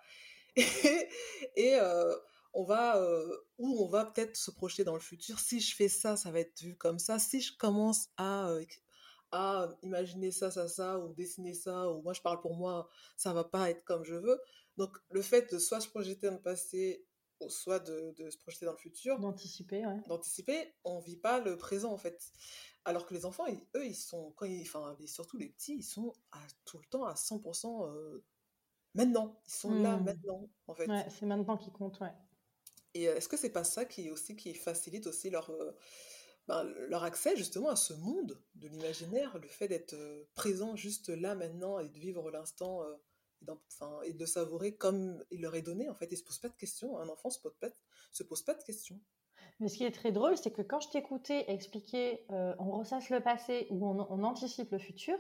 Et, 1.57 1.77
on 2.53 2.65
va, 2.65 3.01
ou 3.59 3.85
on 3.85 3.89
va 3.89 4.07
peut-être 4.07 4.37
se 4.37 4.51
projeter 4.51 4.85
dans 4.85 4.95
le 4.95 5.01
futur, 5.01 5.39
si 5.39 5.61
je 5.61 5.75
fais 5.75 5.89
ça, 5.89 6.17
ça 6.17 6.31
va 6.31 6.41
être 6.41 6.61
vu 6.61 6.77
comme 6.77 6.99
ça, 6.99 7.19
si 7.19 7.41
je 7.41 7.57
commence 7.57 8.09
à 8.17 8.53
à 9.33 9.69
imaginer 9.83 10.31
ça, 10.31 10.51
ça, 10.51 10.69
ça, 10.69 10.99
ou 10.99 11.13
dessiner 11.15 11.55
ça, 11.55 11.91
ou 11.91 12.03
moi 12.03 12.13
je 12.13 12.21
parle 12.21 12.41
pour 12.41 12.57
moi, 12.57 12.89
ça 13.17 13.33
va 13.33 13.45
pas 13.45 13.71
être 13.71 13.85
comme 13.85 14.05
je 14.05 14.15
veux. 14.15 14.41
Donc 14.77 14.97
le 15.11 15.23
fait 15.23 15.53
de 15.53 15.59
soit 15.59 15.81
se 15.81 15.89
projeter 15.89 16.27
dans 16.27 16.35
le 16.35 16.43
passé, 16.43 17.07
ou 17.41 17.49
soit 17.49 17.81
de, 17.81 18.15
de 18.19 18.31
se 18.31 18.39
projeter 18.39 18.67
dans 18.67 18.73
le 18.73 18.79
futur, 18.79 19.19
d'anticiper, 19.19 19.87
ouais. 19.87 20.01
d'anticiper, 20.09 20.75
on 20.85 21.01
vit 21.01 21.17
pas 21.17 21.41
le 21.41 21.57
présent 21.57 21.93
en 21.93 21.99
fait. 21.99 22.33
Alors 22.85 23.07
que 23.07 23.15
les 23.15 23.27
enfants, 23.27 23.45
eux, 23.77 23.87
ils 23.87 23.95
sont, 23.95 24.33
quand 24.37 24.47
ils, 24.47 24.63
enfin, 24.63 24.97
surtout 25.07 25.37
les 25.37 25.49
petits, 25.49 25.77
ils 25.77 25.83
sont 25.83 26.13
à, 26.33 26.39
tout 26.65 26.79
le 26.79 26.85
temps 26.87 27.05
à 27.05 27.15
100% 27.15 27.87
euh, 27.87 28.25
maintenant. 28.95 29.39
Ils 29.47 29.53
sont 29.53 29.75
là 29.83 29.97
mmh. 29.97 30.05
maintenant, 30.05 30.49
en 30.67 30.75
fait. 30.75 30.89
Ouais, 30.89 31.07
c'est 31.11 31.27
maintenant 31.27 31.59
qui 31.59 31.71
compte, 31.71 32.01
ouais. 32.01 32.13
Et 32.95 33.09
euh, 33.09 33.17
est-ce 33.17 33.29
que 33.29 33.37
c'est 33.37 33.51
pas 33.51 33.65
ça 33.65 33.85
qui 33.85 34.11
aussi 34.11 34.35
qui 34.35 34.55
facilite 34.55 35.07
aussi 35.07 35.31
leur 35.31 35.51
euh, 35.51 35.77
ben, 36.49 36.65
leur 36.89 37.05
accès 37.05 37.37
justement 37.37 37.69
à 37.69 37.77
ce 37.77 37.93
monde 37.95 38.39
de 38.57 38.69
l'imaginaire, 38.69 39.39
le 39.39 39.49
fait 39.49 39.69
d'être 39.69 39.95
euh, 39.95 40.25
présent 40.35 40.75
juste 40.75 41.09
là 41.09 41.35
maintenant 41.35 41.79
et 41.79 41.89
de 41.89 41.99
vivre 41.99 42.31
l'instant 42.31 42.83
euh, 42.83 43.55
et, 44.05 44.13
de 44.13 44.27
savourer 44.27 44.75
comme 44.75 45.23
il 45.31 45.43
leur 45.43 45.55
est 45.55 45.63
donné. 45.63 45.89
En 45.89 45.95
fait, 45.95 46.09
ils 46.11 46.17
se 46.17 46.25
posent 46.25 46.39
pas 46.39 46.49
de 46.49 46.57
questions. 46.57 46.99
Un 46.99 47.09
enfant 47.09 47.31
se 47.31 47.41
pose 47.41 47.55
pas, 47.61 47.69
se 48.13 48.23
pose 48.23 48.43
pas 48.43 48.55
de 48.55 48.63
questions. 48.63 48.99
Mais 49.61 49.69
ce 49.69 49.77
qui 49.77 49.85
est 49.85 49.91
très 49.91 50.13
drôle, 50.13 50.37
c'est 50.37 50.51
que 50.51 50.63
quand 50.63 50.81
je 50.81 50.91
t'écoutais 50.91 51.51
expliquer, 51.51 52.25
euh, 52.31 52.55
on 52.59 52.71
ressasse 52.73 53.11
le 53.11 53.21
passé 53.21 53.67
ou 53.71 53.87
on, 53.87 54.25
anticipe 54.25 54.73
le 54.73 54.79
futur. 54.79 55.17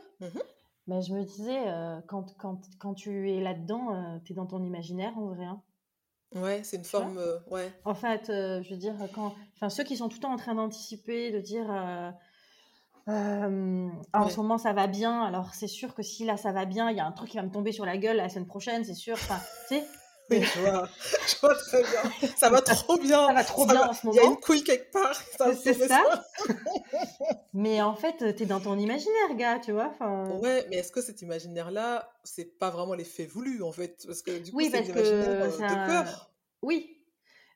Ben, 0.87 1.01
je 1.01 1.13
me 1.13 1.23
disais, 1.23 1.63
quand, 2.09 2.37
quand, 2.39 2.63
quand, 2.79 2.95
tu 2.95 3.31
es 3.31 3.41
là-dedans, 3.41 4.21
tu 4.25 4.33
es 4.33 4.35
dans 4.35 4.47
ton 4.47 4.65
imaginaire 4.65 5.17
en 5.17 5.27
vrai. 5.27 5.45
Hein. 5.45 5.63
Ouais, 6.35 6.63
c'est 6.63 6.77
une 6.77 6.85
forme. 6.85 7.19
Euh, 7.19 7.39
ouais. 7.51 7.73
En 7.85 7.95
fait, 7.95 8.31
euh, 8.31 8.63
je 8.63 8.71
veux 8.71 8.77
dire, 8.77 8.95
quand, 9.15 9.35
enfin, 9.57 9.69
ceux 9.69 9.83
qui 9.83 9.97
sont 9.97 10.09
tout 10.09 10.19
le 10.19 10.23
temps 10.23 10.33
en 10.33 10.37
train 10.37 10.55
d'anticiper, 10.55 11.31
de 11.31 11.41
dire. 11.41 11.67
Euh, 11.71 12.11
ah, 14.13 14.23
en 14.23 14.29
ce 14.29 14.37
moment 14.37 14.57
ça 14.57 14.73
va 14.73 14.87
bien, 14.87 15.23
alors 15.25 15.53
c'est 15.55 15.67
sûr 15.67 15.95
que 15.95 16.03
si 16.03 16.25
là 16.25 16.37
ça 16.37 16.53
va 16.53 16.65
bien, 16.65 16.91
il 16.91 16.97
y 16.97 17.01
a 17.01 17.07
un 17.07 17.11
truc 17.11 17.31
qui 17.31 17.39
va 17.39 17.43
me 17.43 17.51
tomber 17.51 17.73
sur 17.73 17.85
la 17.85 17.97
gueule 17.97 18.19
la 18.19 18.29
semaine 18.29 18.47
prochaine, 18.47 18.85
c'est 18.85 18.95
sûr. 18.95 19.15
Enfin, 19.15 19.41
tu 19.69 19.77
sais, 19.77 19.85
Oui, 20.41 20.43
je 20.43 20.61
vois, 20.61 20.89
je 21.27 21.37
vois 21.41 21.55
très 21.57 21.83
bien. 21.83 22.31
Ça 22.37 22.51
va 22.51 22.61
trop 22.61 22.97
bien. 22.99 23.27
Ça 23.27 23.33
va 23.33 23.45
trop 23.45 23.67
bien 23.67 23.89
en 23.89 23.93
ce 23.93 24.07
moment. 24.07 24.19
Il 24.19 24.23
y 24.23 24.27
a 24.27 24.31
une 24.31 24.39
couille 24.39 24.63
quelque 24.63 24.93
part. 24.93 25.21
C'est 25.61 25.75
ça. 25.89 26.25
mais 27.55 27.83
en 27.83 27.97
fait, 27.97 28.37
tu 28.37 28.45
es 28.45 28.47
dans 28.47 28.61
ton 28.61 28.79
imaginaire, 28.79 29.35
gars, 29.35 29.59
tu 29.59 29.73
vois. 29.73 29.93
Ouais, 30.41 30.67
mais 30.71 30.77
est-ce 30.77 30.93
que 30.93 31.03
cet 31.03 31.23
imaginaire-là, 31.23 32.13
c'est 32.23 32.59
pas 32.59 32.71
vraiment 32.71 32.95
l'effet 32.95 33.27
voulu, 33.27 33.63
en 33.63 33.73
fait? 33.73 34.05
Parce 34.07 34.23
que 34.23 34.39
du 34.39 34.53
coup, 34.53 34.59
oui, 34.59 34.69
c'est 34.71 34.83
l'imaginaire 34.83 35.29
euh, 35.29 35.47
de 35.49 36.05
peur. 36.05 36.31
Oui, 36.63 37.00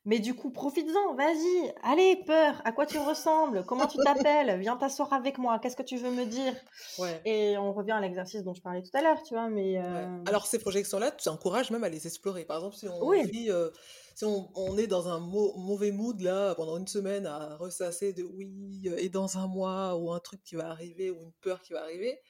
mais 0.06 0.18
du 0.18 0.34
coup, 0.34 0.50
profites-en, 0.50 1.14
vas-y, 1.14 1.74
allez, 1.82 2.22
peur, 2.26 2.60
à 2.64 2.72
quoi 2.72 2.84
tu 2.84 2.98
ressembles 2.98 3.64
Comment 3.66 3.86
tu 3.86 3.96
t'appelles 3.98 4.58
Viens 4.60 4.76
t'asseoir 4.76 5.12
avec 5.14 5.38
moi, 5.38 5.58
qu'est-ce 5.58 5.76
que 5.76 5.82
tu 5.82 5.96
veux 5.96 6.10
me 6.10 6.26
dire? 6.26 6.52
Ouais. 6.98 7.22
Et 7.24 7.56
on 7.56 7.72
revient 7.72 7.92
à 7.92 8.00
l'exercice 8.00 8.42
dont 8.42 8.52
je 8.52 8.60
parlais 8.60 8.82
tout 8.82 8.94
à 8.94 9.00
l'heure, 9.00 9.22
tu 9.22 9.32
vois, 9.32 9.48
mais... 9.48 9.78
Euh 9.78 10.22
Alors, 10.26 10.46
ces 10.46 10.58
projections-là, 10.58 11.10
tu 11.12 11.28
encourages 11.30 11.70
même 11.70 11.84
à 11.84 11.88
les 11.88 12.06
explorer. 12.06 12.44
Par 12.44 12.58
exemple, 12.58 12.76
si 12.76 12.86
on 12.86 13.10
vit, 13.22 13.50
euh, 13.50 13.70
si 14.14 14.26
on, 14.26 14.76
est 14.76 14.86
dans 14.86 15.08
un 15.08 15.20
mauvais 15.20 15.90
mood, 15.90 16.20
là, 16.20 16.54
pendant 16.54 16.76
une 16.76 16.86
semaine, 16.86 17.26
à 17.26 17.56
ressasser 17.56 18.12
de 18.12 18.24
oui, 18.24 18.88
et 18.98 19.08
dans 19.08 19.38
un 19.38 19.46
mois, 19.46 19.96
ou 19.96 20.12
un 20.12 20.20
truc 20.20 20.42
qui 20.44 20.54
va 20.54 20.68
arriver, 20.68 21.10
ou 21.10 21.22
une 21.22 21.32
peur 21.40 21.62
qui 21.62 21.72
va 21.72 21.82
arriver, 21.82 22.20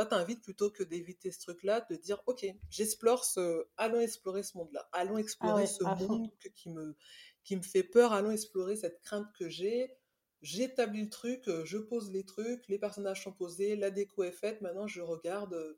toi, 0.00 0.18
t'invites 0.18 0.42
plutôt 0.42 0.70
que 0.70 0.82
d'éviter 0.82 1.30
ce 1.30 1.40
truc-là, 1.40 1.86
de 1.90 1.96
dire, 1.96 2.22
ok, 2.26 2.46
j'explore 2.70 3.24
ce, 3.24 3.66
allons 3.76 4.00
explorer 4.00 4.42
ce 4.42 4.56
monde-là, 4.56 4.88
allons 4.92 5.16
ah 5.16 5.20
explorer 5.20 5.66
ce 5.66 5.84
monde 5.84 6.30
qui 6.56 6.70
me, 6.70 6.96
qui 7.44 7.54
me 7.54 7.62
fait 7.62 7.82
peur, 7.82 8.14
allons 8.14 8.30
explorer 8.30 8.76
cette 8.76 9.00
crainte 9.02 9.26
que 9.38 9.48
j'ai. 9.48 9.94
J'établis 10.40 11.02
le 11.02 11.10
truc, 11.10 11.46
euh, 11.48 11.66
je 11.66 11.76
pose 11.76 12.10
les 12.12 12.24
trucs, 12.24 12.66
les 12.68 12.78
personnages 12.78 13.22
sont 13.22 13.32
posés, 13.32 13.76
la 13.76 13.90
déco 13.90 14.22
est 14.22 14.32
faite. 14.32 14.62
Maintenant, 14.62 14.86
je 14.86 15.02
regarde, 15.02 15.76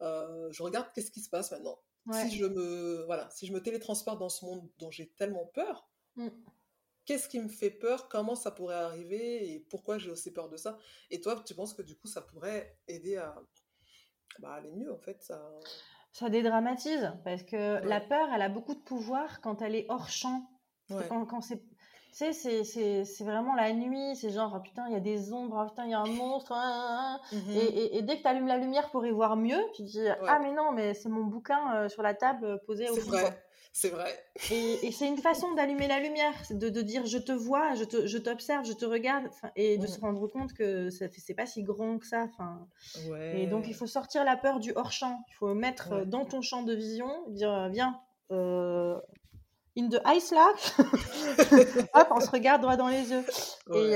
euh, 0.00 0.48
je 0.50 0.62
regarde 0.64 0.88
qu'est-ce 0.92 1.12
qui 1.12 1.20
se 1.20 1.30
passe 1.30 1.52
maintenant. 1.52 1.78
Si 2.12 2.36
je 2.36 2.46
me, 2.46 3.04
voilà, 3.04 3.30
si 3.30 3.46
je 3.46 3.52
me 3.52 3.62
télétransporte 3.62 4.18
dans 4.18 4.28
ce 4.28 4.44
monde 4.44 4.68
dont 4.78 4.90
j'ai 4.90 5.10
tellement 5.10 5.46
peur, 5.46 5.88
mmh. 6.16 6.28
qu'est-ce 7.04 7.28
qui 7.28 7.38
me 7.38 7.48
fait 7.48 7.70
peur? 7.70 8.08
Comment 8.08 8.34
ça 8.34 8.50
pourrait 8.50 8.74
arriver? 8.74 9.52
Et 9.52 9.60
pourquoi 9.60 9.98
j'ai 9.98 10.10
aussi 10.10 10.32
peur 10.32 10.48
de 10.48 10.56
ça? 10.56 10.76
Et 11.10 11.20
toi, 11.20 11.40
tu 11.46 11.54
penses 11.54 11.72
que 11.72 11.82
du 11.82 11.94
coup, 11.94 12.08
ça 12.08 12.20
pourrait 12.20 12.76
aider 12.88 13.16
à, 13.16 13.40
bah, 14.38 14.52
aller 14.54 14.70
mieux 14.72 14.92
en 14.92 14.98
fait 14.98 15.20
ça... 15.22 15.40
ça 16.12 16.28
dédramatise 16.28 17.12
parce 17.24 17.42
que 17.42 17.84
la 17.86 18.00
peur, 18.00 18.28
elle 18.34 18.42
a 18.42 18.48
beaucoup 18.48 18.74
de 18.74 18.80
pouvoir 18.80 19.40
quand 19.40 19.62
elle 19.62 19.74
est 19.74 19.86
hors 19.88 20.08
champ. 20.08 20.48
Quand, 21.08 21.24
quand 21.24 21.40
c'est 21.40 21.62
tu 22.12 22.32
sais, 22.32 22.64
c'est 23.04 23.24
vraiment 23.24 23.54
la 23.54 23.72
nuit, 23.72 24.16
c'est 24.16 24.30
genre, 24.30 24.54
oh, 24.56 24.60
putain, 24.60 24.86
il 24.88 24.92
y 24.94 24.96
a 24.96 25.00
des 25.00 25.32
ombres, 25.32 25.62
oh, 25.64 25.68
putain, 25.68 25.84
il 25.84 25.90
y 25.90 25.94
a 25.94 26.00
un 26.00 26.06
monstre. 26.06 26.52
Hein, 26.52 26.60
hein, 26.64 27.20
hein. 27.22 27.36
Mmh 27.36 27.50
et, 27.52 27.98
et, 27.98 28.02
dès 28.02 28.16
que 28.16 28.22
tu 28.22 28.28
allumes 28.28 28.48
la 28.48 28.58
lumière 28.58 28.90
pour 28.90 29.06
y 29.06 29.10
voir 29.10 29.36
mieux, 29.36 29.60
tu 29.74 29.84
te 29.84 29.88
dis, 29.88 30.08
ah, 30.26 30.40
mais 30.40 30.52
non, 30.52 30.72
mais 30.72 30.94
c'est 30.94 31.08
mon 31.08 31.24
bouquin 31.24 31.74
euh, 31.74 31.88
sur 31.88 32.02
la 32.02 32.14
table 32.14 32.44
euh, 32.44 32.56
posé 32.66 32.90
au 32.90 32.96
fond. 32.96 33.16
C'est 33.72 33.90
vrai. 33.90 34.18
Et, 34.50 34.90
c'est 34.90 35.06
une 35.06 35.18
façon 35.18 35.54
d'allumer 35.54 35.86
la 35.86 36.00
lumière, 36.00 36.34
de, 36.50 36.68
de, 36.68 36.82
dire 36.82 37.06
je 37.06 37.18
te 37.18 37.30
vois, 37.30 37.74
je 37.74 37.84
t'observe, 38.18 38.64
je, 38.64 38.72
je, 38.72 38.76
te 38.76 38.84
regarde, 38.84 39.28
et 39.54 39.78
de 39.78 39.86
se 39.86 40.00
rendre 40.00 40.26
compte 40.26 40.52
que 40.52 40.90
c'est 40.90 41.34
pas 41.34 41.46
si 41.46 41.62
grand 41.62 41.98
que 41.98 42.06
ça. 42.06 42.26
Et 43.34 43.46
donc 43.46 43.68
il 43.68 43.74
faut 43.74 43.86
sortir 43.86 44.24
la 44.24 44.36
peur 44.36 44.58
du 44.58 44.72
hors 44.74 44.92
champ. 44.92 45.24
Il 45.28 45.34
faut 45.34 45.54
mettre 45.54 45.92
euh, 45.92 46.04
dans 46.04 46.24
ton 46.24 46.42
champ 46.42 46.62
de 46.62 46.74
vision, 46.74 47.08
dire 47.28 47.52
euh, 47.52 47.68
viens, 47.68 48.00
euh, 48.32 48.98
in 49.78 49.88
the 49.88 50.00
ice 50.16 50.32
là, 50.32 50.52
hop, 51.94 52.08
on 52.10 52.20
se 52.20 52.30
regarde 52.30 52.62
droit 52.62 52.76
dans 52.76 52.88
les 52.88 53.10
yeux. 53.12 53.24
Et 53.74 53.94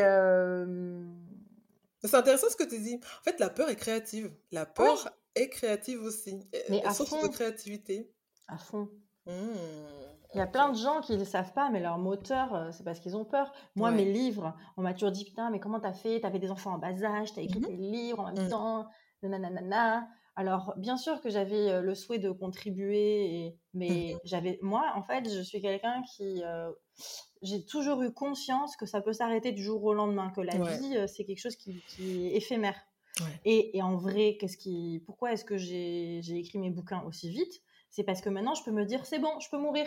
c'est 2.06 2.16
intéressant 2.16 2.48
ce 2.50 2.56
que 2.56 2.68
tu 2.68 2.78
dis. 2.78 3.00
En 3.20 3.22
fait, 3.24 3.40
la 3.40 3.50
peur 3.50 3.68
est 3.70 3.76
créative. 3.76 4.30
La 4.52 4.66
peur 4.66 5.10
est 5.34 5.48
créative 5.48 6.02
aussi. 6.02 6.38
Mais 6.68 6.84
à 6.84 6.92
fond. 6.92 7.22
de 7.22 7.28
créativité. 7.28 8.10
À 8.46 8.58
fond. 8.58 8.88
Mmh. 9.26 9.32
Il 10.34 10.38
y 10.38 10.40
a 10.40 10.46
plein 10.48 10.68
de 10.68 10.76
gens 10.76 11.00
qui 11.00 11.16
ne 11.16 11.24
savent 11.24 11.52
pas, 11.52 11.70
mais 11.70 11.80
leur 11.80 11.96
moteur, 11.96 12.54
euh, 12.54 12.70
c'est 12.72 12.82
parce 12.82 12.98
qu'ils 12.98 13.16
ont 13.16 13.24
peur. 13.24 13.52
Moi, 13.76 13.92
mes 13.92 14.04
livres, 14.04 14.56
on 14.76 14.82
m'a 14.82 14.92
toujours 14.92 15.12
dit 15.12 15.24
Putain, 15.24 15.48
mais 15.50 15.60
comment 15.60 15.78
t'as 15.78 15.92
fait? 15.92 16.20
T'avais 16.20 16.40
des 16.40 16.50
enfants 16.50 16.74
en 16.74 16.78
bas 16.78 16.88
âge, 16.88 17.32
t'as 17.32 17.42
écrit 17.42 17.60
mmh 17.60 17.66
tes 17.66 17.76
livres 17.76 18.20
en 18.20 18.32
même 18.32 18.46
mmh. 18.46 18.50
temps, 18.50 18.88
nanana. 19.22 20.08
Alors, 20.36 20.74
bien 20.76 20.96
sûr 20.96 21.20
que 21.20 21.30
j'avais 21.30 21.70
euh, 21.70 21.80
le 21.80 21.94
souhait 21.94 22.18
de 22.18 22.32
contribuer, 22.32 23.56
mais 23.74 24.16
j'avais, 24.24 24.58
moi, 24.60 24.92
en 24.96 25.02
fait, 25.04 25.32
je 25.32 25.40
suis 25.40 25.60
quelqu'un 25.60 26.02
qui. 26.02 26.42
Euh, 26.42 26.72
j'ai 27.42 27.64
toujours 27.64 28.02
eu 28.02 28.12
conscience 28.12 28.76
que 28.76 28.86
ça 28.86 29.00
peut 29.00 29.12
s'arrêter 29.12 29.52
du 29.52 29.62
jour 29.62 29.84
au 29.84 29.94
lendemain, 29.94 30.30
que 30.34 30.40
la 30.40 30.56
vie, 30.56 30.96
c'est 31.06 31.24
quelque 31.24 31.40
chose 31.40 31.56
qui, 31.56 31.82
est 32.00 32.36
éphémère. 32.36 32.76
Et, 33.44 33.76
et, 33.76 33.82
en 33.82 33.96
vrai, 33.96 34.36
qu'est-ce 34.40 34.56
qui, 34.56 35.00
pourquoi 35.06 35.32
est-ce 35.32 35.44
que 35.44 35.56
j'ai 35.56 36.18
écrit 36.30 36.58
mes 36.58 36.70
bouquins 36.70 37.04
aussi 37.04 37.30
vite? 37.30 37.62
C'est 37.94 38.02
parce 38.02 38.20
que 38.20 38.28
maintenant, 38.28 38.54
je 38.54 38.64
peux 38.64 38.72
me 38.72 38.84
dire, 38.84 39.06
c'est 39.06 39.20
bon, 39.20 39.38
je 39.38 39.48
peux 39.48 39.58
mourir. 39.58 39.86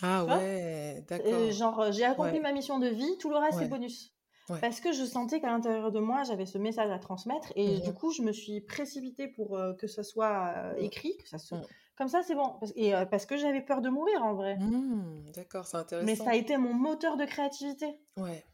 Ah 0.00 0.24
ouais, 0.24 1.04
d'accord. 1.08 1.50
genre, 1.50 1.92
j'ai 1.92 2.04
accompli 2.04 2.38
ma 2.38 2.52
mission 2.52 2.78
de 2.78 2.86
vie, 2.86 3.18
tout 3.18 3.30
le 3.30 3.36
reste, 3.36 3.58
c'est 3.58 3.68
bonus. 3.68 4.14
Parce 4.60 4.80
que 4.80 4.92
je 4.92 5.04
sentais 5.04 5.40
qu'à 5.40 5.48
l'intérieur 5.48 5.90
de 5.90 5.98
moi, 5.98 6.22
j'avais 6.24 6.46
ce 6.46 6.58
message 6.58 6.90
à 6.90 6.98
transmettre 6.98 7.52
et 7.56 7.78
du 7.80 7.90
mmh 7.90 7.94
coup, 7.94 8.12
je 8.12 8.22
me 8.22 8.32
suis 8.32 8.60
précipitée 8.60 9.28
pour 9.28 9.56
euh, 9.56 9.72
que 9.74 9.86
ce 9.86 10.02
soit 10.02 10.52
euh, 10.56 10.74
écrit, 10.76 11.16
que 11.16 11.28
ça 11.28 11.38
se... 11.38 11.54
Mmh. 11.54 11.62
Comme 11.96 12.08
ça, 12.08 12.22
c'est 12.22 12.34
bon. 12.34 12.58
Et 12.76 12.94
euh, 12.94 13.06
parce 13.06 13.24
que 13.24 13.36
j'avais 13.36 13.62
peur 13.62 13.80
de 13.80 13.88
mourir 13.88 14.22
en 14.22 14.34
vrai. 14.34 14.56
Mmh, 14.56 15.30
d'accord, 15.34 15.66
c'est 15.66 15.78
intéressant. 15.78 16.06
Mais 16.06 16.16
ça 16.16 16.30
a 16.30 16.34
été 16.34 16.58
mon 16.58 16.74
moteur 16.74 17.16
de 17.16 17.24
créativité. 17.24 17.86
Ouais. 18.16 18.44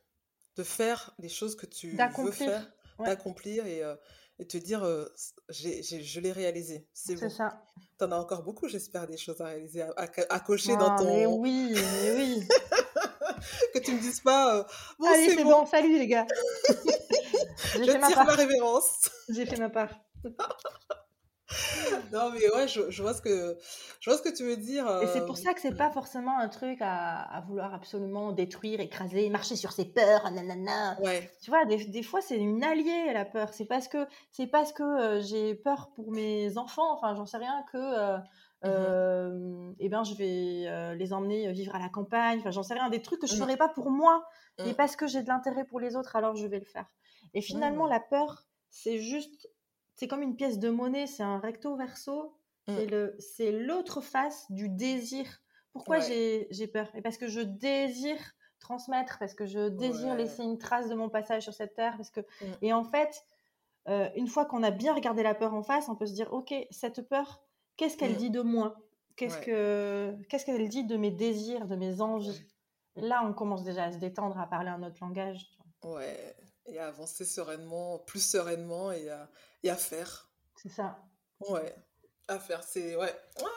De 0.57 0.63
faire 0.63 1.15
les 1.19 1.29
choses 1.29 1.57
que 1.57 1.67
tu 1.67 1.91
veux 1.91 2.31
faire, 2.31 2.71
d'accomplir 2.99 3.67
et 3.67 3.83
et 4.39 4.47
te 4.47 4.57
dire 4.57 4.87
je 5.49 6.21
l'ai 6.21 6.33
réalisé. 6.33 6.87
C'est 6.93 7.17
ça. 7.29 7.63
Tu 7.99 8.05
en 8.05 8.13
as 8.13 8.17
encore 8.17 8.43
beaucoup, 8.43 8.69
j'espère, 8.69 9.07
des 9.07 9.17
choses 9.17 9.41
à 9.41 9.47
réaliser, 9.47 9.83
à, 9.97 10.41
cocher 10.41 10.77
dans 10.77 10.97
ton. 10.97 11.05
Mais 11.05 11.27
oui, 11.27 11.73
mais 11.75 12.15
oui. 12.17 12.49
que 13.75 13.79
tu 13.81 13.93
me 13.93 14.01
dises 14.01 14.21
pas. 14.21 14.67
bon, 14.99 15.07
Allez, 15.07 15.35
c'est 15.35 15.45
bon. 15.45 15.67
salut 15.67 15.99
les 15.99 16.07
gars. 16.07 16.27
je 17.75 17.83
tire 17.83 18.25
ma, 18.25 18.35
révérence. 18.35 19.11
J'ai 19.29 19.47
fait 19.47 19.57
ma 19.57 19.71
part. 19.71 19.91
non, 22.13 22.31
mais 22.31 22.55
ouais, 22.55 22.69
je, 22.69 23.03
vois 23.03 23.15
ce 23.15 23.23
que, 23.23 23.57
je 24.01 24.11
vois 24.11 24.19
ce 24.19 24.23
que 24.23 24.35
tu 24.35 24.45
veux 24.45 24.57
dire. 24.57 24.87
Et 25.03 25.07
c'est 25.07 25.25
pour 25.25 25.39
ça 25.39 25.55
que 25.55 25.61
c'est 25.61 25.77
pas 25.77 25.91
forcément 25.91 26.39
un 26.39 26.49
truc 26.49 26.79
à, 26.81 27.43
vouloir 27.47 27.73
absolument 27.73 28.33
détruire, 28.33 28.81
écraser, 28.81 29.31
marcher 29.31 29.57
sur 29.57 29.73
ses 29.73 29.87
peurs, 29.87 30.31
nanana. 30.31 30.99
Ouais. 31.01 31.31
Tu 31.43 31.51
vois, 31.51 31.65
des, 31.65 31.87
des 31.87 32.03
fois, 32.03 32.21
c'est 32.21 32.37
une 32.37 32.63
alliée, 32.63 33.13
la 33.15 33.25
peur. 33.25 33.55
C'est 33.55 33.65
parce 33.65 33.89
que, 33.89 34.07
c'est 34.31 34.47
parce 34.47 34.73
que 34.73 34.83
euh, 34.83 35.21
j'ai 35.23 35.55
peur 35.55 35.91
pour 35.95 36.13
mes 36.13 36.59
enfants, 36.59 36.93
enfin, 36.93 37.15
j'en 37.15 37.27
sais 37.27 37.39
rien, 37.39 37.65
que. 37.73 37.79
Euh, 37.79 38.19
mmh 38.19 38.23
euh 38.65 39.73
eh 39.79 39.89
ben, 39.89 40.03
je 40.03 40.15
vais 40.15 40.65
euh, 40.67 40.95
les 40.95 41.13
emmener 41.13 41.53
vivre 41.53 41.75
à 41.77 41.79
la 41.79 41.89
campagne. 41.89 42.41
Enfin, 42.41 42.51
j'en 42.51 42.65
sais 42.65 42.75
rien, 42.75 42.89
des 42.91 43.01
trucs 43.01 43.21
que 43.21 43.29
je 43.29 43.35
ne 43.35 43.39
mmh. 43.39 43.43
ferais 43.43 43.57
pas 43.57 43.69
pour 43.69 43.91
moi, 43.91 44.25
mais 44.59 44.73
mmh. 44.73 44.75
parce 44.75 44.97
que 44.97 45.07
j'ai 45.07 45.23
de 45.23 45.29
l'intérêt 45.29 45.65
pour 45.65 45.79
les 45.79 45.95
autres, 45.95 46.17
alors 46.17 46.35
je 46.35 46.47
vais 46.47 46.59
le 46.59 46.65
faire. 46.65 46.87
Et 47.35 47.41
finalement, 47.41 47.87
la 47.87 48.01
peur, 48.01 48.49
c'est 48.71 48.99
juste 48.99 49.49
c'est 49.99 50.07
comme 50.07 50.23
une 50.23 50.37
pièce 50.37 50.61
de 50.61 50.71
monnaie, 50.71 51.09
c'est 51.09 51.25
un 51.25 51.41
recto 51.41 51.77
verso, 51.77 52.33
mmh. 52.69 52.73
c'est 53.19 53.51
l'autre 53.51 54.01
face 54.01 54.47
du 54.51 54.69
désir. 54.69 55.27
Pourquoi 55.73 55.99
j'ai 55.99 56.47
peur? 56.73 56.89
Et 56.95 57.03
parce 57.03 57.19
que 57.19 57.27
je 57.27 57.41
désire 57.41 58.21
transmettre, 58.61 59.19
parce 59.19 59.35
que 59.35 59.45
je 59.45 59.69
désire 59.69 60.15
laisser 60.15 60.43
une 60.45 60.59
trace 60.59 60.89
de 60.89 60.95
mon 60.95 61.09
passage 61.09 61.43
sur 61.43 61.53
cette 61.53 61.75
terre, 61.75 61.97
parce 61.97 62.11
que 62.11 62.21
mmh. 62.21 62.45
et 62.63 62.73
en 62.73 62.85
fait, 62.85 63.25
euh, 63.89 64.09
une 64.15 64.29
fois 64.29 64.45
qu'on 64.45 64.63
a 64.63 64.71
bien 64.71 64.95
regardé 64.95 65.25
la 65.25 65.35
peur 65.35 65.53
en 65.53 65.65
face, 65.65 65.89
on 65.89 65.97
peut 65.97 66.07
se 66.07 66.15
dire 66.15 66.33
ok, 66.33 66.55
cette 66.71 67.03
peur, 67.09 67.43
qu'est-ce 67.77 67.97
qu'elle 67.97 68.13
mmh. 68.13 68.19
dit 68.19 68.31
de 68.31 68.41
moi? 68.41 68.77
Qu'est-ce 69.17 69.39
que 69.39 70.15
qu'est-ce 70.29 70.47
qu'elle 70.47 70.69
dit 70.69 70.85
de 70.85 70.97
mes 70.97 71.11
désirs, 71.11 71.67
de 71.67 71.75
mes 71.75 72.01
envies? 72.01 72.47
Là, 72.95 73.25
on 73.25 73.33
commence 73.33 73.65
déjà 73.65 73.85
à 73.85 73.93
se 73.93 73.99
détendre, 73.99 74.39
à 74.39 74.47
parler 74.47 74.71
un 74.71 74.85
autre 74.85 74.99
langage. 75.01 75.59
Ouais, 75.83 76.37
et 76.69 76.79
à 76.79 76.89
avancer 76.89 77.25
sereinement, 77.25 77.99
plus 78.01 78.21
sereinement 78.21 78.93
et 78.93 79.09
à, 79.11 79.31
et 79.63 79.71
à 79.71 79.77
faire. 79.77 80.31
C'est 80.57 80.71
ça. 80.71 80.99
Ouais, 81.41 81.75
à 82.27 82.39
faire. 82.39 82.63
C'est 82.63 82.97
ouais. 82.97 83.15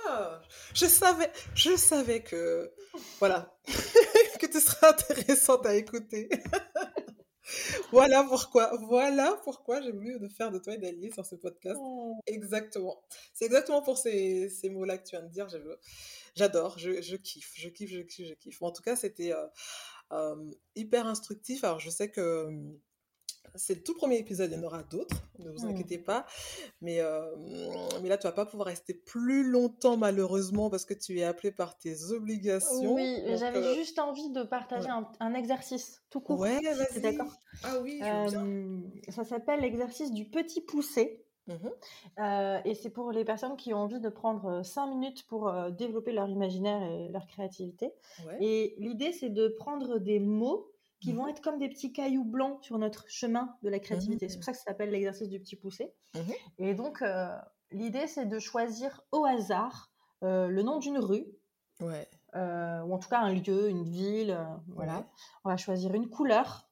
Ah, 0.08 0.42
je 0.74 0.86
savais, 0.86 1.32
je 1.56 1.76
savais 1.76 2.22
que 2.22 2.74
voilà 3.20 3.58
que 4.40 4.46
tu 4.46 4.60
serais 4.60 4.88
intéressante 4.88 5.66
à 5.66 5.76
écouter. 5.76 6.30
voilà 7.92 8.24
pourquoi, 8.24 8.76
voilà 8.88 9.40
pourquoi 9.44 9.82
j'ai 9.82 9.92
voulu 9.92 10.18
faire 10.30 10.52
de 10.52 10.60
toi 10.60 10.76
une 10.76 10.86
alliée 10.86 11.12
sur 11.12 11.26
ce 11.26 11.36
podcast. 11.36 11.78
Oh. 11.80 12.20
Exactement. 12.28 13.02
C'est 13.34 13.46
exactement 13.46 13.82
pour 13.82 13.98
ces, 13.98 14.50
ces 14.50 14.70
mots-là 14.70 14.98
que 14.98 15.08
tu 15.08 15.16
viens 15.16 15.26
de 15.26 15.32
dire. 15.32 15.48
J'adore, 16.36 16.78
je, 16.80 17.02
je, 17.02 17.16
kiffe, 17.16 17.54
je 17.56 17.70
kiffe, 17.70 17.92
je 17.92 18.02
kiffe, 18.02 18.28
je 18.28 18.34
kiffe. 18.36 18.62
en 18.62 18.72
tout 18.72 18.84
cas, 18.84 18.96
c'était 18.96 19.34
euh, 19.34 19.48
euh, 20.14 20.52
hyper 20.76 21.08
instructif. 21.08 21.64
Alors, 21.64 21.80
je 21.80 21.90
sais 21.90 22.10
que 22.10 22.48
c'est 23.56 23.76
le 23.76 23.84
tout 23.84 23.94
premier 23.94 24.18
épisode, 24.18 24.52
il 24.52 24.58
y 24.58 24.60
en 24.60 24.64
aura 24.64 24.84
d'autres, 24.84 25.16
ne 25.40 25.50
vous 25.50 25.66
mmh. 25.66 25.70
inquiétez 25.70 25.98
pas. 25.98 26.26
Mais, 26.82 27.00
euh, 27.00 27.36
mais 28.02 28.10
là, 28.10 28.18
tu 28.18 28.26
vas 28.28 28.32
pas 28.32 28.46
pouvoir 28.46 28.68
rester 28.68 28.94
plus 28.94 29.44
longtemps, 29.44 29.98
malheureusement, 29.98 30.70
parce 30.70 30.86
que 30.86 30.94
tu 30.94 31.20
es 31.20 31.24
appelé 31.24 31.52
par 31.52 31.78
tes 31.78 32.12
obligations. 32.12 32.96
Oui, 32.96 33.22
j'avais 33.36 33.60
euh, 33.60 33.76
juste 33.76 34.00
envie 34.00 34.30
de 34.30 34.44
partager 34.44 34.90
un, 35.20 35.34
exercice 35.34 36.02
tout 36.10 36.22
court. 36.22 36.40
Ouais, 36.40 36.60
vas-y. 36.62 37.02
D'accord? 37.02 37.34
Ah 37.64 37.80
oui, 37.82 38.02
euh, 38.04 38.80
Ça 39.10 39.24
s'appelle 39.24 39.62
l'exercice 39.62 40.12
du 40.12 40.26
petit 40.26 40.62
poussé. 40.62 41.26
Mmh 41.48 41.70
et 42.66 42.76
c'est 42.76 42.92
pour 42.92 43.12
les 43.12 43.26
personnes 43.26 43.58
qui 43.58 43.74
ont 43.74 43.80
envie 43.80 44.00
de 44.00 44.10
prendre 44.10 44.64
5 44.64 44.86
minutes 44.88 45.26
pour 45.26 45.52
développer 45.72 46.12
leur 46.12 46.30
imaginaire 46.30 46.84
et 46.84 47.10
leur 47.10 47.26
créativité. 47.26 47.94
Et 48.40 48.76
l'idée, 48.78 49.12
c'est 49.12 49.30
de 49.30 49.48
prendre 49.48 49.98
des 49.98 50.20
mots 50.20 50.71
qui 51.02 51.12
mmh 51.12 51.18
vont 51.18 51.28
être 51.28 51.42
comme 51.42 51.58
des 51.58 51.68
petits 51.68 51.92
cailloux 51.92 52.24
blancs 52.24 52.64
sur 52.64 52.78
notre 52.78 53.10
chemin 53.10 53.58
de 53.64 53.70
la 53.70 53.80
créativité. 53.80 54.30
C'est 54.30 54.38
pour 54.38 54.46
ça 54.46 54.52
que 54.54 54.58
ça 54.58 54.66
s'appelle 54.66 54.92
l'exercice 54.92 55.28
du 55.28 55.40
petit 55.40 55.56
poussé. 55.56 55.94
Et 56.60 56.74
donc, 56.74 57.04
l'idée, 57.72 58.08
c'est 58.08 58.26
de 58.26 58.40
choisir 58.40 59.02
au 59.12 59.26
hasard 59.26 59.92
le 60.22 60.62
nom 60.62 60.80
d'une 60.80 61.00
rue. 61.00 61.26
Ouais. 61.82 62.08
ou 62.36 62.94
en 62.94 63.00
tout 63.00 63.10
cas 63.10 63.20
un 63.20 63.34
lieu, 63.34 63.70
une 63.70 63.84
ville, 63.84 64.38
voilà. 64.68 65.08
On 65.44 65.50
va 65.50 65.58
choisir 65.58 65.94
une 65.96 66.10
couleur, 66.10 66.70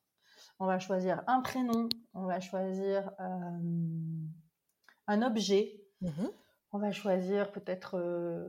on 0.59 0.67
va 0.67 0.79
choisir 0.79 1.23
un 1.27 1.41
prénom, 1.41 1.89
on 2.13 2.25
va 2.25 2.39
choisir 2.39 3.11
un 5.07 5.21
objet. 5.21 5.81
Mmh 6.71 6.75
on 6.75 6.79
va 6.79 6.91
choisir 6.91 7.51
peut-être 7.51 7.97
euh, 7.97 8.45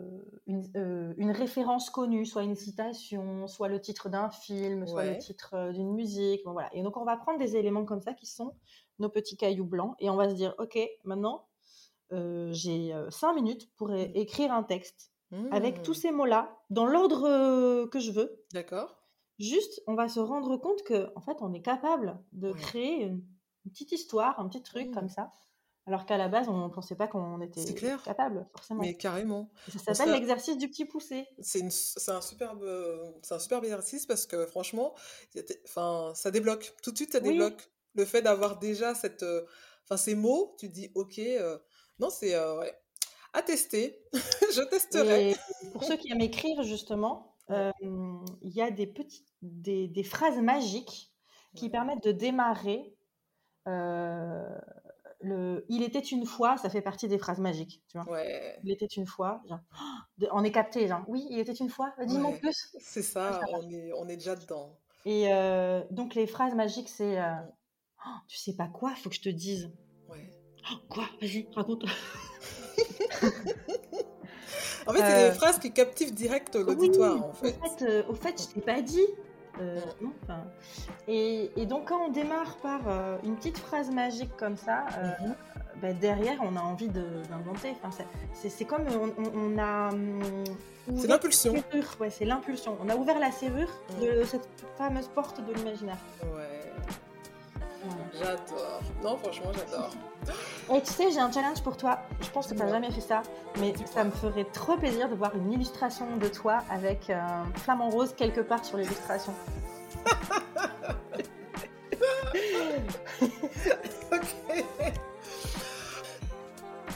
euh, 0.77 1.15
une, 1.17 1.31
référence 1.31 1.89
connue, 1.89 2.27
soit 2.27 2.43
une 2.43 2.55
citation, 2.55 3.47
soit 3.47 3.69
le 3.69 3.81
titre 3.81 4.11
d'un 4.11 4.29
film, 4.29 4.87
soit 4.87 5.05
le 5.05 5.19
titre 5.19 5.55
euh, 5.55 5.73
d'une 5.73 5.95
musique. 5.95 6.43
voilà. 6.45 6.69
Et 6.75 6.83
donc, 6.83 6.97
on 6.97 7.05
va 7.05 7.17
prendre 7.17 7.39
des 7.39 7.57
éléments 7.57 7.85
comme 7.85 8.03
ça 8.03 8.13
qui 8.13 8.27
sont 8.27 8.55
nos 8.99 9.09
petits 9.09 9.37
cailloux 9.37 9.65
blancs 9.65 9.95
et 10.01 10.11
on 10.11 10.17
va 10.17 10.29
se 10.29 10.35
dire, 10.35 10.55
OK, 10.59 10.79
maintenant, 11.05 11.47
j'ai 12.11 12.93
cinq 13.11 13.35
minutes 13.35 13.73
pour 13.77 13.89
mmh. 13.89 14.11
écrire 14.15 14.53
un 14.53 14.65
texte 14.65 15.13
avec 15.53 15.83
tous 15.83 15.93
mmh. 15.93 16.03
ces 16.03 16.11
mots-là, 16.11 16.59
dans 16.69 16.87
l'ordre 16.87 17.87
que 17.87 18.01
je 18.01 18.11
veux. 18.11 18.45
D'accord. 18.53 18.97
Juste, 19.39 19.81
on 19.87 19.95
va 19.95 20.09
se 20.09 20.21
rendre 20.21 20.57
compte 20.59 20.83
que, 20.83 21.11
en 21.15 21.21
fait, 21.21 21.37
on 21.41 21.55
est 21.55 21.63
capable 21.63 22.19
de 22.33 22.53
créer 22.53 23.05
une, 23.05 23.23
petite 23.65 23.93
histoire, 23.93 24.39
un 24.41 24.49
petit 24.49 24.63
truc 24.63 24.91
comme 24.91 25.09
ça 25.09 25.33
alors 25.87 26.07
qu'à 26.07 26.19
la 26.19 26.29
base, 26.29 26.49
on 26.49 26.67
ne 26.67 26.69
pensait 26.69 26.95
pas 26.95 27.09
qu'on 27.09 27.41
était 27.41 27.65
capable, 28.05 28.47
forcément. 28.53 28.83
Mais 28.83 28.95
carrément. 28.95 29.51
ça 29.69 29.95
s'appelle 29.95 30.13
l'exercice 30.13 30.59
du 30.59 30.69
petit 30.69 30.85
poussé. 30.85 31.27
C'est 31.41 31.63
un, 32.09 32.21
superbe, 32.21 32.65
un 33.31 33.39
superbe 33.39 33.65
exercice 33.65 34.07
parce 34.07 34.27
que 34.27 34.47
franchement, 34.47 34.95
enfin, 35.65 36.13
ça 36.15 36.31
débloque. 36.31 36.75
Tout 36.83 36.93
de 36.93 36.97
suite, 36.97 37.13
ça 37.13 37.21
débloque. 37.21 37.71
Le 37.95 38.05
fait 38.05 38.23
d'avoir 38.23 38.59
déjà 38.59 38.95
cette, 38.95 39.25
euh, 39.25 39.45
ces 39.97 40.15
mots, 40.15 40.55
tu 40.59 40.69
dis, 40.69 40.91
OK, 40.95 41.19
euh, 41.19 41.59
non, 41.99 42.09
c'est 42.11 42.35
euh, 42.35 42.63
à 43.33 43.43
tester. 43.43 44.05
Je 44.55 44.63
testerai. 44.69 45.35
pour 45.73 45.83
ceux 45.83 45.97
qui 45.97 46.13
aiment 46.13 46.21
écrire, 46.21 46.63
justement, 46.63 47.37
il 47.49 48.53
y 48.55 48.63
a 48.63 48.71
des, 48.71 48.87
petites, 48.87 49.27
des, 49.43 49.89
des 49.89 50.05
phrases 50.05 50.39
magiques 50.39 51.13
qui 51.57 51.69
permettent 51.69 52.05
de 52.05 52.13
démarrer 52.13 52.95
le 55.21 55.65
il 55.69 55.83
était 55.83 56.01
une 56.01 56.27
fois, 56.27 56.57
ça 56.57 56.71
fait 56.71 56.81
partie 56.81 57.09
des 57.09 57.19
phrases 57.19 57.39
magiques, 57.39 57.83
tu 57.89 57.99
vois. 57.99 58.21
Il 58.63 58.71
était 58.71 58.87
une 58.87 59.07
fois, 59.07 59.43
on 60.33 60.45
est 60.45 60.53
capté, 60.53 60.89
genre, 60.89 61.03
oui, 61.09 61.27
il 61.31 61.39
était 61.39 61.53
une 61.53 61.71
fois, 61.71 61.93
dis-moi 62.07 62.33
plus. 62.41 62.77
C'est 62.79 63.03
ça, 63.03 63.41
on 63.53 63.69
est, 63.71 63.93
on 63.95 64.09
est 64.09 64.17
déjà 64.17 64.37
dedans. 64.37 64.79
Et 65.07 65.33
euh, 65.33 65.83
donc 65.91 66.15
les 66.15 66.27
phrases 66.27 66.55
magiques, 66.55 66.89
c'est, 66.89 67.19
euh, 67.19 67.35
oh, 68.07 68.19
tu 68.29 68.37
sais 68.37 68.55
pas 68.55 68.69
quoi, 68.69 68.95
faut 68.95 69.09
que 69.09 69.17
je 69.17 69.23
te 69.23 69.29
dise. 69.29 69.71
Ouais. 70.09 70.31
Oh, 70.71 70.77
quoi? 70.89 71.05
Vas-y, 71.21 71.49
raconte. 71.55 71.85
en 74.87 74.93
fait, 74.93 74.99
c'est 74.99 75.15
des 75.15 75.31
euh, 75.31 75.33
phrases 75.33 75.59
qui 75.59 75.73
captivent 75.73 76.13
direct 76.13 76.55
l'auditoire, 76.57 77.25
en 77.25 77.33
fait. 77.33 77.57
au 78.09 78.15
fait, 78.15 78.43
je 78.43 78.55
t'ai 78.55 78.61
pas 78.61 78.83
dit. 78.83 79.07
Euh, 79.61 79.81
et, 81.09 81.67
donc 81.67 81.89
quand 81.89 82.07
on 82.07 82.11
démarre 82.11 82.57
par 82.63 82.81
euh, 82.87 83.19
une 83.25 83.37
petite 83.37 83.59
phrase 83.59 83.91
magique 83.91 84.35
comme 84.37 84.57
ça, 84.57 84.87
euh, 84.99 85.27
mhm. 85.27 85.35
bah, 85.83 85.93
derrière 85.93 86.39
on 86.43 86.57
a 86.57 86.61
envie 86.61 86.89
d'inventer. 86.89 87.75
Enfin, 87.83 88.05
c'est 88.35 88.65
comme 88.65 88.85
on, 89.35 89.59
a... 89.59 89.91
c'est 90.97 91.07
l'impulsion. 91.07 91.55
Ouais, 92.01 92.11
c'est 92.11 92.25
l'impulsion. 92.25 92.77
On 92.83 92.89
a 92.89 92.97
ouvert 92.97 93.19
la 93.19 93.31
serrure 93.31 93.71
de 94.01 94.25
cette 94.25 94.49
fameuse 94.79 95.09
porte 95.09 95.45
de 95.47 95.53
l'imaginaire. 95.53 95.99
Ouais. 96.23 96.60
J'adore. 98.21 98.81
Non, 99.03 99.17
franchement, 99.17 99.51
j'adore. 99.55 99.91
Et 100.75 100.83
tu 100.83 100.93
sais, 100.93 101.11
j'ai 101.11 101.21
un 101.21 101.33
challenge 101.33 101.63
pour 101.63 101.77
toi. 101.77 102.01
Je 102.21 102.29
pense 102.29 102.49
que 102.49 102.55
tu 102.55 102.61
n'as 102.61 102.69
jamais 102.69 102.91
fait 102.91 103.01
ça, 103.01 103.23
mais 103.59 103.73
ça 103.87 104.05
me 104.05 104.11
ferait 104.11 104.45
trop 104.45 104.77
plaisir 104.77 105.09
de 105.09 105.15
voir 105.15 105.35
une 105.35 105.53
illustration 105.53 106.17
de 106.19 106.29
toi 106.29 106.59
avec 106.71 107.09
un 107.11 107.45
flamant 107.57 107.89
rose 107.89 108.15
quelque 108.17 108.43
part 108.43 108.65
sur 108.65 108.77
l'illustration. 108.77 109.33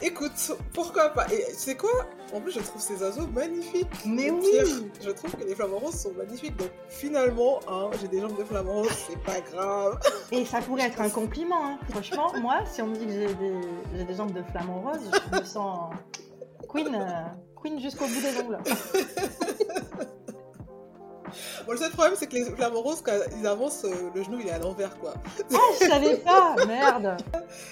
Écoute, 0.07 0.53
pourquoi 0.75 1.09
pas? 1.09 1.25
Et 1.33 1.47
c'est 1.55 1.77
quoi? 1.77 2.05
En 2.35 2.39
plus, 2.39 2.53
je 2.53 2.61
trouve 2.61 2.83
ces 2.83 3.03
oiseaux 3.03 3.27
magnifiques. 3.29 3.87
Mais 4.05 4.31
oui 4.31 4.91
Je 5.03 5.09
trouve 5.09 5.35
que 5.35 5.45
les 5.45 5.55
flamants 5.55 5.79
roses 5.79 5.95
sont 5.95 6.13
magnifiques. 6.13 6.55
Donc 6.57 6.69
finalement, 6.91 7.61
hein, 7.67 7.89
j'ai 7.99 8.09
des 8.09 8.21
jambes 8.21 8.37
de 8.37 8.45
flamants 8.45 8.83
roses, 8.83 8.93
c'est 9.09 9.19
pas 9.23 9.41
grave. 9.41 9.99
Et 10.31 10.45
ça 10.45 10.61
pourrait 10.61 10.89
être 10.89 11.01
un 11.01 11.09
compliment. 11.09 11.65
Hein. 11.65 11.79
Franchement, 11.89 12.35
moi, 12.39 12.59
si 12.71 12.83
on 12.83 12.89
me 12.89 12.97
dit 12.97 13.07
que 13.07 13.13
j'ai 13.13 13.35
des, 13.35 14.05
des, 14.05 14.15
jambes 14.15 14.35
de 14.35 14.43
flamants 14.43 14.83
roses, 14.83 15.11
je 15.33 15.41
me 15.41 15.45
sens 15.45 15.95
queen, 16.69 16.95
euh, 16.95 17.63
queen 17.63 17.81
jusqu'au 17.81 18.05
bout 18.05 18.21
des 18.21 18.39
ongles. 18.43 18.59
Bon, 21.67 21.73
le 21.73 21.79
seul 21.79 21.93
problème, 21.93 22.15
c'est 22.17 22.27
que 22.27 22.35
les 22.35 22.45
flamants 22.45 22.83
roses, 22.83 23.01
quand 23.03 23.13
ils 23.39 23.47
avancent, 23.47 23.85
euh, 23.85 24.11
le 24.15 24.23
genou 24.23 24.39
il 24.41 24.49
est 24.49 24.51
à 24.51 24.59
l'envers, 24.59 24.99
quoi. 24.99 25.15
Ah, 25.53 25.57
je 25.81 25.87
savais 25.87 26.17
pas, 26.19 26.57
merde. 26.67 27.17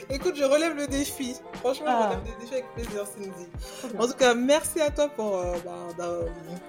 Écoute, 0.08 0.34
je 0.36 0.44
relève 0.44 0.74
le 0.74 0.86
défi. 0.86 1.36
Franchement, 1.54 1.86
je 1.86 1.92
ah. 1.92 2.08
relève 2.08 2.24
le 2.24 2.40
défi 2.40 2.52
avec 2.54 2.74
plaisir, 2.74 3.06
Cindy. 3.06 3.98
En 3.98 4.06
tout 4.06 4.14
cas, 4.14 4.34
merci 4.34 4.80
à 4.80 4.90
toi 4.90 5.08
pour 5.08 5.36
euh, 5.36 5.56
bah, 5.98 6.08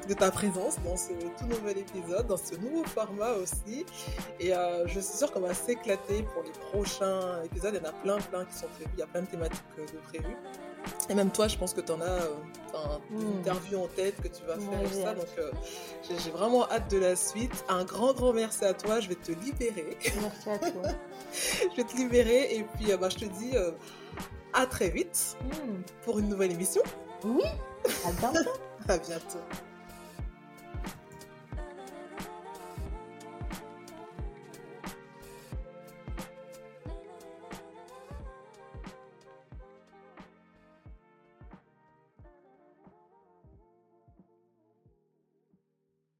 de 0.08 0.14
ta 0.14 0.32
présence 0.32 0.76
dans 0.84 0.98
ce 0.98 1.14
tout 1.14 1.46
nouvel 1.48 1.78
épisode, 1.78 2.28
dans 2.28 2.38
ce 2.38 2.56
nouveau 2.56 2.84
format 2.84 3.32
aussi. 3.34 3.86
Et 4.40 4.54
euh, 4.54 4.86
je 4.88 5.00
suis 5.00 5.18
sûre 5.18 5.32
qu'on 5.32 5.42
va 5.42 5.54
s'éclater 5.54 6.24
pour 6.34 6.44
les 6.44 6.52
prochains 6.72 7.42
épisodes. 7.44 7.74
Il 7.74 7.84
y 7.84 7.88
en 7.88 7.90
a 7.90 7.94
plein, 7.94 8.18
plein 8.18 8.46
qui 8.46 8.56
sont 8.58 8.68
prévus. 8.76 8.92
Il 8.98 9.00
y 9.00 9.04
a 9.04 9.08
plein 9.08 9.22
de 9.22 9.28
thématiques 9.28 9.64
de 9.78 9.98
prévues. 10.10 10.38
Et 11.10 11.14
même 11.14 11.32
toi, 11.32 11.48
je 11.48 11.58
pense 11.58 11.74
que 11.74 11.82
tu 11.82 11.92
en 11.94 12.02
as 12.02 12.28
euh, 12.76 12.98
une 13.12 13.18
hmm. 13.18 13.38
interview 13.40 13.80
en 13.80 13.88
tête 13.88 14.16
que 14.22 14.28
tu 14.28 14.44
vas 14.46 14.58
faire 14.58 14.82
et 14.82 14.94
ça. 14.94 15.14
Donc, 15.14 15.28
euh, 15.38 15.52
j'ai 16.10 16.32
vraiment 16.32 16.70
hâte 16.70 16.90
de 16.92 16.98
la 16.98 17.16
suite. 17.16 17.64
Un 17.70 17.84
grand, 17.84 18.14
grand 18.14 18.34
merci 18.34 18.66
à 18.66 18.74
toi. 18.74 19.00
Je 19.00 19.10
vais 19.10 19.16
te 19.16 19.32
libérer. 19.32 19.98
Merci 20.22 20.50
à 20.50 20.58
toi. 20.58 20.90
je 21.72 21.76
vais 21.76 21.84
te 21.84 21.96
libérer. 21.96 22.56
Et 22.56 22.64
puis, 22.76 22.92
euh, 22.92 22.98
bah, 22.98 23.10
je 23.10 23.18
te 23.18 23.26
dis 23.26 23.54
à 24.54 24.66
très 24.66 24.90
vite 24.90 25.38
hmm. 25.42 25.82
pour 26.04 26.20
une 26.20 26.30
nouvelle 26.30 26.52
émission. 26.52 26.82
Oui, 27.24 27.46
à 28.06 28.12
bientôt. 28.12 28.50
à 28.88 28.98
bientôt. 28.98 29.40